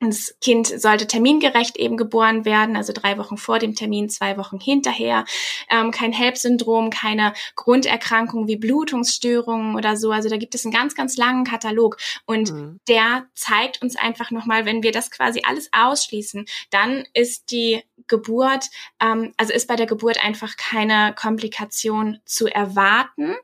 Das 0.00 0.36
Kind 0.40 0.68
sollte 0.68 1.08
termingerecht 1.08 1.76
eben 1.76 1.96
geboren 1.96 2.44
werden, 2.44 2.76
also 2.76 2.92
drei 2.92 3.18
Wochen 3.18 3.36
vor 3.36 3.58
dem 3.58 3.74
Termin, 3.74 4.08
zwei 4.08 4.36
Wochen 4.36 4.60
hinterher. 4.60 5.24
Ähm, 5.68 5.90
kein 5.90 6.12
HELP-Syndrom, 6.12 6.90
keine 6.90 7.32
Grunderkrankungen 7.56 8.46
wie 8.46 8.56
Blutungsstörungen 8.56 9.74
oder 9.74 9.96
so. 9.96 10.12
Also 10.12 10.28
da 10.28 10.36
gibt 10.36 10.54
es 10.54 10.64
einen 10.64 10.72
ganz, 10.72 10.94
ganz 10.94 11.16
langen 11.16 11.42
Katalog. 11.44 11.96
Und 12.26 12.52
Mhm. 12.52 12.80
der 12.86 13.26
zeigt 13.34 13.82
uns 13.82 13.96
einfach 13.96 14.30
nochmal, 14.30 14.64
wenn 14.66 14.84
wir 14.84 14.92
das 14.92 15.10
quasi 15.10 15.42
alles 15.44 15.68
ausschließen, 15.72 16.46
dann 16.70 17.04
ist 17.12 17.50
die 17.50 17.82
Geburt, 18.06 18.66
ähm, 19.00 19.32
also 19.36 19.52
ist 19.52 19.66
bei 19.66 19.76
der 19.76 19.86
Geburt 19.86 20.24
einfach 20.24 20.56
keine 20.56 21.12
Komplikation 21.14 22.20
zu 22.24 22.46
erwarten. 22.46 23.34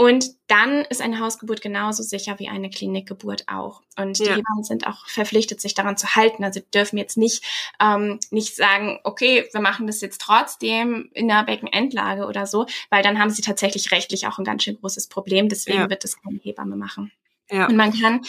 Und 0.00 0.26
dann 0.46 0.84
ist 0.84 1.02
eine 1.02 1.18
Hausgeburt 1.18 1.60
genauso 1.60 2.04
sicher 2.04 2.38
wie 2.38 2.48
eine 2.48 2.70
Klinikgeburt 2.70 3.48
auch. 3.48 3.82
Und 3.98 4.20
die 4.20 4.26
Ja. 4.26 4.36
Hebammen 4.36 4.62
sind 4.62 4.86
auch 4.86 5.08
verpflichtet, 5.08 5.60
sich 5.60 5.74
daran 5.74 5.96
zu 5.96 6.14
halten. 6.14 6.44
Also 6.44 6.60
dürfen 6.72 6.98
jetzt 6.98 7.16
nicht, 7.16 7.42
ähm, 7.82 8.20
nicht 8.30 8.54
sagen, 8.54 9.00
okay, 9.02 9.48
wir 9.52 9.60
machen 9.60 9.88
das 9.88 10.00
jetzt 10.00 10.20
trotzdem 10.20 11.10
in 11.14 11.26
der 11.26 11.42
Beckenendlage 11.42 12.26
oder 12.26 12.46
so, 12.46 12.66
weil 12.90 13.02
dann 13.02 13.18
haben 13.18 13.30
sie 13.30 13.42
tatsächlich 13.42 13.90
rechtlich 13.90 14.28
auch 14.28 14.38
ein 14.38 14.44
ganz 14.44 14.62
schön 14.62 14.78
großes 14.80 15.08
Problem. 15.08 15.48
Deswegen 15.48 15.78
Ja. 15.78 15.90
wird 15.90 16.04
das 16.04 16.22
keine 16.22 16.38
Hebamme 16.38 16.76
machen. 16.76 17.10
Ja. 17.50 17.66
Und 17.66 17.74
man 17.76 17.92
kann 17.92 18.20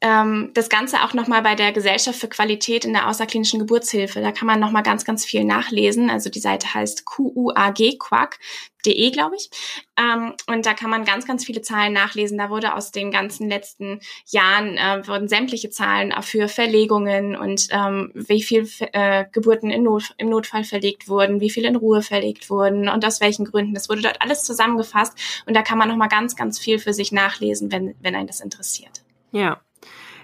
ähm, 0.00 0.52
das 0.54 0.68
Ganze 0.68 1.02
auch 1.02 1.12
nochmal 1.12 1.42
bei 1.42 1.56
der 1.56 1.72
Gesellschaft 1.72 2.20
für 2.20 2.28
Qualität 2.28 2.84
in 2.84 2.92
der 2.92 3.08
außerklinischen 3.08 3.58
Geburtshilfe. 3.58 4.20
Da 4.20 4.30
kann 4.30 4.46
man 4.46 4.60
nochmal 4.60 4.84
ganz, 4.84 5.04
ganz 5.04 5.24
viel 5.24 5.44
nachlesen. 5.44 6.08
Also 6.08 6.30
die 6.30 6.38
Seite 6.38 6.72
heißt 6.72 7.04
QUAG, 7.04 7.98
quack.de, 7.98 9.10
glaube 9.10 9.34
ich. 9.34 9.50
Ähm, 9.98 10.34
und 10.46 10.66
da 10.66 10.74
kann 10.74 10.90
man 10.90 11.04
ganz, 11.04 11.26
ganz 11.26 11.44
viele 11.44 11.62
Zahlen 11.62 11.92
nachlesen. 11.92 12.38
Da 12.38 12.48
wurde 12.48 12.74
aus 12.74 12.92
den 12.92 13.10
ganzen 13.10 13.48
letzten 13.48 13.98
Jahren, 14.26 14.76
äh, 14.76 15.04
wurden 15.08 15.26
sämtliche 15.26 15.70
Zahlen 15.70 16.14
für 16.22 16.46
Verlegungen 16.46 17.34
und 17.34 17.66
ähm, 17.72 18.12
wie 18.14 18.42
viel 18.42 18.68
äh, 18.92 19.24
Geburten 19.32 19.82
Not, 19.82 20.14
im 20.16 20.28
Notfall 20.28 20.62
verlegt 20.62 21.08
wurden, 21.08 21.40
wie 21.40 21.50
viel 21.50 21.64
in 21.64 21.74
Ruhe 21.74 22.02
verlegt 22.02 22.50
wurden 22.50 22.88
und 22.88 23.04
aus 23.04 23.20
welchen 23.20 23.46
Gründen. 23.46 23.74
Das 23.74 23.88
wurde 23.88 24.02
dort 24.02 24.22
alles 24.22 24.44
zusammengefasst. 24.44 25.42
Und 25.46 25.54
da 25.54 25.62
kann 25.62 25.76
man 25.76 25.88
nochmal 25.88 26.08
ganz, 26.08 26.36
ganz 26.36 26.60
viel 26.60 26.78
für 26.78 26.92
sich 26.92 27.10
nachlesen, 27.10 27.72
wenn, 27.72 27.96
wenn 28.00 28.14
einen 28.14 28.28
das 28.28 28.40
interessiert. 28.40 29.02
Ja, 29.32 29.60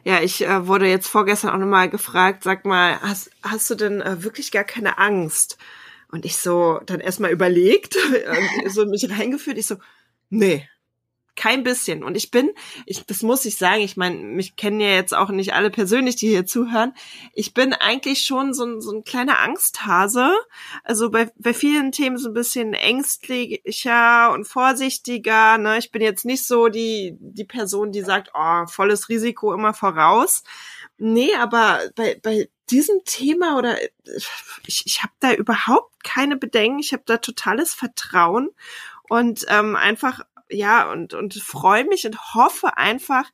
ja, 0.05 0.21
ich 0.21 0.47
äh, 0.47 0.67
wurde 0.67 0.87
jetzt 0.87 1.09
vorgestern 1.09 1.51
auch 1.51 1.59
nochmal 1.59 1.89
gefragt, 1.89 2.43
sag 2.45 2.65
mal, 2.65 3.01
hast, 3.01 3.31
hast 3.43 3.69
du 3.71 3.75
denn 3.75 4.01
äh, 4.03 4.23
wirklich 4.23 4.53
gar 4.53 4.65
keine 4.65 4.99
Angst? 4.99 5.57
Und 6.11 6.25
ich 6.25 6.37
so 6.37 6.81
dann 6.87 7.01
erstmal 7.01 7.33
überlegt, 7.33 7.97
so 8.69 8.87
mich 8.87 9.09
reingeführt, 9.11 9.59
ich 9.59 9.67
so, 9.67 9.77
nee, 10.29 10.69
kein 11.37 11.63
bisschen. 11.63 12.05
Und 12.05 12.17
ich 12.17 12.31
bin, 12.31 12.51
ich, 12.87 13.05
das 13.07 13.23
muss 13.23 13.45
ich 13.45 13.57
sagen, 13.57 13.81
ich 13.83 13.97
meine, 13.97 14.17
mich 14.17 14.57
kennen 14.57 14.81
ja 14.81 14.89
jetzt 14.89 15.15
auch 15.15 15.31
nicht 15.31 15.55
alle 15.55 15.71
persönlich, 15.71 16.17
die 16.17 16.29
hier 16.29 16.47
zuhören. 16.47 16.95
Ich 17.33 17.55
bin 17.55 17.73
eigentlich 17.73 18.25
schon 18.25 18.55
so 18.55 18.65
ein, 18.65 18.81
so 18.81 18.93
ein 18.93 19.05
kleiner 19.05 19.41
Angsthase. 19.41 20.33
Also 20.85 21.11
bei, 21.11 21.31
bei 21.37 21.55
vielen 21.55 21.93
Themen 21.93 22.19
so 22.19 22.29
ein 22.29 22.35
bisschen 22.35 22.75
ängstlicher 22.75 24.33
und 24.33 24.47
vorsichtiger. 24.47 25.59
Ne? 25.59 25.79
Ich 25.79 25.91
bin 25.91 26.03
jetzt 26.03 26.25
nicht 26.25 26.47
so 26.47 26.69
die, 26.69 27.17
die 27.21 27.45
Person, 27.45 27.93
die 27.93 28.03
sagt, 28.03 28.31
oh, 28.35 28.67
volles 28.67 29.09
Risiko 29.09 29.53
immer 29.53 29.75
voraus. 29.75 30.45
Nee, 30.97 31.35
aber 31.35 31.81
bei, 31.97 32.21
bei 32.23 32.49
diesem 32.71 33.01
Thema 33.05 33.59
oder 33.59 33.77
ich, 34.67 34.83
ich 34.87 35.03
habe 35.03 35.13
da 35.21 35.33
überhaupt 35.33 36.05
keine 36.05 36.37
Bedenken. 36.37 36.79
Ich 36.79 36.93
habe 36.93 37.03
da 37.07 37.19
totales 37.19 37.75
Vertrauen 37.75 38.51
und 39.09 39.45
ähm, 39.49 39.77
einfach 39.77 40.21
ja, 40.51 40.91
und, 40.91 41.15
und 41.15 41.35
freue 41.35 41.85
mich 41.85 42.07
und 42.07 42.35
hoffe 42.35 42.77
einfach, 42.77 43.31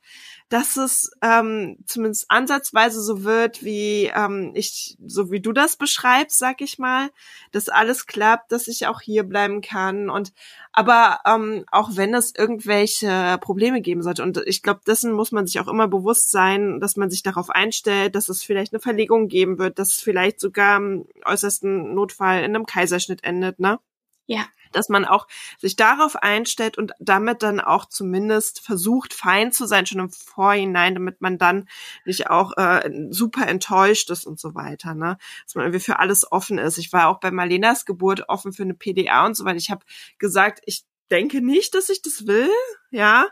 dass 0.47 0.77
es 0.77 1.11
ähm, 1.21 1.77
zumindest 1.85 2.25
ansatzweise 2.29 3.01
so 3.01 3.23
wird, 3.23 3.63
wie 3.63 4.11
ähm, 4.13 4.51
ich, 4.53 4.97
so 5.05 5.31
wie 5.31 5.41
du 5.41 5.51
das 5.51 5.75
beschreibst, 5.75 6.37
sag 6.37 6.61
ich 6.61 6.79
mal, 6.79 7.09
dass 7.51 7.69
alles 7.69 8.05
klappt, 8.05 8.51
dass 8.51 8.67
ich 8.67 8.87
auch 8.87 9.01
hier 9.01 9.23
bleiben 9.23 9.61
kann. 9.61 10.09
Und 10.09 10.33
aber 10.71 11.19
ähm, 11.25 11.65
auch 11.71 11.91
wenn 11.93 12.13
es 12.13 12.33
irgendwelche 12.33 13.37
Probleme 13.41 13.81
geben 13.81 14.03
sollte, 14.03 14.23
und 14.23 14.37
ich 14.45 14.61
glaube, 14.61 14.81
dessen 14.87 15.11
muss 15.11 15.31
man 15.31 15.47
sich 15.47 15.59
auch 15.59 15.67
immer 15.67 15.87
bewusst 15.87 16.31
sein, 16.31 16.79
dass 16.79 16.95
man 16.95 17.09
sich 17.09 17.23
darauf 17.23 17.49
einstellt, 17.49 18.15
dass 18.15 18.29
es 18.29 18.41
vielleicht 18.43 18.73
eine 18.73 18.81
Verlegung 18.81 19.27
geben 19.27 19.57
wird, 19.59 19.79
dass 19.79 19.89
es 19.89 20.01
vielleicht 20.01 20.39
sogar 20.39 20.77
im 20.77 21.05
äußersten 21.25 21.93
Notfall 21.93 22.39
in 22.39 22.55
einem 22.55 22.65
Kaiserschnitt 22.65 23.23
endet, 23.23 23.59
ne? 23.59 23.79
Ja 24.27 24.45
dass 24.71 24.89
man 24.89 25.05
auch 25.05 25.27
sich 25.57 25.75
darauf 25.75 26.15
einstellt 26.15 26.77
und 26.77 26.93
damit 26.99 27.43
dann 27.43 27.59
auch 27.59 27.85
zumindest 27.85 28.61
versucht, 28.61 29.13
fein 29.13 29.51
zu 29.51 29.65
sein, 29.65 29.85
schon 29.85 29.99
im 29.99 30.09
Vorhinein, 30.11 30.95
damit 30.95 31.21
man 31.21 31.37
dann 31.37 31.67
nicht 32.05 32.29
auch 32.29 32.55
äh, 32.57 32.89
super 33.09 33.47
enttäuscht 33.47 34.09
ist 34.09 34.25
und 34.25 34.39
so 34.39 34.55
weiter. 34.55 34.93
Ne? 34.93 35.17
Dass 35.45 35.55
man 35.55 35.65
irgendwie 35.65 35.83
für 35.83 35.99
alles 35.99 36.31
offen 36.31 36.57
ist. 36.57 36.77
Ich 36.77 36.93
war 36.93 37.07
auch 37.07 37.19
bei 37.19 37.31
Marlenas 37.31 37.85
Geburt 37.85 38.29
offen 38.29 38.53
für 38.53 38.63
eine 38.63 38.73
PDA 38.73 39.25
und 39.25 39.35
so 39.35 39.45
weiter. 39.45 39.57
Ich 39.57 39.71
habe 39.71 39.85
gesagt, 40.17 40.61
ich 40.65 40.83
denke 41.11 41.41
nicht, 41.41 41.75
dass 41.75 41.89
ich 41.89 42.01
das 42.01 42.25
will, 42.25 42.49
ja. 42.89 43.27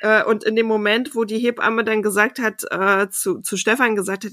Äh, 0.00 0.24
und 0.24 0.44
in 0.44 0.56
dem 0.56 0.66
Moment, 0.66 1.14
wo 1.14 1.24
die 1.24 1.38
Hebamme 1.38 1.84
dann 1.84 2.02
gesagt 2.02 2.38
hat, 2.40 2.64
äh, 2.70 3.08
zu, 3.08 3.40
zu 3.40 3.56
Stefan 3.56 3.94
gesagt 3.94 4.24
hat, 4.24 4.32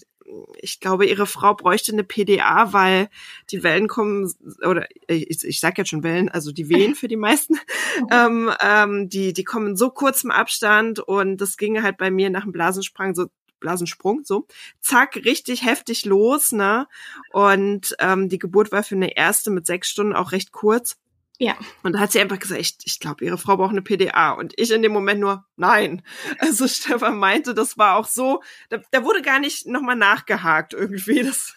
ich 0.59 0.79
glaube, 0.79 1.05
ihre 1.05 1.25
Frau 1.25 1.53
bräuchte 1.53 1.91
eine 1.91 2.03
PDA, 2.03 2.73
weil 2.73 3.09
die 3.49 3.63
Wellen 3.63 3.87
kommen, 3.87 4.31
oder 4.65 4.87
ich, 5.07 5.43
ich 5.43 5.59
sag 5.59 5.77
jetzt 5.77 5.89
schon 5.89 6.03
Wellen, 6.03 6.29
also 6.29 6.51
die 6.51 6.69
Wehen 6.69 6.95
für 6.95 7.07
die 7.07 7.15
meisten, 7.15 7.55
ähm, 8.11 8.51
ähm, 8.61 9.09
die, 9.09 9.33
die 9.33 9.43
kommen 9.43 9.67
in 9.67 9.77
so 9.77 9.89
kurzem 9.89 10.31
Abstand 10.31 10.99
und 10.99 11.37
das 11.37 11.57
ging 11.57 11.81
halt 11.81 11.97
bei 11.97 12.11
mir 12.11 12.29
nach 12.29 12.43
dem 12.43 12.51
Blasensprung 12.51 13.15
so 13.15 13.27
Blasensprung, 13.59 14.21
so, 14.23 14.45
zack, 14.81 15.15
richtig 15.15 15.65
heftig 15.65 16.05
los, 16.05 16.51
ne? 16.51 16.87
Und 17.31 17.95
ähm, 17.97 18.29
die 18.29 18.37
Geburt 18.37 18.71
war 18.71 18.83
für 18.83 18.93
eine 18.93 19.17
erste 19.17 19.49
mit 19.49 19.65
sechs 19.65 19.89
Stunden 19.89 20.13
auch 20.13 20.31
recht 20.31 20.51
kurz. 20.51 20.95
Ja. 21.39 21.55
Und 21.83 21.93
da 21.93 21.99
hat 21.99 22.11
sie 22.11 22.19
einfach 22.19 22.39
gesagt, 22.39 22.59
ich, 22.59 22.77
ich 22.83 22.99
glaube, 22.99 23.23
ihre 23.23 23.37
Frau 23.37 23.57
braucht 23.57 23.71
eine 23.71 23.83
PDA. 23.83 24.31
Und 24.31 24.53
ich 24.57 24.71
in 24.71 24.81
dem 24.81 24.91
Moment 24.91 25.19
nur, 25.19 25.45
nein. 25.55 26.01
Also 26.39 26.67
Stefan 26.67 27.17
meinte, 27.17 27.53
das 27.53 27.77
war 27.77 27.95
auch 27.95 28.07
so, 28.07 28.41
da, 28.69 28.79
da 28.91 29.03
wurde 29.03 29.21
gar 29.21 29.39
nicht 29.39 29.67
nochmal 29.67 29.95
nachgehakt 29.95 30.73
irgendwie. 30.73 31.23
Das, 31.27 31.53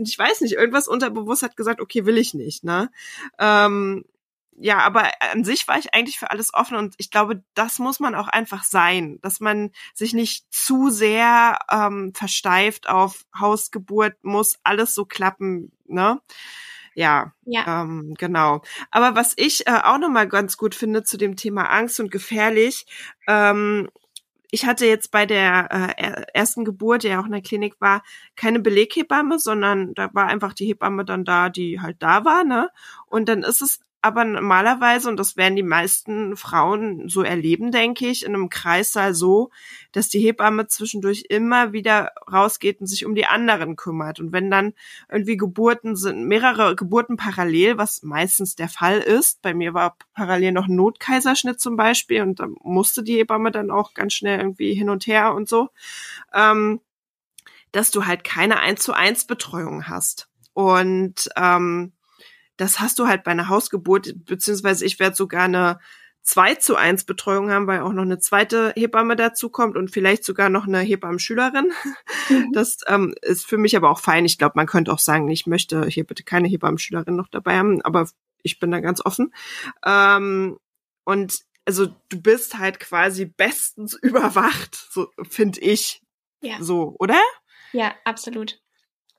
ich 0.00 0.18
weiß 0.18 0.40
nicht, 0.40 0.54
irgendwas 0.54 0.88
unterbewusst 0.88 1.42
hat 1.42 1.54
gesagt, 1.54 1.82
okay, 1.82 2.06
will 2.06 2.16
ich 2.16 2.32
nicht, 2.32 2.64
ne? 2.64 2.90
Ähm, 3.38 4.06
ja, 4.58 4.78
aber 4.78 5.10
an 5.20 5.44
sich 5.44 5.68
war 5.68 5.78
ich 5.78 5.92
eigentlich 5.92 6.18
für 6.18 6.30
alles 6.30 6.54
offen 6.54 6.78
und 6.78 6.94
ich 6.96 7.10
glaube, 7.10 7.44
das 7.52 7.78
muss 7.78 8.00
man 8.00 8.14
auch 8.14 8.28
einfach 8.28 8.64
sein, 8.64 9.18
dass 9.20 9.38
man 9.40 9.70
sich 9.92 10.14
nicht 10.14 10.46
zu 10.50 10.88
sehr 10.88 11.58
ähm, 11.70 12.12
versteift 12.14 12.88
auf 12.88 13.26
Hausgeburt, 13.38 14.14
muss 14.22 14.58
alles 14.64 14.94
so 14.94 15.04
klappen, 15.04 15.72
ne? 15.84 16.22
Ja, 16.96 17.32
ja. 17.44 17.82
Ähm, 17.82 18.14
genau. 18.18 18.62
Aber 18.90 19.14
was 19.14 19.34
ich 19.36 19.66
äh, 19.66 19.80
auch 19.84 19.98
noch 19.98 20.08
mal 20.08 20.26
ganz 20.26 20.56
gut 20.56 20.74
finde 20.74 21.02
zu 21.02 21.18
dem 21.18 21.36
Thema 21.36 21.64
Angst 21.70 22.00
und 22.00 22.10
gefährlich, 22.10 22.86
ähm, 23.28 23.88
ich 24.50 24.64
hatte 24.64 24.86
jetzt 24.86 25.10
bei 25.10 25.26
der 25.26 25.68
äh, 25.98 26.24
ersten 26.32 26.64
Geburt, 26.64 27.02
die 27.02 27.08
ja 27.08 27.20
auch 27.20 27.26
in 27.26 27.32
der 27.32 27.42
Klinik 27.42 27.74
war, 27.80 28.02
keine 28.36 28.60
Beleghebamme, 28.60 29.38
sondern 29.38 29.92
da 29.94 30.08
war 30.14 30.26
einfach 30.28 30.54
die 30.54 30.66
Hebamme 30.66 31.04
dann 31.04 31.24
da, 31.26 31.50
die 31.50 31.80
halt 31.80 31.96
da 32.00 32.24
war, 32.24 32.44
ne? 32.44 32.70
Und 33.06 33.28
dann 33.28 33.42
ist 33.42 33.60
es 33.60 33.80
aber 34.06 34.24
normalerweise, 34.24 35.08
und 35.08 35.18
das 35.18 35.36
werden 35.36 35.56
die 35.56 35.64
meisten 35.64 36.36
Frauen 36.36 37.08
so 37.08 37.22
erleben, 37.22 37.72
denke 37.72 38.06
ich, 38.06 38.24
in 38.24 38.34
einem 38.34 38.50
Kreissaal 38.50 39.14
so, 39.14 39.50
dass 39.90 40.08
die 40.08 40.20
Hebamme 40.20 40.68
zwischendurch 40.68 41.24
immer 41.28 41.72
wieder 41.72 42.12
rausgeht 42.30 42.80
und 42.80 42.86
sich 42.86 43.04
um 43.04 43.16
die 43.16 43.26
anderen 43.26 43.74
kümmert. 43.74 44.20
Und 44.20 44.32
wenn 44.32 44.48
dann 44.48 44.74
irgendwie 45.10 45.36
Geburten 45.36 45.96
sind, 45.96 46.24
mehrere 46.28 46.76
Geburten 46.76 47.16
parallel, 47.16 47.78
was 47.78 48.04
meistens 48.04 48.54
der 48.54 48.68
Fall 48.68 48.98
ist, 48.98 49.42
bei 49.42 49.54
mir 49.54 49.74
war 49.74 49.96
parallel 50.14 50.52
noch 50.52 50.68
ein 50.68 50.76
Notkaiserschnitt 50.76 51.60
zum 51.60 51.76
Beispiel 51.76 52.22
und 52.22 52.38
da 52.38 52.46
musste 52.62 53.02
die 53.02 53.16
Hebamme 53.16 53.50
dann 53.50 53.72
auch 53.72 53.92
ganz 53.92 54.12
schnell 54.12 54.38
irgendwie 54.38 54.72
hin 54.74 54.88
und 54.88 55.08
her 55.08 55.34
und 55.34 55.48
so, 55.48 55.70
ähm, 56.32 56.80
dass 57.72 57.90
du 57.90 58.06
halt 58.06 58.22
keine 58.22 58.60
1 58.60 58.80
zu 58.80 58.92
1 58.92 59.26
Betreuung 59.26 59.88
hast. 59.88 60.28
Und 60.52 61.28
ähm, 61.36 61.92
das 62.56 62.80
hast 62.80 62.98
du 62.98 63.06
halt 63.06 63.24
bei 63.24 63.30
einer 63.30 63.48
Hausgeburt, 63.48 64.24
beziehungsweise 64.24 64.84
ich 64.84 64.98
werde 64.98 65.16
sogar 65.16 65.44
eine 65.44 65.78
2 66.26 66.56
zu 66.56 66.74
1 66.74 67.04
Betreuung 67.04 67.50
haben, 67.50 67.68
weil 67.68 67.80
auch 67.80 67.92
noch 67.92 68.02
eine 68.02 68.18
zweite 68.18 68.72
Hebamme 68.74 69.14
dazu 69.14 69.48
kommt 69.48 69.76
und 69.76 69.92
vielleicht 69.92 70.24
sogar 70.24 70.48
noch 70.48 70.66
eine 70.66 70.80
Hebammenschülerin. 70.80 71.72
Mhm. 72.28 72.52
Das 72.52 72.78
ähm, 72.88 73.14
ist 73.22 73.46
für 73.46 73.58
mich 73.58 73.76
aber 73.76 73.90
auch 73.90 74.00
fein. 74.00 74.24
Ich 74.24 74.36
glaube, 74.36 74.54
man 74.56 74.66
könnte 74.66 74.92
auch 74.92 74.98
sagen, 74.98 75.28
ich 75.28 75.46
möchte 75.46 75.86
hier 75.86 76.04
bitte 76.04 76.24
keine 76.24 76.48
Hebammenschülerin 76.48 77.14
noch 77.14 77.28
dabei 77.28 77.56
haben, 77.58 77.80
aber 77.82 78.08
ich 78.42 78.58
bin 78.58 78.72
da 78.72 78.80
ganz 78.80 79.00
offen. 79.04 79.32
Ähm, 79.84 80.58
und 81.04 81.40
also 81.64 81.86
du 82.08 82.20
bist 82.20 82.58
halt 82.58 82.80
quasi 82.80 83.26
bestens 83.26 83.94
überwacht, 84.02 84.74
so 84.74 85.12
finde 85.28 85.60
ich. 85.60 86.02
Ja. 86.40 86.56
So, 86.60 86.96
oder? 86.98 87.20
Ja, 87.72 87.94
absolut. 88.04 88.60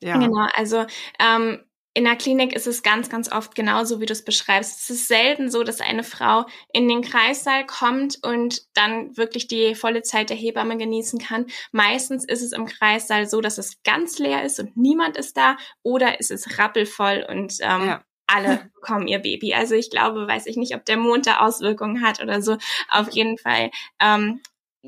Ja. 0.02 0.18
Genau, 0.18 0.48
also 0.56 0.86
ähm, 1.20 1.64
in 1.98 2.04
der 2.04 2.16
Klinik 2.16 2.54
ist 2.54 2.68
es 2.68 2.84
ganz, 2.84 3.10
ganz 3.10 3.32
oft 3.32 3.56
genauso, 3.56 4.00
wie 4.00 4.06
du 4.06 4.14
es 4.14 4.24
beschreibst. 4.24 4.82
Es 4.82 4.90
ist 4.92 5.08
selten 5.08 5.50
so, 5.50 5.64
dass 5.64 5.82
eine 5.82 6.04
Frau 6.04 6.46
in 6.72 6.88
den 6.88 7.02
Kreissaal 7.02 7.66
kommt 7.66 8.20
und 8.22 8.62
dann 8.76 9.18
wirklich 9.18 9.48
die 9.48 9.74
volle 9.74 10.04
Zeit 10.04 10.30
der 10.30 10.38
Hebamme 10.38 10.78
genießen 10.78 11.18
kann. 11.18 11.48
Meistens 11.72 12.24
ist 12.24 12.44
es 12.44 12.52
im 12.52 12.68
Kreissaal 12.68 13.28
so, 13.28 13.42
dass 13.42 13.58
es 13.58 13.82
ganz 13.82 14.20
leer 14.20 14.44
ist 14.44 14.60
und 14.60 14.78
niemand 14.78 15.18
ist 15.18 15.38
da 15.38 15.58
oder 15.82 16.20
es 16.20 16.30
ist 16.30 16.60
rappelvoll 16.60 17.26
und 17.28 17.56
ähm, 17.62 17.88
ja 17.88 18.04
alle 18.30 18.70
bekommen 18.76 19.08
ihr 19.08 19.20
Baby. 19.20 19.54
Also 19.54 19.74
ich 19.74 19.90
glaube, 19.90 20.28
weiß 20.28 20.46
ich 20.46 20.58
nicht, 20.58 20.76
ob 20.76 20.86
der 20.86 20.98
Mond 20.98 21.26
da 21.26 21.40
Auswirkungen 21.40 22.06
hat 22.06 22.22
oder 22.22 22.42
so. 22.42 22.58
Auf 22.90 23.10
jeden 23.12 23.38
Fall 23.38 23.72
ähm, 24.00 24.42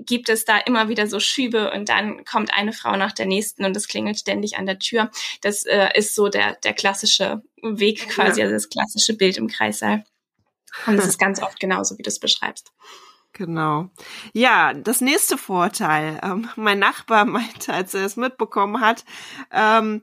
gibt 0.05 0.29
es 0.29 0.45
da 0.45 0.57
immer 0.57 0.89
wieder 0.89 1.07
so 1.07 1.19
Schübe 1.19 1.71
und 1.71 1.89
dann 1.89 2.25
kommt 2.25 2.53
eine 2.53 2.73
Frau 2.73 2.95
nach 2.95 3.12
der 3.12 3.25
nächsten 3.25 3.65
und 3.65 3.75
es 3.75 3.88
klingelt 3.88 4.19
ständig 4.19 4.57
an 4.57 4.65
der 4.65 4.79
Tür. 4.79 5.12
Das 5.41 5.65
äh, 5.65 5.89
ist 5.95 6.15
so 6.15 6.29
der, 6.29 6.55
der 6.63 6.73
klassische 6.73 7.41
Weg 7.62 8.09
quasi, 8.09 8.39
ja. 8.39 8.45
also 8.45 8.55
das 8.55 8.69
klassische 8.69 9.15
Bild 9.15 9.38
im 9.38 9.47
Kreissaal. 9.47 10.03
Und 10.88 10.97
es 10.97 11.05
ist 11.09 11.19
ganz 11.19 11.41
oft 11.41 11.59
genauso, 11.59 11.97
wie 11.97 12.03
du 12.03 12.09
es 12.09 12.19
beschreibst. 12.19 12.71
Genau. 13.33 13.89
Ja, 14.33 14.73
das 14.73 15.01
nächste 15.01 15.38
Vorteil. 15.38 16.19
Ähm, 16.23 16.49
mein 16.55 16.79
Nachbar 16.79 17.25
meinte, 17.25 17.73
als 17.73 17.93
er 17.93 18.05
es 18.05 18.15
mitbekommen 18.15 18.81
hat, 18.81 19.05
ähm, 19.51 20.01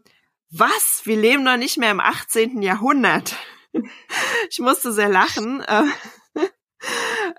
was? 0.50 1.02
Wir 1.04 1.16
leben 1.16 1.44
doch 1.44 1.56
nicht 1.56 1.76
mehr 1.76 1.90
im 1.90 2.00
18. 2.00 2.62
Jahrhundert. 2.62 3.36
ich 4.50 4.58
musste 4.60 4.92
sehr 4.92 5.08
lachen. 5.08 5.60
Äh, 5.60 5.82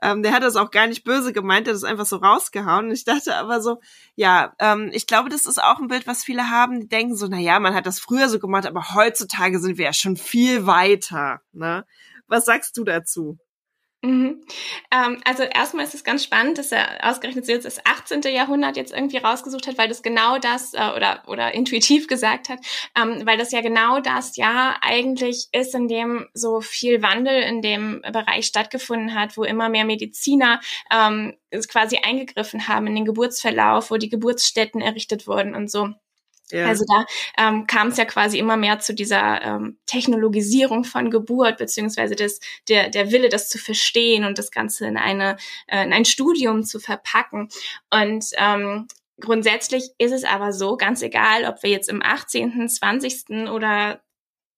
Ähm, 0.02 0.24
der 0.24 0.32
hat 0.32 0.44
das 0.44 0.56
auch 0.56 0.72
gar 0.72 0.88
nicht 0.88 1.04
böse 1.04 1.34
gemeint, 1.34 1.68
der 1.68 1.74
hat 1.74 1.82
das 1.82 1.90
einfach 1.90 2.06
so 2.06 2.18
rausgehauen. 2.18 2.88
Und 2.88 2.92
ich 2.92 3.04
dachte 3.04 3.36
aber 3.36 3.62
so, 3.62 3.80
ja, 4.16 4.54
ähm, 4.60 4.90
ich 4.94 5.08
glaube, 5.08 5.30
das 5.30 5.46
ist 5.46 5.62
auch 5.62 5.80
ein 5.80 5.88
Bild, 5.88 6.08
was 6.08 6.24
viele 6.24 6.50
haben, 6.50 6.80
die 6.82 6.88
denken 6.88 7.16
so, 7.16 7.28
na 7.28 7.40
ja, 7.40 7.60
man 7.60 7.74
hat 7.74 7.86
das 7.86 8.00
früher 8.00 8.30
so 8.30 8.40
gemacht, 8.40 8.66
aber 8.66 8.94
heutzutage 8.94 9.60
sind 9.60 9.78
wir 9.78 9.86
ja 9.86 9.94
schon 9.94 10.18
viel 10.18 10.66
weiter. 10.66 11.42
Ne? 11.52 11.86
Was 12.28 12.46
sagst 12.46 12.78
du 12.78 12.84
dazu? 12.84 13.40
Mhm. 14.04 14.44
Ähm, 14.92 15.20
also 15.26 15.42
erstmal 15.42 15.84
ist 15.84 15.96
es 15.96 16.04
ganz 16.04 16.24
spannend, 16.24 16.60
dass 16.60 16.72
er 16.72 17.00
ausgerechnet 17.02 17.48
jetzt 17.48 17.66
das 17.66 17.84
18. 17.84 18.22
Jahrhundert 18.32 18.78
jetzt 18.78 18.94
irgendwie 18.94 19.18
rausgesucht 19.18 19.66
hat, 19.66 19.80
weil 19.80 19.88
das 19.90 20.04
genau 20.04 20.38
das 20.38 20.76
äh, 20.76 20.92
oder 20.96 21.24
oder 21.26 21.56
intuitiv 21.56 22.08
gesagt 22.08 22.50
hat, 22.50 22.60
ähm, 22.96 23.26
weil 23.26 23.40
das 23.40 23.52
ja 23.52 23.62
genau 23.62 24.00
das 24.00 24.38
ja 24.38 24.78
eigentlich 24.82 25.48
ist, 25.52 25.74
in 25.74 25.88
dem 25.88 26.28
so 26.34 26.62
viel 26.62 27.02
Wandel 27.02 27.42
in 27.42 27.64
dem 27.64 28.02
Bereich 28.14 28.46
stattgefunden 28.46 29.16
hat, 29.16 29.36
wo 29.36 29.44
immer 29.44 29.68
mehr 29.68 29.86
Mediziner 29.86 30.62
ähm, 30.92 31.36
quasi 31.68 31.98
eingegriffen 31.98 32.68
haben 32.68 32.86
in 32.86 32.96
den 32.96 33.06
Geburtsverlauf, 33.06 33.90
wo 33.90 33.98
die 33.98 34.10
Geburtsstätten 34.10 34.80
errichtet 34.80 35.26
wurden 35.26 35.56
und 35.56 35.72
so. 35.72 35.90
Ja. 36.52 36.66
Also 36.68 36.86
da 36.88 37.06
ähm, 37.38 37.68
kam 37.68 37.90
es 37.90 37.98
ja 37.98 38.06
quasi 38.06 38.40
immer 38.40 38.56
mehr 38.56 38.80
zu 38.80 38.94
dieser 38.94 39.42
ähm, 39.42 39.78
Technologisierung 39.86 40.86
von 40.86 41.10
Geburt, 41.10 41.58
beziehungsweise 41.58 42.16
des, 42.16 42.40
der, 42.70 42.90
der 42.90 43.12
Wille, 43.12 43.30
das 43.30 43.50
zu 43.50 43.58
verstehen 43.58 44.24
und 44.24 44.38
das 44.38 44.52
Ganze 44.52 44.88
in, 44.88 44.98
eine, 44.98 45.38
äh, 45.68 45.84
in 45.84 45.94
ein 45.94 46.06
Studium 46.06 46.64
zu 46.64 46.80
verpacken. 46.80 47.50
Und 47.92 48.26
ähm, 48.38 48.88
grundsätzlich 49.20 49.92
ist 49.98 50.14
es 50.14 50.24
aber 50.24 50.54
so, 50.54 50.78
ganz 50.78 51.02
egal, 51.02 51.46
ob 51.46 51.64
wir 51.64 51.70
jetzt 51.70 51.90
im 51.90 52.02
18., 52.02 52.70
20. 52.70 53.50
oder 53.52 54.02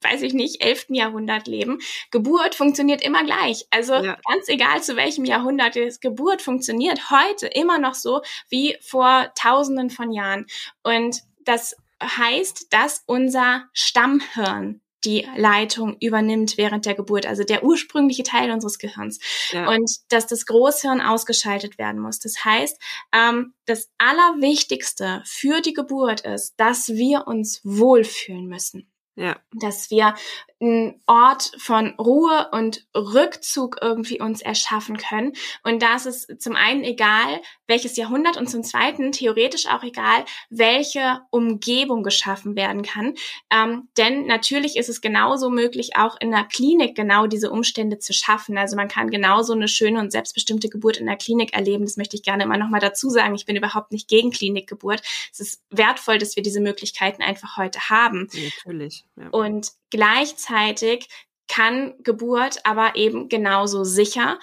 weiß 0.02 0.22
ich 0.22 0.34
nicht, 0.34 0.64
11. 0.64 0.86
Jahrhundert 0.90 1.48
leben. 1.48 1.80
Geburt 2.12 2.56
funktioniert 2.56 3.02
immer 3.02 3.24
gleich. 3.26 3.68
Also 3.70 3.96
ja. 3.96 4.18
ganz 4.30 4.48
egal 4.48 4.82
zu 4.82 4.96
welchem 4.96 5.26
Jahrhundert 5.26 5.76
ist, 5.76 6.02
Geburt 6.02 6.42
funktioniert 6.42 7.10
heute 7.10 7.48
immer 7.48 7.80
noch 7.80 7.96
so 7.96 8.22
wie 8.48 8.78
vor 8.82 9.32
tausenden 9.36 9.90
von 9.90 10.12
Jahren. 10.12 10.46
Und 10.84 11.22
das 11.50 11.76
heißt, 12.00 12.68
dass 12.70 13.02
unser 13.08 13.64
Stammhirn 13.74 14.82
die 15.04 15.28
Leitung 15.36 15.98
übernimmt 16.00 16.58
während 16.58 16.86
der 16.86 16.94
Geburt, 16.94 17.26
also 17.26 17.44
der 17.44 17.64
ursprüngliche 17.64 18.22
Teil 18.22 18.52
unseres 18.52 18.78
Gehirns. 18.78 19.20
Ja. 19.52 19.68
Und 19.68 19.90
dass 20.10 20.28
das 20.28 20.46
Großhirn 20.46 21.02
ausgeschaltet 21.02 21.80
werden 21.80 22.02
muss. 22.02 22.20
Das 22.20 22.46
heißt, 22.46 22.80
ähm, 23.14 23.54
das 23.66 23.90
Allerwichtigste 23.98 25.24
für 25.26 25.62
die 25.62 25.74
Geburt 25.74 26.22
ist, 26.22 26.54
dass 26.58 26.90
wir 26.90 27.26
uns 27.26 27.62
wohlfühlen 27.64 28.46
müssen. 28.46 28.92
Ja. 29.16 29.40
Dass 29.54 29.90
wir 29.90 30.14
einen 30.62 31.02
Ort 31.08 31.52
von 31.58 31.94
Ruhe 32.00 32.50
und 32.52 32.86
Rückzug 32.96 33.78
irgendwie 33.82 34.20
uns 34.20 34.42
erschaffen 34.42 34.98
können. 34.98 35.34
Und 35.64 35.82
das 35.82 36.06
ist 36.06 36.42
zum 36.42 36.56
einen 36.56 36.84
egal, 36.84 37.42
welches 37.68 37.96
Jahrhundert 37.96 38.38
und 38.38 38.50
zum 38.50 38.64
zweiten 38.64 39.12
theoretisch 39.12 39.68
auch 39.68 39.84
egal, 39.84 40.26
welche 40.50 41.22
Umgebung 41.30 42.04
geschaffen 42.04 42.56
werden 42.56 42.84
kann. 42.84 43.16
Ähm, 43.50 43.88
denn 43.98 44.26
natürlich 44.26 44.76
ist 44.76 44.90
es 44.90 45.02
genauso 45.02 45.50
möglich, 45.50 45.96
auch 45.96 46.18
in 46.20 46.32
der 46.32 46.44
Klinik 46.44 46.96
genau 46.96 47.28
diese 47.28 47.52
Umstände 47.52 48.00
zu 48.00 48.12
schaffen. 48.14 48.58
Also 48.58 48.76
man 48.76 48.88
kann 48.88 49.10
genauso 49.10 49.54
eine 49.54 49.68
schöne 49.68 50.00
und 50.00 50.12
selbstbestimmte 50.12 50.70
Geburt 50.70 50.98
in 50.98 51.06
der 51.06 51.18
Klinik 51.18 51.54
erleben. 51.54 51.86
Das 51.86 51.98
möchte 51.98 52.18
ich 52.18 52.24
gerne 52.24 52.44
immer 52.44 52.58
noch 52.58 52.70
mal 52.70 52.80
dazu 52.80 53.10
sagen. 53.10 53.36
Ich 53.36 53.46
bin 53.46 53.56
überhaupt 53.56 53.92
nicht 53.92 54.08
gegen 54.08 54.32
Klinikgeburt. 54.32 55.02
Es 55.32 55.40
ist 55.40 55.64
wertvoll, 55.70 56.18
dass 56.18 56.36
wir 56.36 56.44
diese 56.44 56.60
Möglichkeiten 56.60 57.22
einfach 57.22 57.58
heute 57.58 57.90
haben. 57.90 58.28
Natürlich. 58.34 59.06
Ja. 59.16 59.30
Und 59.30 59.72
gleichzeitig 59.90 61.08
kann 61.48 61.96
Geburt 62.04 62.66
aber 62.66 62.96
eben 62.96 63.28
genauso 63.28 63.84
sicher 63.84 64.40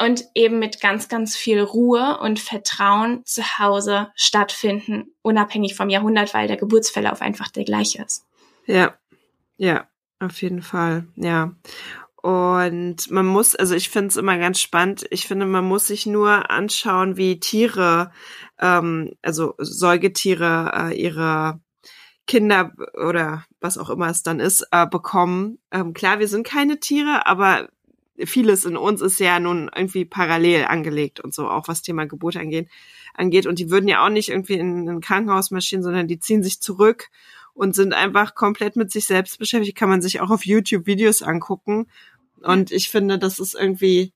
und 0.00 0.24
eben 0.34 0.58
mit 0.58 0.80
ganz, 0.80 1.08
ganz 1.08 1.36
viel 1.36 1.60
Ruhe 1.60 2.18
und 2.20 2.40
Vertrauen 2.40 3.22
zu 3.24 3.42
Hause 3.58 4.10
stattfinden, 4.14 5.14
unabhängig 5.22 5.74
vom 5.74 5.90
Jahrhundert, 5.90 6.32
weil 6.32 6.48
der 6.48 6.56
Geburtsverlauf 6.56 7.20
einfach 7.20 7.48
der 7.48 7.64
gleiche 7.64 8.02
ist. 8.02 8.24
Ja, 8.66 8.94
ja, 9.56 9.88
auf 10.18 10.40
jeden 10.40 10.62
Fall, 10.62 11.06
ja. 11.16 11.54
Und 12.22 13.10
man 13.10 13.26
muss, 13.26 13.54
also 13.54 13.74
ich 13.74 13.88
finde 13.88 14.08
es 14.08 14.16
immer 14.16 14.36
ganz 14.36 14.60
spannend, 14.60 15.06
ich 15.10 15.26
finde, 15.26 15.46
man 15.46 15.64
muss 15.64 15.86
sich 15.86 16.04
nur 16.06 16.50
anschauen, 16.50 17.16
wie 17.16 17.40
Tiere, 17.40 18.10
ähm, 18.58 19.12
also 19.22 19.54
Säugetiere 19.58 20.72
äh, 20.74 21.00
ihre 21.00 21.60
Kinder 22.26 22.72
oder 22.94 23.44
was 23.60 23.78
auch 23.78 23.90
immer 23.90 24.08
es 24.08 24.22
dann 24.22 24.40
ist, 24.40 24.66
äh, 24.70 24.86
bekommen. 24.86 25.58
Ähm, 25.70 25.94
klar, 25.94 26.18
wir 26.18 26.28
sind 26.28 26.46
keine 26.46 26.78
Tiere, 26.78 27.26
aber 27.26 27.68
vieles 28.24 28.64
in 28.64 28.76
uns 28.76 29.00
ist 29.00 29.18
ja 29.18 29.40
nun 29.40 29.70
irgendwie 29.74 30.04
parallel 30.04 30.64
angelegt 30.64 31.20
und 31.20 31.34
so, 31.34 31.48
auch 31.48 31.68
was 31.68 31.82
Thema 31.82 32.06
Geburt 32.06 32.36
angeht. 32.36 32.68
angeht. 33.14 33.46
Und 33.46 33.58
die 33.58 33.70
würden 33.70 33.88
ja 33.88 34.04
auch 34.04 34.10
nicht 34.10 34.28
irgendwie 34.28 34.54
in 34.54 34.88
ein 34.88 35.00
Krankenhaus 35.00 35.50
marschieren, 35.50 35.82
sondern 35.82 36.08
die 36.08 36.18
ziehen 36.20 36.42
sich 36.42 36.60
zurück 36.60 37.08
und 37.54 37.74
sind 37.74 37.94
einfach 37.94 38.34
komplett 38.34 38.76
mit 38.76 38.90
sich 38.90 39.06
selbst 39.06 39.38
beschäftigt. 39.38 39.76
Kann 39.76 39.88
man 39.88 40.02
sich 40.02 40.20
auch 40.20 40.30
auf 40.30 40.46
YouTube 40.46 40.86
Videos 40.86 41.22
angucken. 41.22 41.88
Und 42.42 42.70
ich 42.70 42.88
finde, 42.88 43.18
das 43.18 43.38
ist 43.38 43.54
irgendwie 43.54 44.12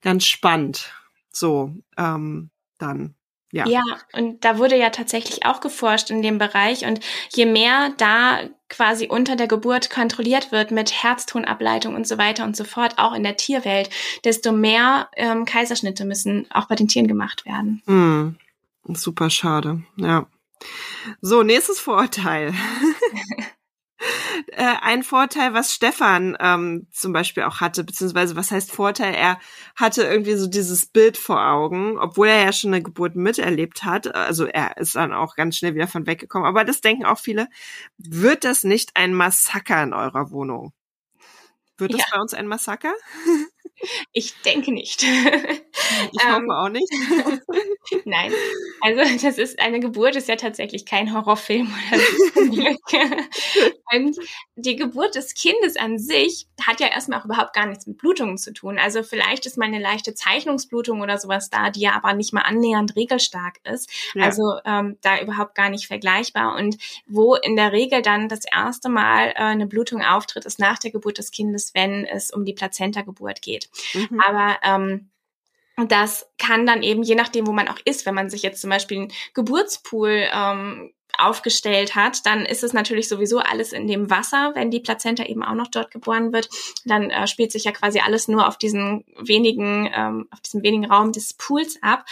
ganz 0.00 0.26
spannend. 0.26 0.92
So, 1.30 1.74
ähm, 1.96 2.50
dann. 2.78 3.17
Ja. 3.50 3.66
ja, 3.66 3.82
und 4.12 4.44
da 4.44 4.58
wurde 4.58 4.76
ja 4.76 4.90
tatsächlich 4.90 5.46
auch 5.46 5.60
geforscht 5.60 6.10
in 6.10 6.20
dem 6.20 6.38
Bereich. 6.38 6.84
Und 6.84 7.00
je 7.32 7.46
mehr 7.46 7.92
da 7.96 8.40
quasi 8.68 9.06
unter 9.08 9.36
der 9.36 9.46
Geburt 9.46 9.88
kontrolliert 9.88 10.52
wird 10.52 10.70
mit 10.70 11.02
Herztonableitung 11.02 11.94
und 11.94 12.06
so 12.06 12.18
weiter 12.18 12.44
und 12.44 12.56
so 12.56 12.64
fort, 12.64 12.98
auch 12.98 13.14
in 13.14 13.22
der 13.22 13.36
Tierwelt, 13.36 13.88
desto 14.24 14.52
mehr 14.52 15.08
ähm, 15.16 15.46
Kaiserschnitte 15.46 16.04
müssen 16.04 16.46
auch 16.50 16.66
bei 16.66 16.74
den 16.74 16.88
Tieren 16.88 17.08
gemacht 17.08 17.46
werden. 17.46 17.82
Hm. 17.86 18.36
Super 18.84 19.30
schade, 19.30 19.82
ja. 19.96 20.26
So, 21.20 21.42
nächstes 21.42 21.78
Vorurteil. 21.78 22.52
äh, 24.48 24.74
ein 24.80 25.02
Vorteil, 25.02 25.54
was 25.54 25.72
Stefan 25.72 26.36
ähm, 26.40 26.86
zum 26.92 27.12
Beispiel 27.12 27.42
auch 27.44 27.60
hatte, 27.60 27.84
beziehungsweise 27.84 28.36
was 28.36 28.50
heißt 28.50 28.72
Vorteil? 28.72 29.14
Er 29.14 29.38
hatte 29.76 30.02
irgendwie 30.02 30.34
so 30.34 30.46
dieses 30.46 30.86
Bild 30.86 31.16
vor 31.16 31.44
Augen, 31.44 31.98
obwohl 31.98 32.28
er 32.28 32.44
ja 32.44 32.52
schon 32.52 32.72
eine 32.72 32.82
Geburt 32.82 33.16
miterlebt 33.16 33.84
hat. 33.84 34.14
Also 34.14 34.46
er 34.46 34.76
ist 34.76 34.96
dann 34.96 35.12
auch 35.12 35.36
ganz 35.36 35.56
schnell 35.56 35.74
wieder 35.74 35.88
von 35.88 36.06
weggekommen. 36.06 36.46
Aber 36.46 36.64
das 36.64 36.80
denken 36.80 37.04
auch 37.04 37.18
viele. 37.18 37.48
Wird 37.98 38.44
das 38.44 38.64
nicht 38.64 38.92
ein 38.94 39.14
Massaker 39.14 39.82
in 39.82 39.92
eurer 39.92 40.30
Wohnung? 40.30 40.72
Wird 41.76 41.94
das 41.94 42.00
ja. 42.00 42.06
bei 42.12 42.20
uns 42.20 42.34
ein 42.34 42.46
Massaker? 42.48 42.92
Ich 44.12 44.34
denke 44.42 44.72
nicht. 44.72 45.02
Ich 46.12 46.24
hoffe 46.24 46.42
ähm, 46.42 46.50
auch 46.50 46.68
nicht. 46.68 46.88
Nein, 48.04 48.32
also 48.80 49.26
das 49.26 49.38
ist 49.38 49.58
eine 49.60 49.80
Geburt 49.80 50.16
ist 50.16 50.28
ja 50.28 50.36
tatsächlich 50.36 50.84
kein 50.84 51.14
Horrorfilm 51.14 51.72
oder 51.90 52.00
so. 52.00 52.38
Und 53.96 54.16
die 54.56 54.76
Geburt 54.76 55.14
des 55.14 55.34
Kindes 55.34 55.76
an 55.76 55.98
sich 55.98 56.46
hat 56.60 56.80
ja 56.80 56.88
erstmal 56.88 57.20
auch 57.20 57.24
überhaupt 57.24 57.54
gar 57.54 57.66
nichts 57.66 57.86
mit 57.86 57.98
Blutungen 57.98 58.36
zu 58.38 58.52
tun. 58.52 58.78
Also 58.78 59.02
vielleicht 59.02 59.46
ist 59.46 59.56
mal 59.56 59.66
eine 59.66 59.80
leichte 59.80 60.14
Zeichnungsblutung 60.14 61.00
oder 61.00 61.18
sowas 61.18 61.48
da, 61.50 61.70
die 61.70 61.80
ja 61.80 61.92
aber 61.94 62.12
nicht 62.14 62.32
mal 62.32 62.42
annähernd 62.42 62.96
regelstark 62.96 63.56
ist. 63.64 63.90
Ja. 64.14 64.24
Also 64.24 64.58
ähm, 64.64 64.98
da 65.00 65.20
überhaupt 65.20 65.54
gar 65.54 65.70
nicht 65.70 65.86
vergleichbar. 65.86 66.56
Und 66.56 66.76
wo 67.06 67.34
in 67.34 67.56
der 67.56 67.72
Regel 67.72 68.02
dann 68.02 68.28
das 68.28 68.40
erste 68.44 68.88
Mal 68.88 69.28
äh, 69.30 69.34
eine 69.34 69.66
Blutung 69.66 70.02
auftritt, 70.02 70.44
ist 70.44 70.58
nach 70.58 70.78
der 70.78 70.90
Geburt 70.90 71.18
des 71.18 71.30
Kindes, 71.30 71.72
wenn 71.74 72.04
es 72.04 72.30
um 72.30 72.44
die 72.44 72.54
Plazenta-Geburt 72.54 73.42
geht. 73.42 73.57
Mhm. 73.94 74.20
Aber 74.20 74.58
ähm, 74.62 75.10
das 75.86 76.28
kann 76.38 76.66
dann 76.66 76.82
eben, 76.82 77.02
je 77.02 77.14
nachdem, 77.14 77.46
wo 77.46 77.52
man 77.52 77.68
auch 77.68 77.78
ist, 77.84 78.04
wenn 78.06 78.14
man 78.14 78.30
sich 78.30 78.42
jetzt 78.42 78.60
zum 78.60 78.70
Beispiel 78.70 78.98
einen 78.98 79.12
Geburtspool 79.34 80.28
ähm, 80.32 80.92
aufgestellt 81.16 81.94
hat, 81.94 82.24
dann 82.26 82.44
ist 82.44 82.62
es 82.62 82.72
natürlich 82.72 83.08
sowieso 83.08 83.38
alles 83.38 83.72
in 83.72 83.86
dem 83.86 84.10
Wasser, 84.10 84.52
wenn 84.54 84.70
die 84.70 84.80
Plazenta 84.80 85.24
eben 85.24 85.42
auch 85.42 85.54
noch 85.54 85.68
dort 85.68 85.90
geboren 85.90 86.32
wird, 86.32 86.48
dann 86.84 87.10
äh, 87.10 87.26
spielt 87.26 87.52
sich 87.52 87.64
ja 87.64 87.72
quasi 87.72 88.00
alles 88.00 88.28
nur 88.28 88.46
auf 88.46 88.56
diesen 88.56 89.04
wenigen, 89.18 89.90
ähm, 89.92 90.28
auf 90.30 90.40
diesem 90.40 90.62
wenigen 90.62 90.86
Raum 90.86 91.12
des 91.12 91.34
Pools 91.34 91.78
ab. 91.82 92.04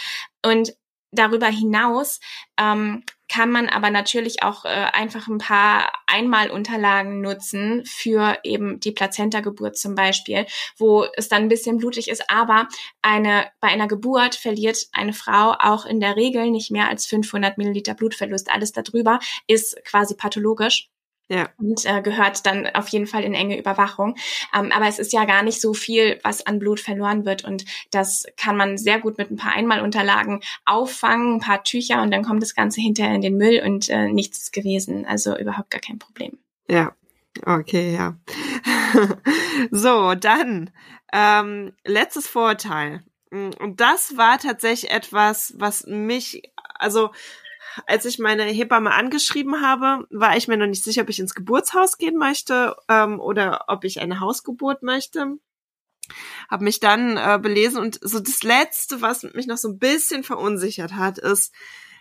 Und 0.45 0.75
darüber 1.11 1.47
hinaus 1.47 2.19
ähm, 2.57 3.03
kann 3.29 3.51
man 3.51 3.67
aber 3.69 3.89
natürlich 3.89 4.43
auch 4.43 4.65
äh, 4.65 4.69
einfach 4.69 5.27
ein 5.27 5.37
paar 5.37 5.91
Einmalunterlagen 6.07 7.21
nutzen 7.21 7.83
für 7.85 8.37
eben 8.43 8.79
die 8.79 8.91
Plazenta-Geburt 8.91 9.77
zum 9.77 9.95
Beispiel, 9.95 10.45
wo 10.77 11.05
es 11.15 11.27
dann 11.27 11.43
ein 11.43 11.49
bisschen 11.49 11.77
blutig 11.77 12.09
ist. 12.09 12.29
Aber 12.29 12.67
eine, 13.01 13.47
bei 13.59 13.67
einer 13.67 13.87
Geburt 13.87 14.35
verliert 14.35 14.87
eine 14.93 15.13
Frau 15.13 15.55
auch 15.59 15.85
in 15.85 15.99
der 15.99 16.15
Regel 16.15 16.49
nicht 16.51 16.71
mehr 16.71 16.87
als 16.87 17.05
500 17.05 17.57
Milliliter 17.57 17.93
Blutverlust. 17.93 18.49
Alles 18.49 18.71
darüber 18.71 19.19
ist 19.47 19.77
quasi 19.83 20.15
pathologisch. 20.15 20.89
Ja. 21.29 21.49
Und 21.57 21.85
äh, 21.85 22.01
gehört 22.01 22.45
dann 22.45 22.67
auf 22.67 22.87
jeden 22.89 23.05
Fall 23.07 23.23
in 23.23 23.33
enge 23.33 23.59
Überwachung. 23.59 24.15
Ähm, 24.57 24.71
aber 24.71 24.87
es 24.87 24.97
ist 24.97 25.11
ja 25.11 25.25
gar 25.25 25.43
nicht 25.43 25.59
so 25.59 25.73
viel, 25.73 26.19
was 26.23 26.45
an 26.45 26.59
Blut 26.59 26.79
verloren 26.79 27.25
wird. 27.25 27.43
Und 27.43 27.65
das 27.91 28.25
kann 28.37 28.55
man 28.55 28.77
sehr 28.77 28.99
gut 28.99 29.17
mit 29.17 29.29
ein 29.29 29.35
paar 29.35 29.53
Einmalunterlagen 29.53 30.41
auffangen, 30.65 31.35
ein 31.35 31.41
paar 31.41 31.63
Tücher 31.63 32.01
und 32.01 32.11
dann 32.11 32.23
kommt 32.23 32.41
das 32.41 32.55
Ganze 32.55 32.79
hinterher 32.79 33.13
in 33.13 33.21
den 33.21 33.37
Müll 33.37 33.61
und 33.65 33.89
äh, 33.89 34.07
nichts 34.07 34.39
ist 34.43 34.53
gewesen. 34.53 35.05
Also 35.05 35.37
überhaupt 35.37 35.69
gar 35.69 35.81
kein 35.81 35.99
Problem. 35.99 36.37
Ja, 36.69 36.93
okay, 37.45 37.93
ja. 37.93 38.17
so, 39.71 40.15
dann 40.15 40.71
ähm, 41.11 41.73
letztes 41.85 42.27
Vorurteil. 42.27 43.03
Und 43.29 43.81
das 43.81 44.15
war 44.15 44.37
tatsächlich 44.39 44.91
etwas, 44.91 45.53
was 45.57 45.85
mich, 45.85 46.43
also 46.75 47.11
als 47.85 48.05
ich 48.05 48.19
meine 48.19 48.43
Hebamme 48.43 48.93
angeschrieben 48.93 49.61
habe, 49.61 50.07
war 50.09 50.35
ich 50.37 50.47
mir 50.47 50.57
noch 50.57 50.67
nicht 50.67 50.83
sicher, 50.83 51.03
ob 51.03 51.09
ich 51.09 51.19
ins 51.19 51.35
Geburtshaus 51.35 51.97
gehen 51.97 52.17
möchte 52.17 52.75
ähm, 52.87 53.19
oder 53.19 53.65
ob 53.67 53.83
ich 53.83 54.01
eine 54.01 54.19
Hausgeburt 54.19 54.83
möchte. 54.83 55.37
Habe 56.49 56.63
mich 56.63 56.79
dann 56.79 57.17
äh, 57.17 57.37
belesen 57.41 57.81
und 57.81 57.99
so 58.01 58.19
das 58.19 58.43
Letzte, 58.43 59.01
was 59.01 59.23
mich 59.23 59.47
noch 59.47 59.57
so 59.57 59.69
ein 59.69 59.79
bisschen 59.79 60.23
verunsichert 60.23 60.93
hat, 60.95 61.17
ist, 61.17 61.53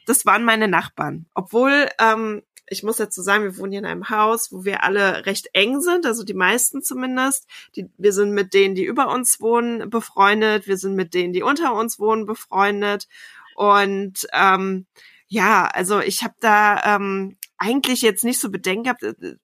das 0.07 0.25
waren 0.25 0.45
meine 0.45 0.69
Nachbarn. 0.69 1.27
Obwohl 1.35 1.89
ähm, 1.99 2.43
ich 2.69 2.83
muss 2.83 2.97
dazu 2.97 3.23
sagen, 3.23 3.45
wir 3.45 3.59
wohnen 3.59 3.73
hier 3.73 3.79
in 3.79 3.87
einem 3.87 4.11
Haus, 4.11 4.51
wo 4.51 4.65
wir 4.65 4.83
alle 4.83 5.25
recht 5.27 5.51
eng 5.53 5.81
sind, 5.81 6.05
also 6.05 6.25
die 6.25 6.35
meisten 6.35 6.83
zumindest. 6.83 7.47
Die, 7.77 7.89
wir 7.97 8.13
sind 8.13 8.33
mit 8.33 8.55
denen, 8.55 8.75
die 8.75 8.85
über 8.85 9.09
uns 9.09 9.41
wohnen, 9.41 9.89
befreundet. 9.89 10.67
Wir 10.67 10.77
sind 10.77 10.95
mit 10.95 11.15
denen, 11.15 11.33
die 11.33 11.43
unter 11.43 11.75
uns 11.75 11.99
wohnen, 11.99 12.27
befreundet. 12.27 13.07
Und 13.55 14.27
ähm, 14.33 14.87
ja, 15.29 15.67
also 15.67 16.01
ich 16.01 16.23
habe 16.23 16.35
da 16.41 16.97
ähm, 16.97 17.37
eigentlich 17.59 18.03
jetzt 18.03 18.25
nicht 18.25 18.41
so 18.41 18.51
Bedenken 18.51 18.85
gehabt. 18.85 19.03
Äh, 19.03 19.37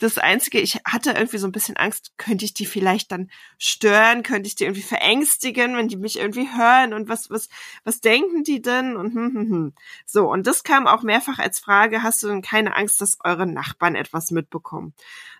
das 0.00 0.16
Einzige, 0.16 0.60
ich 0.60 0.76
hatte 0.86 1.10
irgendwie 1.10 1.36
so 1.36 1.46
ein 1.46 1.52
bisschen 1.52 1.76
Angst, 1.76 2.12
könnte 2.16 2.46
ich 2.46 2.54
die 2.54 2.64
vielleicht 2.64 3.12
dann 3.12 3.30
stören, 3.58 4.22
könnte 4.22 4.46
ich 4.46 4.54
die 4.54 4.64
irgendwie 4.64 4.82
verängstigen, 4.82 5.76
wenn 5.76 5.88
die 5.88 5.98
mich 5.98 6.18
irgendwie 6.18 6.48
hören 6.48 6.94
und 6.94 7.10
was, 7.10 7.28
was, 7.28 7.48
was 7.84 8.00
denken 8.00 8.42
die 8.42 8.62
denn? 8.62 8.96
Und 8.96 9.14
hm, 9.14 9.34
hm, 9.34 9.50
hm. 9.50 9.74
so, 10.06 10.30
und 10.30 10.46
das 10.46 10.64
kam 10.64 10.86
auch 10.86 11.02
mehrfach 11.02 11.38
als 11.38 11.58
Frage, 11.58 12.02
hast 12.02 12.22
du 12.22 12.28
denn 12.28 12.40
keine 12.40 12.74
Angst, 12.76 13.02
dass 13.02 13.18
eure 13.22 13.46
Nachbarn 13.46 13.94
etwas 13.94 14.30
mitbekommen? 14.30 14.94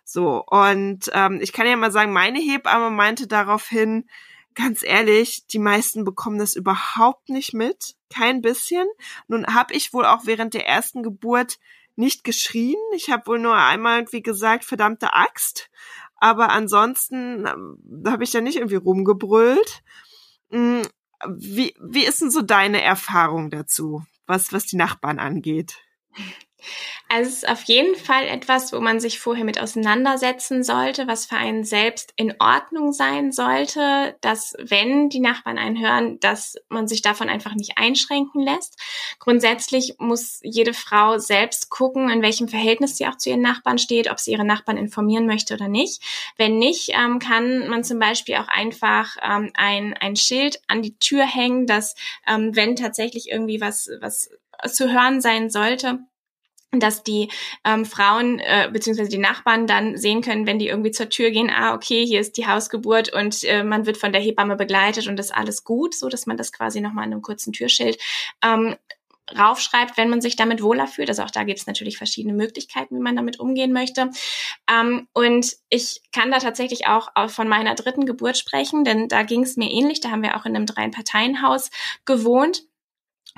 So, 0.04 0.44
und 0.44 1.10
ähm, 1.14 1.38
ich 1.40 1.52
kann 1.52 1.66
ja 1.66 1.76
mal 1.76 1.92
sagen, 1.92 2.12
meine 2.12 2.38
Hebamme 2.38 2.90
meinte 2.90 3.26
daraufhin, 3.26 4.08
ganz 4.54 4.82
ehrlich, 4.82 5.46
die 5.46 5.58
meisten 5.58 6.04
bekommen 6.04 6.38
das 6.38 6.54
überhaupt 6.54 7.28
nicht 7.28 7.54
mit, 7.54 7.96
kein 8.12 8.42
bisschen. 8.42 8.86
Nun 9.28 9.46
habe 9.46 9.74
ich 9.74 9.92
wohl 9.92 10.04
auch 10.04 10.26
während 10.26 10.54
der 10.54 10.66
ersten 10.66 11.02
Geburt 11.02 11.58
nicht 11.96 12.24
geschrien. 12.24 12.78
Ich 12.94 13.10
habe 13.10 13.26
wohl 13.26 13.38
nur 13.38 13.56
einmal 13.56 13.98
irgendwie 13.98 14.22
gesagt, 14.22 14.64
verdammte 14.64 15.14
Axt. 15.14 15.70
Aber 16.16 16.50
ansonsten 16.50 17.46
ähm, 17.46 18.04
habe 18.06 18.24
ich 18.24 18.30
da 18.30 18.40
nicht 18.40 18.56
irgendwie 18.56 18.76
rumgebrüllt. 18.76 19.82
Hm, 20.50 20.82
wie, 21.28 21.74
wie 21.80 22.04
ist 22.04 22.20
denn 22.20 22.30
so 22.30 22.42
deine 22.42 22.82
Erfahrung 22.82 23.50
dazu, 23.50 24.04
was, 24.26 24.52
was 24.52 24.66
die 24.66 24.76
Nachbarn 24.76 25.18
angeht? 25.18 25.78
Also 27.08 27.28
es 27.28 27.36
ist 27.38 27.48
auf 27.48 27.62
jeden 27.64 27.96
Fall 27.96 28.26
etwas, 28.28 28.72
wo 28.72 28.80
man 28.80 29.00
sich 29.00 29.18
vorher 29.18 29.44
mit 29.44 29.60
auseinandersetzen 29.60 30.62
sollte, 30.62 31.06
was 31.08 31.26
für 31.26 31.36
einen 31.36 31.64
selbst 31.64 32.12
in 32.16 32.34
Ordnung 32.38 32.92
sein 32.92 33.32
sollte, 33.32 34.16
dass 34.20 34.54
wenn 34.58 35.08
die 35.08 35.20
Nachbarn 35.20 35.58
einen 35.58 35.80
hören, 35.80 36.20
dass 36.20 36.56
man 36.68 36.86
sich 36.86 37.02
davon 37.02 37.28
einfach 37.28 37.54
nicht 37.54 37.78
einschränken 37.78 38.42
lässt. 38.42 38.78
Grundsätzlich 39.18 39.96
muss 39.98 40.40
jede 40.42 40.72
Frau 40.72 41.18
selbst 41.18 41.70
gucken, 41.70 42.10
in 42.10 42.22
welchem 42.22 42.48
Verhältnis 42.48 42.96
sie 42.96 43.06
auch 43.06 43.16
zu 43.16 43.30
ihren 43.30 43.42
Nachbarn 43.42 43.78
steht, 43.78 44.10
ob 44.10 44.20
sie 44.20 44.32
ihre 44.32 44.44
Nachbarn 44.44 44.76
informieren 44.76 45.26
möchte 45.26 45.54
oder 45.54 45.68
nicht. 45.68 46.02
Wenn 46.36 46.58
nicht, 46.58 46.90
ähm, 46.90 47.18
kann 47.18 47.68
man 47.68 47.84
zum 47.84 47.98
Beispiel 47.98 48.36
auch 48.36 48.48
einfach 48.48 49.16
ähm, 49.22 49.50
ein, 49.54 49.94
ein 49.94 50.16
Schild 50.16 50.60
an 50.68 50.82
die 50.82 50.96
Tür 50.98 51.24
hängen, 51.24 51.66
dass 51.66 51.94
ähm, 52.26 52.54
wenn 52.54 52.76
tatsächlich 52.76 53.30
irgendwie 53.30 53.60
was, 53.60 53.90
was 54.00 54.30
zu 54.68 54.92
hören 54.92 55.20
sein 55.20 55.50
sollte, 55.50 56.00
dass 56.72 57.02
die 57.02 57.28
ähm, 57.64 57.85
Frauen 57.85 58.38
äh, 58.38 58.68
beziehungsweise 58.72 59.11
die 59.11 59.18
Nachbarn 59.18 59.66
dann 59.66 59.96
sehen 59.96 60.22
können, 60.22 60.46
wenn 60.46 60.59
die 60.59 60.68
irgendwie 60.68 60.92
zur 60.92 61.09
Tür 61.09 61.30
gehen, 61.30 61.50
ah, 61.50 61.74
okay, 61.74 62.06
hier 62.06 62.20
ist 62.20 62.37
die 62.37 62.46
Hausgeburt 62.46 63.12
und 63.12 63.42
äh, 63.44 63.64
man 63.64 63.87
wird 63.87 63.96
von 63.96 64.12
der 64.12 64.20
Hebamme 64.20 64.56
begleitet 64.56 65.09
und 65.09 65.16
das 65.16 65.33
alles 65.33 65.64
gut, 65.64 65.94
so 65.94 66.09
dass 66.09 66.26
man 66.26 66.37
das 66.37 66.52
quasi 66.52 66.80
nochmal 66.80 67.06
in 67.06 67.12
einem 67.12 67.22
kurzen 67.22 67.52
Türschild 67.52 67.98
ähm, 68.44 68.76
raufschreibt, 69.37 69.96
wenn 69.96 70.11
man 70.11 70.20
sich 70.20 70.37
damit 70.37 70.62
wohler 70.62 70.87
fühlt. 70.87 71.09
Also 71.09 71.22
auch 71.22 71.30
da 71.30 71.44
gibt 71.44 71.59
es 71.59 71.66
natürlich 71.66 71.98
verschiedene 71.98 72.35
Möglichkeiten, 72.35 72.96
wie 72.96 73.02
man 73.02 73.16
damit 73.16 73.38
umgehen 73.38 73.72
möchte. 73.72 74.11
Ähm, 74.68 75.09
und 75.12 75.56
ich 75.68 76.02
kann 76.12 76.30
da 76.30 76.38
tatsächlich 76.38 76.87
auch 76.87 77.09
von 77.28 77.48
meiner 77.48 77.74
dritten 77.74 78.06
Geburt 78.06 78.38
sprechen, 78.38 78.85
denn 78.85 79.09
da 79.09 79.22
ging 79.22 79.42
es 79.42 79.56
mir 79.56 79.70
ähnlich. 79.70 80.00
Da 80.00 80.11
haben 80.11 80.22
wir 80.22 80.37
auch 80.37 80.46
in 80.46 80.56
einem 80.56 80.66
Drei-Parteien-Haus 80.66 81.70
gewohnt. 82.04 82.64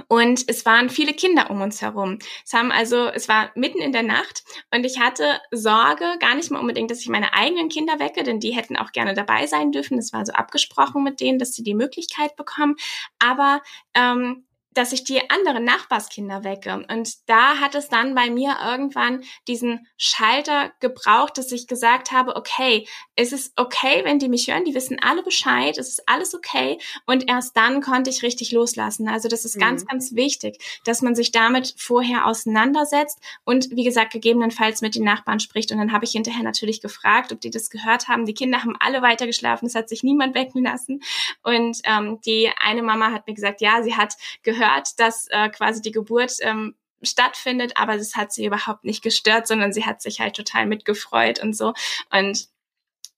Und 0.09 0.48
es 0.48 0.64
waren 0.64 0.90
viele 0.90 1.12
Kinder 1.12 1.50
um 1.50 1.61
uns 1.61 1.83
herum. 1.83 2.18
Es 2.44 2.52
haben 2.52 2.72
also, 2.72 3.09
es 3.09 3.28
war 3.28 3.50
mitten 3.55 3.78
in 3.81 3.92
der 3.92 4.02
Nacht 4.02 4.42
und 4.74 4.85
ich 4.85 4.98
hatte 4.98 5.40
Sorge, 5.50 6.16
gar 6.18 6.35
nicht 6.35 6.50
mal 6.50 6.61
unbedingt, 6.61 6.90
dass 6.90 7.00
ich 7.00 7.09
meine 7.09 7.35
eigenen 7.35 7.68
Kinder 7.68 7.98
wecke, 7.98 8.22
denn 8.22 8.40
die 8.40 8.52
hätten 8.52 8.76
auch 8.76 8.92
gerne 8.92 9.14
dabei 9.14 9.46
sein 9.46 9.72
dürfen. 9.72 9.98
Es 9.98 10.12
war 10.12 10.24
so 10.24 10.33
abgesprochen 10.33 11.02
mit 11.02 11.20
denen, 11.20 11.38
dass 11.38 11.55
sie 11.55 11.62
die 11.62 11.74
Möglichkeit 11.74 12.37
bekommen. 12.37 12.76
Aber 13.18 13.61
ähm, 13.94 14.44
dass 14.74 14.92
ich 14.92 15.04
die 15.04 15.30
anderen 15.30 15.64
Nachbarskinder 15.64 16.44
wecke. 16.44 16.85
Und 16.88 17.28
da 17.28 17.58
hat 17.58 17.74
es 17.74 17.88
dann 17.88 18.14
bei 18.14 18.30
mir 18.30 18.56
irgendwann 18.64 19.22
diesen 19.46 19.87
Schalter 19.96 20.72
gebraucht, 20.80 21.38
dass 21.38 21.52
ich 21.52 21.66
gesagt 21.66 22.12
habe, 22.12 22.37
okay, 22.37 22.87
es 23.16 23.32
ist 23.32 23.52
okay, 23.56 24.02
wenn 24.04 24.18
die 24.18 24.28
mich 24.28 24.48
hören, 24.48 24.64
die 24.64 24.74
wissen 24.74 24.98
alle 25.00 25.22
Bescheid, 25.22 25.78
es 25.78 25.88
ist 25.88 26.08
alles 26.08 26.35
okay. 26.35 26.78
Und 27.06 27.28
erst 27.28 27.56
dann 27.56 27.82
konnte 27.82 28.11
ich 28.11 28.22
richtig 28.22 28.52
loslassen. 28.52 29.08
Also 29.08 29.28
das 29.28 29.44
ist 29.44 29.56
mhm. 29.56 29.61
ganz, 29.61 29.87
ganz 29.87 30.14
wichtig, 30.14 30.58
dass 30.85 31.02
man 31.02 31.14
sich 31.14 31.32
damit 31.32 31.74
vorher 31.76 32.26
auseinandersetzt 32.26 33.18
und 33.44 33.70
wie 33.70 33.85
gesagt, 33.85 34.12
gegebenenfalls 34.12 34.80
mit 34.80 34.94
den 34.94 35.04
Nachbarn 35.04 35.40
spricht. 35.40 35.72
Und 35.72 35.78
dann 35.78 35.92
habe 35.92 36.04
ich 36.04 36.12
hinterher 36.12 36.42
natürlich 36.42 36.80
gefragt, 36.80 37.32
ob 37.32 37.40
die 37.40 37.50
das 37.50 37.70
gehört 37.70 38.08
haben. 38.08 38.26
Die 38.26 38.35
Kinder 38.35 38.62
haben 38.62 38.76
alle 38.80 39.02
weiter 39.02 39.26
geschlafen, 39.26 39.66
es 39.66 39.74
hat 39.74 39.88
sich 39.88 40.02
niemand 40.02 40.35
wecken 40.35 40.62
lassen. 40.62 41.02
Und 41.42 41.78
ähm, 41.85 42.20
die 42.24 42.50
eine 42.61 42.82
Mama 42.82 43.12
hat 43.12 43.26
mir 43.26 43.35
gesagt, 43.35 43.61
ja, 43.61 43.82
sie 43.82 43.96
hat 43.96 44.14
gehört, 44.42 44.62
gehört, 44.62 44.98
dass 44.98 45.27
äh, 45.31 45.48
quasi 45.48 45.83
die 45.83 45.92
Geburt 45.92 46.33
ähm, 46.40 46.75
stattfindet, 47.03 47.72
aber 47.77 47.96
das 47.96 48.14
hat 48.14 48.33
sie 48.33 48.46
überhaupt 48.46 48.85
nicht 48.85 49.03
gestört, 49.03 49.46
sondern 49.46 49.72
sie 49.72 49.85
hat 49.85 50.01
sich 50.01 50.20
halt 50.20 50.37
total 50.37 50.66
mitgefreut 50.66 51.42
und 51.42 51.57
so. 51.57 51.75
Und 52.11 52.48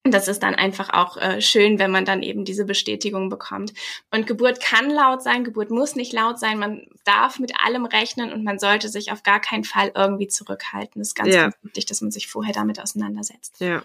das 0.06 0.28
ist 0.28 0.42
dann 0.42 0.54
einfach 0.54 0.90
auch 0.92 1.16
äh, 1.16 1.40
schön, 1.40 1.78
wenn 1.78 1.90
man 1.90 2.04
dann 2.04 2.22
eben 2.22 2.44
diese 2.44 2.66
Bestätigung 2.66 3.30
bekommt. 3.30 3.72
Und 4.10 4.26
Geburt 4.26 4.60
kann 4.60 4.90
laut 4.90 5.22
sein, 5.22 5.44
Geburt 5.44 5.70
muss 5.70 5.96
nicht 5.96 6.12
laut 6.12 6.38
sein, 6.38 6.58
man 6.58 6.86
darf 7.04 7.38
mit 7.38 7.52
allem 7.64 7.86
rechnen 7.86 8.30
und 8.30 8.44
man 8.44 8.58
sollte 8.58 8.90
sich 8.90 9.12
auf 9.12 9.22
gar 9.22 9.40
keinen 9.40 9.64
Fall 9.64 9.92
irgendwie 9.94 10.28
zurückhalten. 10.28 11.00
Das 11.00 11.08
ist 11.08 11.14
ganz, 11.14 11.34
ja. 11.34 11.44
ganz 11.44 11.56
wichtig, 11.62 11.86
dass 11.86 12.02
man 12.02 12.10
sich 12.10 12.26
vorher 12.26 12.52
damit 12.52 12.80
auseinandersetzt. 12.80 13.60
Ja. 13.60 13.82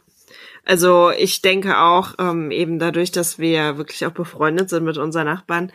Also 0.66 1.10
ich 1.12 1.42
denke 1.42 1.80
auch, 1.80 2.16
ähm, 2.20 2.52
eben 2.52 2.80
dadurch, 2.80 3.12
dass 3.12 3.40
wir 3.40 3.78
wirklich 3.78 4.06
auch 4.06 4.12
befreundet 4.12 4.70
sind 4.70 4.84
mit 4.84 4.98
unseren 4.98 5.26
Nachbarn, 5.26 5.72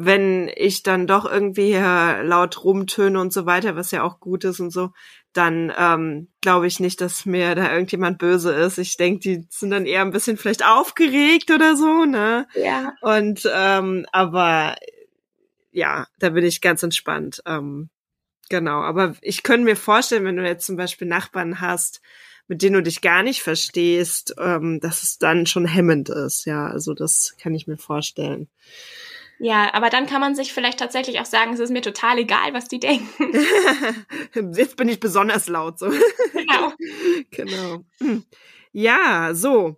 wenn 0.00 0.48
ich 0.54 0.84
dann 0.84 1.08
doch 1.08 1.28
irgendwie 1.28 1.72
laut 1.72 2.62
rumtöne 2.62 3.20
und 3.20 3.32
so 3.32 3.46
weiter, 3.46 3.74
was 3.74 3.90
ja 3.90 4.04
auch 4.04 4.20
gut 4.20 4.44
ist 4.44 4.60
und 4.60 4.70
so, 4.70 4.92
dann 5.32 5.72
ähm, 5.76 6.28
glaube 6.40 6.68
ich 6.68 6.78
nicht, 6.78 7.00
dass 7.00 7.26
mir 7.26 7.56
da 7.56 7.72
irgendjemand 7.72 8.18
böse 8.18 8.52
ist. 8.52 8.78
Ich 8.78 8.96
denke, 8.96 9.18
die 9.18 9.46
sind 9.50 9.70
dann 9.70 9.86
eher 9.86 10.02
ein 10.02 10.12
bisschen 10.12 10.36
vielleicht 10.36 10.64
aufgeregt 10.64 11.50
oder 11.50 11.76
so, 11.76 12.04
ne? 12.04 12.46
Ja. 12.54 12.94
Und 13.00 13.42
ähm, 13.52 14.06
aber 14.12 14.76
ja, 15.72 16.06
da 16.20 16.30
bin 16.30 16.44
ich 16.44 16.60
ganz 16.60 16.84
entspannt. 16.84 17.42
Ähm, 17.44 17.90
genau. 18.48 18.82
Aber 18.82 19.16
ich 19.20 19.42
könnte 19.42 19.64
mir 19.64 19.74
vorstellen, 19.74 20.24
wenn 20.24 20.36
du 20.36 20.46
jetzt 20.46 20.66
zum 20.66 20.76
Beispiel 20.76 21.08
Nachbarn 21.08 21.60
hast, 21.60 22.02
mit 22.46 22.62
denen 22.62 22.74
du 22.74 22.82
dich 22.84 23.00
gar 23.00 23.24
nicht 23.24 23.42
verstehst, 23.42 24.36
ähm, 24.38 24.78
dass 24.78 25.02
es 25.02 25.18
dann 25.18 25.44
schon 25.46 25.66
hemmend 25.66 26.08
ist. 26.08 26.44
Ja, 26.44 26.68
also 26.68 26.94
das 26.94 27.34
kann 27.42 27.52
ich 27.52 27.66
mir 27.66 27.78
vorstellen. 27.78 28.48
Ja, 29.38 29.72
aber 29.72 29.88
dann 29.88 30.06
kann 30.06 30.20
man 30.20 30.34
sich 30.34 30.52
vielleicht 30.52 30.78
tatsächlich 30.78 31.20
auch 31.20 31.24
sagen, 31.24 31.52
es 31.52 31.60
ist 31.60 31.70
mir 31.70 31.82
total 31.82 32.18
egal, 32.18 32.52
was 32.54 32.66
die 32.66 32.80
denken. 32.80 33.32
Jetzt 34.54 34.76
bin 34.76 34.88
ich 34.88 34.98
besonders 34.98 35.48
laut 35.48 35.78
so. 35.78 35.90
Genau. 36.32 36.72
genau. 37.30 37.84
Ja, 38.72 39.34
so. 39.34 39.76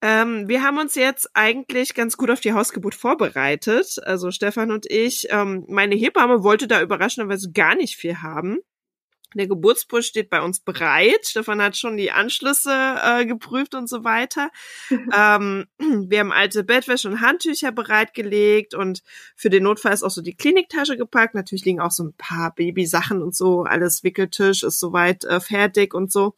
Ähm, 0.00 0.48
wir 0.48 0.62
haben 0.62 0.78
uns 0.78 0.96
jetzt 0.96 1.30
eigentlich 1.34 1.94
ganz 1.94 2.16
gut 2.16 2.28
auf 2.30 2.40
die 2.40 2.52
Hausgeburt 2.52 2.96
vorbereitet. 2.96 3.98
Also 4.04 4.32
Stefan 4.32 4.72
und 4.72 4.90
ich. 4.90 5.28
Ähm, 5.30 5.64
meine 5.68 5.94
Hebamme 5.94 6.42
wollte 6.42 6.66
da 6.66 6.82
überraschenderweise 6.82 7.52
gar 7.52 7.76
nicht 7.76 7.96
viel 7.96 8.20
haben. 8.20 8.58
Der 9.34 9.46
Geburtsbus 9.46 10.06
steht 10.06 10.30
bei 10.30 10.40
uns 10.42 10.60
bereit. 10.60 11.26
Stefan 11.26 11.62
hat 11.62 11.76
schon 11.76 11.96
die 11.96 12.10
Anschlüsse 12.10 12.96
äh, 13.02 13.26
geprüft 13.26 13.74
und 13.74 13.88
so 13.88 14.04
weiter. 14.04 14.50
ähm, 14.90 15.66
wir 15.78 16.20
haben 16.20 16.32
alte 16.32 16.64
Bettwäsche 16.64 17.08
und 17.08 17.20
Handtücher 17.20 17.72
bereitgelegt 17.72 18.74
und 18.74 19.02
für 19.36 19.50
den 19.50 19.64
Notfall 19.64 19.92
ist 19.92 20.02
auch 20.02 20.10
so 20.10 20.22
die 20.22 20.36
Kliniktasche 20.36 20.96
gepackt. 20.96 21.34
Natürlich 21.34 21.64
liegen 21.64 21.80
auch 21.80 21.90
so 21.90 22.04
ein 22.04 22.14
paar 22.16 22.54
Babysachen 22.54 23.22
und 23.22 23.34
so. 23.34 23.62
Alles 23.62 24.02
Wickeltisch 24.04 24.62
ist 24.62 24.80
soweit 24.80 25.24
äh, 25.24 25.40
fertig 25.40 25.94
und 25.94 26.12
so. 26.12 26.34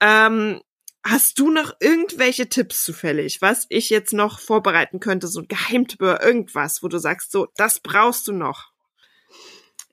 Ähm, 0.00 0.60
Hast 1.04 1.38
du 1.38 1.50
noch 1.50 1.72
irgendwelche 1.80 2.50
Tipps 2.50 2.84
zufällig, 2.84 3.40
was 3.40 3.64
ich 3.70 3.88
jetzt 3.88 4.12
noch 4.12 4.40
vorbereiten 4.40 5.00
könnte, 5.00 5.26
so 5.26 5.40
ein 5.40 5.48
Geheimtipp 5.48 6.02
oder 6.02 6.22
irgendwas, 6.22 6.82
wo 6.82 6.88
du 6.88 6.98
sagst, 6.98 7.30
so, 7.32 7.46
das 7.56 7.80
brauchst 7.80 8.28
du 8.28 8.32
noch? 8.32 8.72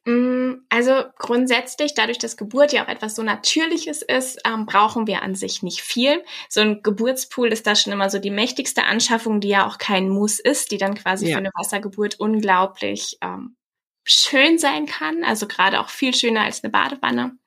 Mm, 0.06 0.66
Also 0.70 1.04
grundsätzlich, 1.18 1.94
dadurch, 1.96 2.18
dass 2.18 2.38
Geburt 2.38 2.74
ja 2.74 2.84
auch 2.86 2.88
etwas 2.88 3.16
so 3.16 3.24
Natürliches 3.24 4.02
ist, 4.02 4.40
ähm, 4.46 4.66
brauchen 4.66 5.08
wir 5.08 5.22
an 5.22 5.36
sich 5.36 5.64
nicht 5.64 5.82
viel. 5.82 6.24
So 6.50 6.62
ein 6.62 6.84
Geburtspool 6.84 7.52
ist 7.52 7.66
da 7.68 7.76
schon 7.76 7.94
immer 7.94 8.10
so 8.10 8.20
die 8.20 8.32
mächtigste 8.32 8.84
Anschaffung, 8.84 9.42
die 9.42 9.50
ja 9.50 9.68
auch 9.68 9.78
kein 9.78 10.10
Muss 10.10 10.40
ist, 10.40 10.72
die 10.72 10.78
dann 10.78 10.96
quasi 10.96 11.28
ja. 11.28 11.34
für 11.34 11.40
eine 11.40 11.52
Wassergeburt 11.56 12.20
unglaublich 12.20 13.18
ähm, 13.22 13.56
schön 14.04 14.60
sein 14.60 14.86
kann. 14.86 15.24
Also 15.24 15.48
gerade 15.48 15.80
auch 15.80 15.90
viel 15.90 16.14
schöner 16.14 16.44
als 16.44 16.64
eine 16.64 16.72
Badewanne 16.72 17.38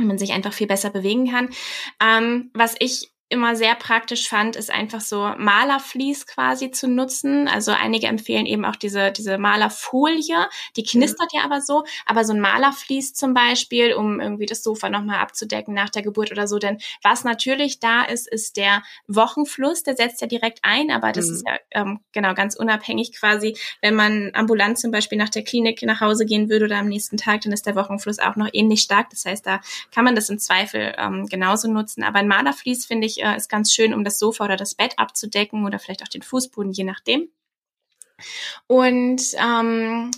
wenn 0.00 0.06
man 0.06 0.18
sich 0.18 0.32
einfach 0.32 0.52
viel 0.52 0.66
besser 0.66 0.90
bewegen 0.90 1.30
kann. 1.30 1.50
Ähm, 2.02 2.50
was 2.54 2.74
ich 2.78 3.12
immer 3.30 3.54
sehr 3.54 3.76
praktisch 3.76 4.28
fand, 4.28 4.56
ist 4.56 4.72
einfach 4.72 5.00
so 5.00 5.32
Malerflies 5.38 6.26
quasi 6.26 6.72
zu 6.72 6.88
nutzen. 6.88 7.46
Also 7.46 7.70
einige 7.70 8.08
empfehlen 8.08 8.44
eben 8.44 8.64
auch 8.64 8.74
diese, 8.74 9.12
diese 9.12 9.38
Malerfolie, 9.38 10.48
die 10.76 10.82
knistert 10.82 11.32
mhm. 11.32 11.38
ja 11.38 11.44
aber 11.44 11.60
so, 11.60 11.84
aber 12.06 12.24
so 12.24 12.32
ein 12.32 12.40
Malerflies 12.40 13.14
zum 13.14 13.32
Beispiel, 13.32 13.94
um 13.94 14.18
irgendwie 14.20 14.46
das 14.46 14.64
Sofa 14.64 14.90
nochmal 14.90 15.20
abzudecken 15.20 15.72
nach 15.72 15.90
der 15.90 16.02
Geburt 16.02 16.32
oder 16.32 16.48
so. 16.48 16.58
Denn 16.58 16.78
was 17.04 17.22
natürlich 17.22 17.78
da 17.78 18.02
ist, 18.02 18.28
ist 18.28 18.56
der 18.56 18.82
Wochenfluss, 19.06 19.84
der 19.84 19.94
setzt 19.94 20.20
ja 20.20 20.26
direkt 20.26 20.58
ein, 20.62 20.90
aber 20.90 21.12
das 21.12 21.28
mhm. 21.28 21.34
ist 21.34 21.46
ja 21.46 21.56
ähm, 21.70 22.00
genau 22.10 22.34
ganz 22.34 22.56
unabhängig 22.56 23.12
quasi, 23.12 23.56
wenn 23.80 23.94
man 23.94 24.32
ambulant 24.34 24.76
zum 24.76 24.90
Beispiel 24.90 25.18
nach 25.18 25.28
der 25.28 25.44
Klinik 25.44 25.82
nach 25.82 26.00
Hause 26.00 26.26
gehen 26.26 26.50
würde 26.50 26.64
oder 26.64 26.78
am 26.78 26.88
nächsten 26.88 27.16
Tag, 27.16 27.42
dann 27.42 27.52
ist 27.52 27.64
der 27.64 27.76
Wochenfluss 27.76 28.18
auch 28.18 28.34
noch 28.34 28.48
ähnlich 28.52 28.80
stark. 28.80 29.10
Das 29.10 29.24
heißt, 29.24 29.46
da 29.46 29.60
kann 29.94 30.04
man 30.04 30.16
das 30.16 30.28
im 30.30 30.40
Zweifel 30.40 30.96
ähm, 30.98 31.26
genauso 31.26 31.70
nutzen. 31.70 32.02
Aber 32.02 32.18
ein 32.18 32.26
Malerflies 32.26 32.86
finde 32.86 33.06
ich 33.06 33.19
äh, 33.22 33.36
ist 33.36 33.48
ganz 33.48 33.72
schön, 33.72 33.94
um 33.94 34.04
das 34.04 34.18
Sofa 34.18 34.44
oder 34.44 34.56
das 34.56 34.74
Bett 34.74 34.98
abzudecken 34.98 35.64
oder 35.64 35.78
vielleicht 35.78 36.02
auch 36.02 36.08
den 36.08 36.22
Fußboden, 36.22 36.72
je 36.72 36.84
nachdem. 36.84 37.30
Und 38.66 39.22
ähm, 39.36 40.10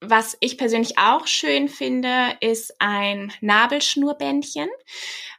was 0.00 0.36
ich 0.40 0.56
persönlich 0.56 0.98
auch 0.98 1.26
schön 1.26 1.68
finde, 1.68 2.36
ist 2.40 2.74
ein 2.80 3.32
Nabelschnurbändchen. 3.40 4.68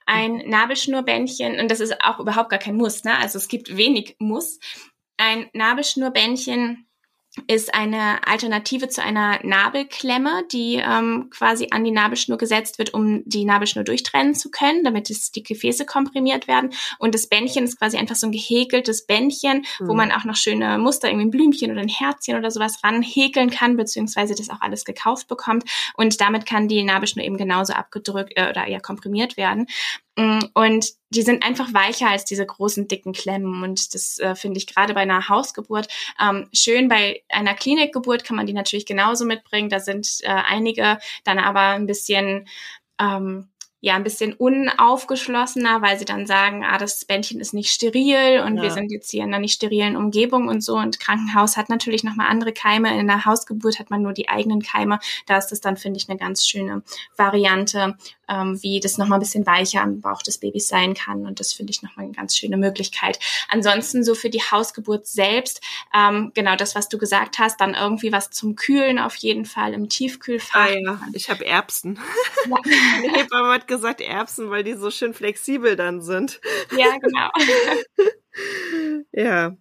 Ein 0.06 0.44
Nabelschnurbändchen, 0.48 1.60
und 1.60 1.72
das 1.72 1.80
ist 1.80 2.04
auch 2.04 2.20
überhaupt 2.20 2.50
gar 2.50 2.60
kein 2.60 2.76
Muss, 2.76 3.04
ne? 3.04 3.18
Also 3.18 3.38
es 3.38 3.48
gibt 3.48 3.76
wenig 3.76 4.16
Muss. 4.20 4.60
Ein 5.18 5.50
Nabelschnurbändchen 5.54 6.88
ist 7.48 7.74
eine 7.74 8.28
Alternative 8.28 8.90
zu 8.90 9.02
einer 9.02 9.40
Nabelklemme, 9.44 10.44
die 10.52 10.76
ähm, 10.76 11.30
quasi 11.30 11.68
an 11.72 11.86
die 11.86 11.92
Nabelschnur 11.92 12.38
gesetzt 12.38 12.78
wird, 12.78 12.94
um 12.94 13.24
die 13.26 13.46
Nabelschnur 13.46 13.86
durchtrennen 13.86 14.36
zu 14.36 14.52
können, 14.52 14.84
damit 14.84 15.10
es 15.10 15.32
die 15.32 15.44
Gefäße 15.44 15.86
komprimiert 15.86 16.50
werden. 16.50 16.74
Und 17.00 17.16
das 17.16 17.28
Bändchen 17.28 17.64
ist 17.64 17.80
quasi 17.80 17.96
einfach 17.96 18.18
so 18.18 18.28
ein 18.28 18.34
gehäkeltes 18.34 19.06
Bändchen, 19.06 19.66
mhm. 19.80 19.88
wo 19.88 19.94
man 19.94 20.12
auch 20.12 20.26
noch 20.26 20.36
schöne 20.36 20.78
Muster, 20.78 21.08
irgendwie 21.08 21.28
ein 21.28 21.32
Blümchen 21.32 21.72
oder 21.72 21.80
ein 21.80 21.88
Herzchen 21.88 22.38
oder 22.38 22.52
sowas 22.52 22.84
ranhäkeln 22.84 23.50
kann, 23.50 23.78
beziehungsweise 23.78 24.36
das 24.36 24.50
auch 24.50 24.60
alles 24.60 24.84
gekauft 24.84 25.30
bekommt. 25.30 25.64
Und 25.96 26.20
damit 26.20 26.46
kann 26.46 26.68
die 26.68 26.84
Nabelschnur 26.84 27.24
eben 27.24 27.38
genauso 27.38 27.72
abgedrückt 27.72 28.34
äh, 28.36 28.50
oder 28.50 28.68
ja 28.68 28.82
komprimiert 28.82 29.38
werden. 29.38 29.68
Mm, 30.18 30.40
und 30.54 30.88
die 31.10 31.22
sind 31.22 31.44
einfach 31.44 31.74
weicher 31.74 32.10
als 32.10 32.26
diese 32.26 32.46
großen, 32.46 32.88
dicken 32.88 33.14
Klemmen. 33.14 33.64
Und 33.64 33.94
das 33.94 34.20
äh, 34.20 34.36
finde 34.36 34.58
ich 34.58 34.68
gerade 34.68 34.94
bei 34.94 35.02
einer 35.02 35.30
Hausgeburt 35.30 35.88
ähm, 36.22 36.50
schön. 36.54 36.88
Bei 36.88 37.24
einer 37.30 37.54
Klinikgeburt 37.54 38.24
kann 38.24 38.38
man 38.38 38.46
die 38.46 38.54
natürlich 38.54 38.86
genauso 38.86 39.26
mitbringen. 39.26 39.70
Da 39.70 39.80
sind 39.80 40.20
äh, 40.22 40.28
einige 40.28 41.00
dann 41.24 41.40
aber 41.40 41.62
ein 41.62 41.88
bisschen 41.88 42.48
ähm, 43.00 43.52
ja 43.82 43.96
ein 43.96 44.04
bisschen 44.04 44.34
unaufgeschlossener, 44.34 45.82
weil 45.82 45.98
sie 45.98 46.06
dann 46.06 46.28
sagen, 46.28 46.64
ah, 46.64 46.78
das 46.78 47.04
Bändchen 47.04 47.42
ist 47.42 47.54
nicht 47.54 47.72
steril 47.72 48.44
und 48.46 48.58
ja. 48.58 48.64
wir 48.64 48.72
sind 48.72 48.92
jetzt 48.92 49.10
hier 49.10 49.24
in 49.24 49.30
einer 49.30 49.40
nicht 49.40 49.56
sterilen 49.56 49.98
Umgebung 49.98 50.48
und 50.48 50.64
so. 50.64 50.76
Und 50.76 51.00
Krankenhaus 51.00 51.58
hat 51.58 51.68
natürlich 51.68 52.04
nochmal 52.04 52.28
andere 52.30 52.54
Keime. 52.54 52.98
In 52.98 53.08
der 53.08 53.26
Hausgeburt 53.26 53.80
hat 53.80 53.90
man 53.90 54.04
nur 54.04 54.14
die 54.14 54.30
eigenen 54.30 54.62
Keime. 54.62 55.00
Da 55.26 55.38
ist 55.38 55.48
das 55.48 55.62
dann, 55.62 55.78
finde 55.78 55.98
ich, 55.98 56.08
eine 56.08 56.20
ganz 56.20 56.48
schöne 56.48 56.84
Variante, 57.18 57.98
ähm, 58.32 58.62
wie 58.64 58.80
das 58.80 58.98
nochmal 58.98 59.20
ein 59.20 59.22
bisschen 59.22 59.46
weicher 59.46 59.82
am 59.82 60.02
Bauch 60.02 60.22
des 60.22 60.38
Babys 60.38 60.68
sein 60.68 60.94
kann. 60.94 61.26
Und 61.26 61.40
das 61.40 61.54
finde 61.54 61.72
ich 61.72 61.84
nochmal 61.84 62.06
eine 62.06 62.16
ganz 62.16 62.38
schöne 62.38 62.58
Möglichkeit. 62.58 63.20
Ansonsten 63.50 64.04
so 64.04 64.16
für 64.16 64.30
die 64.30 64.42
Hausgeburt 64.42 65.06
selbst, 65.06 65.62
ähm, 65.94 66.32
genau 66.34 66.56
das, 66.56 66.76
was 66.76 66.88
du 66.88 66.98
gesagt 66.98 67.40
hast, 67.40 67.60
dann 67.60 67.74
irgendwie 67.74 68.12
was 68.12 68.30
zum 68.30 68.56
Kühlen 68.56 69.00
auf 69.00 69.16
jeden 69.16 69.46
Fall 69.46 69.74
im 69.74 69.90
Tiefkühlfach. 69.90 70.68
Ah, 70.68 70.70
ja. 70.70 71.02
Ich 71.14 71.30
habe 71.30 71.46
Erbsen. 71.46 72.00
Ja. 72.48 72.56
Die 73.04 73.10
Hebamme 73.10 73.54
hat 73.54 73.68
gesagt 73.68 74.02
Erbsen, 74.02 74.50
weil 74.50 74.64
die 74.64 74.74
so 74.74 74.92
schön 74.92 75.14
flexibel 75.14 75.76
dann 75.76 76.02
sind. 76.02 76.40
Ja, 76.76 76.98
genau. 77.00 77.30
ja, 79.12 79.56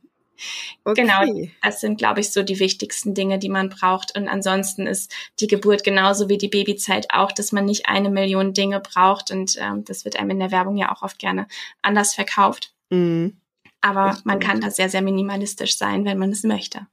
okay. 0.85 1.03
Genau, 1.03 1.49
das 1.63 1.81
sind, 1.81 1.99
glaube 1.99 2.21
ich, 2.21 2.33
so 2.33 2.43
die 2.43 2.59
wichtigsten 2.59 3.15
Dinge, 3.15 3.39
die 3.39 3.49
man 3.49 3.69
braucht. 3.69 4.17
Und 4.17 4.29
ansonsten 4.29 4.87
ist 4.87 5.15
die 5.41 5.47
Geburt 5.47 5.85
genauso 5.85 6.29
wie 6.29 6.39
die 6.39 6.49
Babyzeit 6.49 7.07
auch, 7.13 7.33
dass 7.33 7.53
man 7.53 7.65
nicht 7.65 7.89
eine 7.89 8.11
Million 8.11 8.53
Dinge 8.53 8.81
braucht. 8.81 9.31
Und 9.31 9.57
ähm, 9.61 9.85
das 9.85 10.05
wird 10.05 10.19
einem 10.19 10.31
in 10.31 10.41
der 10.41 10.51
Werbung 10.51 10.77
ja 10.77 10.93
auch 10.93 11.03
oft 11.03 11.19
gerne 11.19 11.47
anders 11.83 12.15
verkauft. 12.15 12.73
Mhm. 12.91 13.37
Aber 13.81 14.19
man 14.25 14.41
kann 14.41 14.61
da 14.61 14.71
sehr, 14.71 14.91
sehr 14.91 15.03
minimalistisch 15.03 15.79
sein, 15.79 16.05
wenn 16.05 16.19
man 16.19 16.31
es 16.31 16.43
möchte. 16.43 16.87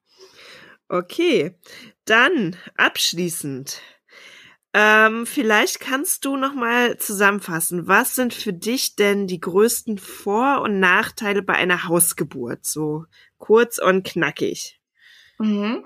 Okay, 0.90 1.54
dann 2.06 2.56
abschließend. 2.78 3.82
Ähm, 4.74 5.26
vielleicht 5.26 5.80
kannst 5.80 6.26
du 6.26 6.36
noch 6.36 6.54
mal 6.54 6.98
zusammenfassen, 6.98 7.88
was 7.88 8.16
sind 8.16 8.34
für 8.34 8.54
dich 8.54 8.96
denn 8.96 9.28
die 9.28 9.40
größten 9.40 9.98
Vor- 9.98 10.62
und 10.62 10.80
Nachteile 10.80 11.42
bei 11.42 11.54
einer 11.54 11.88
Hausgeburt? 11.88 12.66
So 12.66 13.06
kurz 13.38 13.80
und 13.80 14.06
knackig. 14.06 14.80
Mhm. 15.40 15.86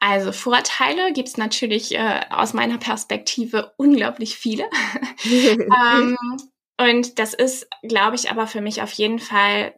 Also 0.00 0.32
Vorteile 0.32 1.12
gibt's 1.12 1.36
natürlich 1.36 1.94
äh, 1.94 2.20
aus 2.30 2.52
meiner 2.52 2.78
Perspektive 2.78 3.72
unglaublich 3.76 4.36
viele. 4.36 4.64
ähm, 5.24 6.16
und 6.78 7.18
das 7.18 7.34
ist, 7.34 7.68
glaube 7.82 8.16
ich, 8.16 8.30
aber 8.30 8.46
für 8.46 8.60
mich 8.60 8.82
auf 8.82 8.92
jeden 8.92 9.18
Fall 9.18 9.74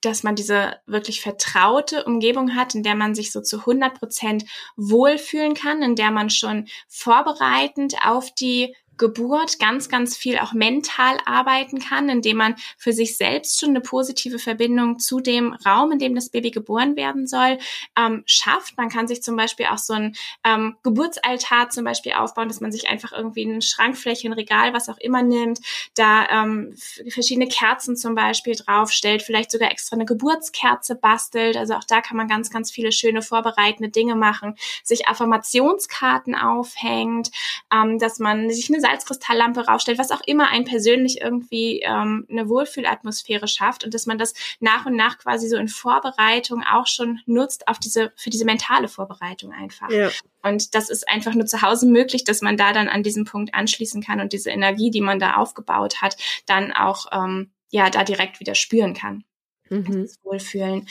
dass 0.00 0.22
man 0.22 0.36
diese 0.36 0.76
wirklich 0.86 1.20
vertraute 1.20 2.04
Umgebung 2.04 2.54
hat, 2.54 2.74
in 2.74 2.82
der 2.82 2.94
man 2.94 3.14
sich 3.14 3.32
so 3.32 3.40
zu 3.40 3.58
100 3.58 3.98
Prozent 3.98 4.44
wohlfühlen 4.76 5.54
kann, 5.54 5.82
in 5.82 5.96
der 5.96 6.10
man 6.10 6.30
schon 6.30 6.68
vorbereitend 6.88 7.96
auf 8.04 8.32
die 8.32 8.74
Geburt 8.98 9.58
ganz, 9.58 9.88
ganz 9.88 10.16
viel 10.16 10.38
auch 10.38 10.52
mental 10.52 11.16
arbeiten 11.24 11.78
kann, 11.78 12.08
indem 12.08 12.36
man 12.36 12.56
für 12.76 12.92
sich 12.92 13.16
selbst 13.16 13.60
schon 13.60 13.70
eine 13.70 13.80
positive 13.80 14.38
Verbindung 14.38 14.98
zu 14.98 15.20
dem 15.20 15.54
Raum, 15.64 15.92
in 15.92 15.98
dem 15.98 16.14
das 16.14 16.30
Baby 16.30 16.50
geboren 16.50 16.96
werden 16.96 17.26
soll, 17.26 17.58
ähm, 17.96 18.22
schafft. 18.26 18.76
Man 18.76 18.88
kann 18.88 19.08
sich 19.08 19.22
zum 19.22 19.36
Beispiel 19.36 19.66
auch 19.66 19.78
so 19.78 19.94
ein 19.94 20.14
ähm, 20.44 20.76
Geburtsaltar 20.82 21.70
zum 21.70 21.84
Beispiel 21.84 22.12
aufbauen, 22.12 22.48
dass 22.48 22.60
man 22.60 22.72
sich 22.72 22.88
einfach 22.88 23.12
irgendwie 23.12 23.48
eine 23.48 23.62
Schrankfläche, 23.62 24.28
ein 24.28 24.32
Regal, 24.32 24.74
was 24.74 24.88
auch 24.88 24.98
immer 24.98 25.22
nimmt, 25.22 25.60
da 25.94 26.28
ähm, 26.28 26.74
verschiedene 27.08 27.48
Kerzen 27.48 27.96
zum 27.96 28.14
Beispiel 28.14 28.54
draufstellt, 28.56 29.22
vielleicht 29.22 29.50
sogar 29.50 29.70
extra 29.70 29.96
eine 29.96 30.04
Geburtskerze 30.04 30.94
bastelt. 30.96 31.56
Also 31.56 31.74
auch 31.74 31.84
da 31.84 32.00
kann 32.00 32.16
man 32.16 32.28
ganz, 32.28 32.50
ganz 32.50 32.70
viele 32.70 32.92
schöne 32.92 33.22
vorbereitende 33.22 33.90
Dinge 33.90 34.16
machen, 34.16 34.56
sich 34.82 35.06
Affirmationskarten 35.06 36.34
aufhängt, 36.34 37.30
ähm, 37.72 37.98
dass 37.98 38.18
man 38.18 38.50
sich 38.50 38.68
eine 38.68 38.80
Salzkristalllampe 38.88 39.66
rausstellt, 39.66 39.98
was 39.98 40.10
auch 40.10 40.20
immer 40.26 40.48
ein 40.48 40.64
persönlich 40.64 41.20
irgendwie 41.20 41.80
ähm, 41.80 42.26
eine 42.30 42.48
Wohlfühlatmosphäre 42.48 43.48
schafft 43.48 43.84
und 43.84 43.94
dass 43.94 44.06
man 44.06 44.18
das 44.18 44.34
nach 44.60 44.86
und 44.86 44.96
nach 44.96 45.18
quasi 45.18 45.48
so 45.48 45.56
in 45.56 45.68
Vorbereitung 45.68 46.62
auch 46.62 46.86
schon 46.86 47.20
nutzt 47.26 47.68
auf 47.68 47.78
diese, 47.78 48.12
für 48.16 48.30
diese 48.30 48.44
mentale 48.44 48.88
Vorbereitung 48.88 49.52
einfach. 49.52 49.90
Ja. 49.90 50.10
Und 50.42 50.74
das 50.74 50.88
ist 50.88 51.08
einfach 51.08 51.34
nur 51.34 51.46
zu 51.46 51.62
Hause 51.62 51.86
möglich, 51.86 52.24
dass 52.24 52.40
man 52.40 52.56
da 52.56 52.72
dann 52.72 52.88
an 52.88 53.02
diesem 53.02 53.24
Punkt 53.24 53.54
anschließen 53.54 54.02
kann 54.02 54.20
und 54.20 54.32
diese 54.32 54.50
Energie, 54.50 54.90
die 54.90 55.00
man 55.00 55.18
da 55.18 55.34
aufgebaut 55.34 56.00
hat, 56.00 56.16
dann 56.46 56.72
auch 56.72 57.06
ähm, 57.12 57.50
ja 57.70 57.90
da 57.90 58.04
direkt 58.04 58.40
wieder 58.40 58.54
spüren 58.54 58.94
kann. 58.94 59.24
Mhm. 59.68 60.02
Das 60.02 60.18
Wohlfühlen. 60.22 60.88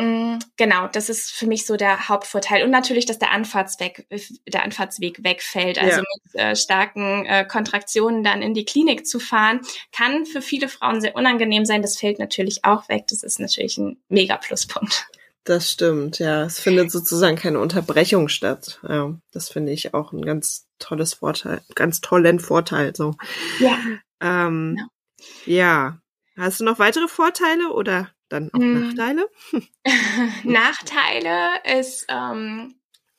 Mm, 0.00 0.38
genau, 0.56 0.86
das 0.88 1.08
ist 1.08 1.30
für 1.30 1.46
mich 1.46 1.66
so 1.66 1.76
der 1.76 2.08
Hauptvorteil. 2.08 2.64
Und 2.64 2.70
natürlich, 2.70 3.06
dass 3.06 3.18
der 3.18 3.30
Anfahrtsweg, 3.30 4.06
der 4.46 4.62
Anfahrtsweg 4.62 5.22
wegfällt. 5.22 5.78
Also 5.78 5.98
ja. 5.98 6.02
mit 6.02 6.40
äh, 6.40 6.56
starken 6.56 7.26
äh, 7.26 7.44
Kontraktionen 7.44 8.24
dann 8.24 8.42
in 8.42 8.54
die 8.54 8.64
Klinik 8.64 9.06
zu 9.06 9.20
fahren, 9.20 9.60
kann 9.92 10.24
für 10.24 10.40
viele 10.42 10.68
Frauen 10.68 11.00
sehr 11.00 11.14
unangenehm 11.16 11.64
sein. 11.64 11.82
Das 11.82 11.98
fällt 11.98 12.18
natürlich 12.18 12.64
auch 12.64 12.88
weg. 12.88 13.04
Das 13.08 13.22
ist 13.22 13.38
natürlich 13.40 13.76
ein 13.78 13.98
mega 14.08 14.36
Pluspunkt. 14.36 15.06
Das 15.44 15.70
stimmt, 15.70 16.18
ja. 16.18 16.44
Es 16.44 16.60
findet 16.60 16.90
sozusagen 16.90 17.36
keine 17.36 17.60
Unterbrechung 17.60 18.28
statt. 18.28 18.78
Ja, 18.86 19.14
das 19.32 19.48
finde 19.48 19.72
ich 19.72 19.94
auch 19.94 20.12
ein 20.12 20.24
ganz 20.24 20.66
tolles 20.78 21.14
Vorteil, 21.14 21.62
ganz 21.74 22.00
tollen 22.00 22.40
Vorteil. 22.40 22.94
So. 22.94 23.14
Ja. 23.58 23.78
Ähm, 24.20 24.76
ja. 25.46 25.54
ja. 25.54 25.98
Hast 26.36 26.60
du 26.60 26.64
noch 26.64 26.78
weitere 26.78 27.08
Vorteile 27.08 27.70
oder? 27.70 28.10
Dann 28.30 28.50
auch 28.52 28.58
mm. 28.58 28.88
Nachteile? 28.88 29.28
Nachteile 30.44 31.78
ist, 31.78 32.06
ähm, 32.08 32.76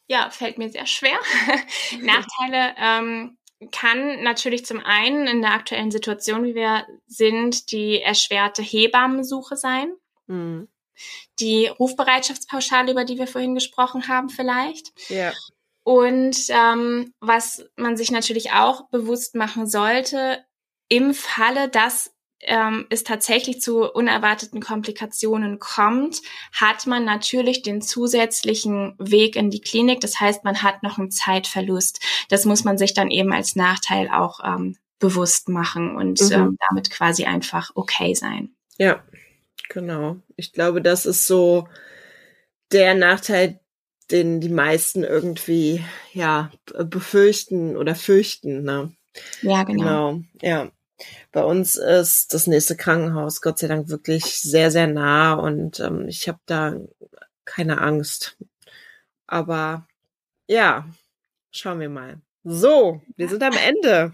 ja, 0.07 0.29
fällt 0.29 0.57
mir 0.57 0.69
sehr 0.69 0.87
schwer. 0.87 1.17
Nachteile 2.01 2.75
ähm, 2.77 3.37
kann 3.71 4.23
natürlich 4.23 4.65
zum 4.65 4.79
einen 4.79 5.27
in 5.27 5.41
der 5.41 5.53
aktuellen 5.53 5.91
Situation, 5.91 6.43
wie 6.43 6.55
wir 6.55 6.85
sind, 7.05 7.71
die 7.71 8.01
erschwerte 8.01 8.63
Hebammensuche 8.63 9.55
sein. 9.55 9.93
Mm. 10.27 10.63
Die 11.39 11.67
Rufbereitschaftspauschale, 11.67 12.91
über 12.91 13.05
die 13.05 13.17
wir 13.17 13.27
vorhin 13.27 13.55
gesprochen 13.55 14.07
haben, 14.07 14.29
vielleicht. 14.29 14.91
Ja. 15.09 15.31
Und 15.83 16.37
ähm, 16.49 17.13
was 17.19 17.65
man 17.75 17.97
sich 17.97 18.11
natürlich 18.11 18.51
auch 18.51 18.89
bewusst 18.89 19.35
machen 19.35 19.67
sollte, 19.67 20.43
im 20.89 21.13
Falle, 21.13 21.69
dass 21.69 22.10
ähm, 22.43 22.85
es 22.89 23.03
tatsächlich 23.03 23.61
zu 23.61 23.83
unerwarteten 23.91 24.61
Komplikationen 24.61 25.59
kommt, 25.59 26.21
hat 26.53 26.87
man 26.87 27.05
natürlich 27.05 27.61
den 27.61 27.81
zusätzlichen 27.81 28.95
Weg 28.97 29.35
in 29.35 29.49
die 29.49 29.61
Klinik. 29.61 30.01
Das 30.01 30.19
heißt, 30.19 30.43
man 30.43 30.63
hat 30.63 30.83
noch 30.83 30.97
einen 30.97 31.11
Zeitverlust. 31.11 32.01
Das 32.29 32.45
muss 32.45 32.63
man 32.63 32.77
sich 32.77 32.93
dann 32.93 33.11
eben 33.11 33.33
als 33.33 33.55
Nachteil 33.55 34.09
auch 34.09 34.39
ähm, 34.43 34.77
bewusst 34.99 35.49
machen 35.49 35.95
und 35.95 36.21
mhm. 36.21 36.31
ähm, 36.31 36.57
damit 36.69 36.89
quasi 36.89 37.25
einfach 37.25 37.71
okay 37.75 38.13
sein. 38.13 38.51
Ja, 38.77 39.03
genau. 39.69 40.17
Ich 40.35 40.53
glaube, 40.53 40.81
das 40.81 41.05
ist 41.05 41.27
so 41.27 41.67
der 42.71 42.95
Nachteil, 42.95 43.59
den 44.11 44.41
die 44.41 44.49
meisten 44.49 45.03
irgendwie 45.03 45.83
ja 46.13 46.51
befürchten 46.65 47.77
oder 47.77 47.95
fürchten. 47.95 48.63
Ne? 48.63 48.93
Ja, 49.41 49.63
genau. 49.63 50.13
genau. 50.13 50.23
Ja. 50.41 50.71
Bei 51.31 51.43
uns 51.43 51.75
ist 51.75 52.33
das 52.33 52.47
nächste 52.47 52.75
Krankenhaus 52.75 53.41
Gott 53.41 53.59
sei 53.59 53.67
Dank 53.67 53.89
wirklich 53.89 54.25
sehr, 54.25 54.71
sehr 54.71 54.87
nah 54.87 55.33
und 55.33 55.79
ähm, 55.79 56.07
ich 56.07 56.27
habe 56.27 56.39
da 56.45 56.75
keine 57.45 57.81
Angst. 57.81 58.37
Aber 59.27 59.87
ja, 60.47 60.85
schauen 61.51 61.79
wir 61.79 61.89
mal. 61.89 62.21
So, 62.43 63.01
wir 63.15 63.29
sind 63.29 63.43
am 63.43 63.55
Ende. 63.55 64.13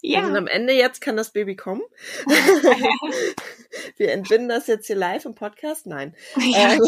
Ja. 0.00 0.20
Wir 0.20 0.26
sind 0.26 0.36
am 0.36 0.46
Ende, 0.48 0.72
jetzt 0.72 1.00
kann 1.00 1.16
das 1.16 1.32
Baby 1.32 1.54
kommen. 1.54 1.82
wir 3.96 4.10
entbinden 4.12 4.48
das 4.48 4.66
jetzt 4.66 4.88
hier 4.88 4.96
live 4.96 5.24
im 5.24 5.36
Podcast. 5.36 5.86
Nein. 5.86 6.16
Ja. 6.36 6.72
Ähm, 6.72 6.80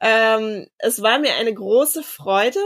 ähm, 0.00 0.66
es 0.78 1.00
war 1.02 1.20
mir 1.20 1.34
eine 1.34 1.54
große 1.54 2.02
Freude 2.02 2.60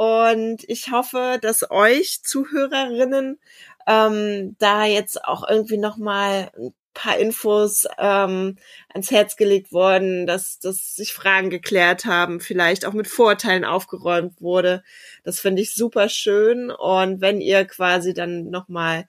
und 0.00 0.64
ich 0.66 0.90
hoffe, 0.90 1.38
dass 1.42 1.70
euch 1.70 2.22
Zuhörerinnen 2.22 3.38
ähm, 3.86 4.56
da 4.58 4.86
jetzt 4.86 5.22
auch 5.22 5.46
irgendwie 5.46 5.76
noch 5.76 5.98
mal 5.98 6.50
ein 6.56 6.72
paar 6.94 7.18
Infos 7.18 7.86
ähm, 7.98 8.56
ans 8.88 9.10
Herz 9.10 9.36
gelegt 9.36 9.72
worden, 9.72 10.26
dass, 10.26 10.58
dass 10.58 10.96
sich 10.96 11.12
Fragen 11.12 11.50
geklärt 11.50 12.06
haben, 12.06 12.40
vielleicht 12.40 12.86
auch 12.86 12.94
mit 12.94 13.08
Vorteilen 13.08 13.66
aufgeräumt 13.66 14.40
wurde. 14.40 14.82
Das 15.22 15.38
finde 15.38 15.60
ich 15.60 15.74
super 15.74 16.08
schön. 16.08 16.70
Und 16.70 17.20
wenn 17.20 17.42
ihr 17.42 17.66
quasi 17.66 18.14
dann 18.14 18.48
noch 18.48 18.68
mal 18.68 19.06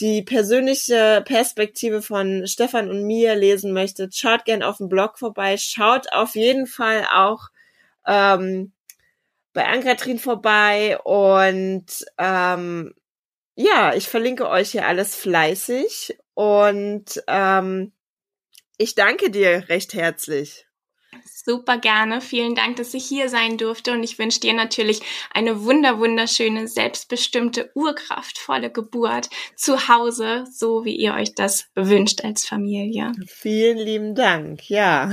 die 0.00 0.22
persönliche 0.22 1.22
Perspektive 1.26 2.00
von 2.00 2.46
Stefan 2.46 2.88
und 2.88 3.06
mir 3.06 3.34
lesen 3.34 3.74
möchtet, 3.74 4.16
schaut 4.16 4.46
gern 4.46 4.62
auf 4.62 4.78
dem 4.78 4.88
Blog 4.88 5.18
vorbei. 5.18 5.58
Schaut 5.58 6.10
auf 6.14 6.34
jeden 6.34 6.66
Fall 6.66 7.06
auch 7.12 7.50
ähm, 8.06 8.72
bei 9.54 9.64
Ankatrin 9.66 10.18
vorbei 10.18 10.98
und 11.04 11.86
ähm, 12.18 12.92
ja, 13.54 13.94
ich 13.94 14.08
verlinke 14.08 14.48
euch 14.48 14.72
hier 14.72 14.86
alles 14.86 15.14
fleißig 15.14 16.18
und 16.34 17.22
ähm, 17.28 17.92
ich 18.76 18.96
danke 18.96 19.30
dir 19.30 19.68
recht 19.68 19.94
herzlich. 19.94 20.66
Super 21.24 21.78
gerne. 21.78 22.20
Vielen 22.20 22.54
Dank, 22.54 22.76
dass 22.76 22.94
ich 22.94 23.04
hier 23.04 23.28
sein 23.28 23.56
durfte 23.56 23.92
und 23.92 24.02
ich 24.02 24.18
wünsche 24.18 24.40
dir 24.40 24.54
natürlich 24.54 25.02
eine 25.32 25.62
wunder 25.62 25.98
wunderschöne, 25.98 26.66
selbstbestimmte, 26.66 27.70
urkraftvolle 27.74 28.72
Geburt 28.72 29.28
zu 29.54 29.88
Hause, 29.88 30.46
so 30.50 30.84
wie 30.84 30.96
ihr 30.96 31.14
euch 31.14 31.34
das 31.34 31.66
wünscht 31.74 32.24
als 32.24 32.46
Familie. 32.46 33.12
Vielen 33.26 33.78
lieben 33.78 34.14
Dank. 34.14 34.68
Ja. 34.68 35.12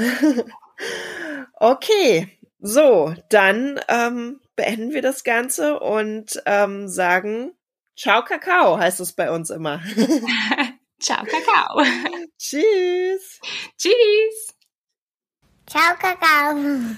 okay. 1.59 2.40
So, 2.63 3.15
dann 3.29 3.79
ähm, 3.87 4.39
beenden 4.55 4.91
wir 4.91 5.01
das 5.01 5.23
Ganze 5.23 5.79
und 5.79 6.41
ähm, 6.45 6.87
sagen 6.87 7.53
Ciao 7.97 8.23
Kakao, 8.23 8.77
heißt 8.77 8.99
es 8.99 9.13
bei 9.13 9.31
uns 9.31 9.49
immer. 9.49 9.81
Ciao 10.99 11.25
Kakao. 11.25 11.83
Tschüss. 12.37 13.39
Tschüss. 13.77 14.55
Ciao 15.67 15.95
Kakao. 15.99 16.95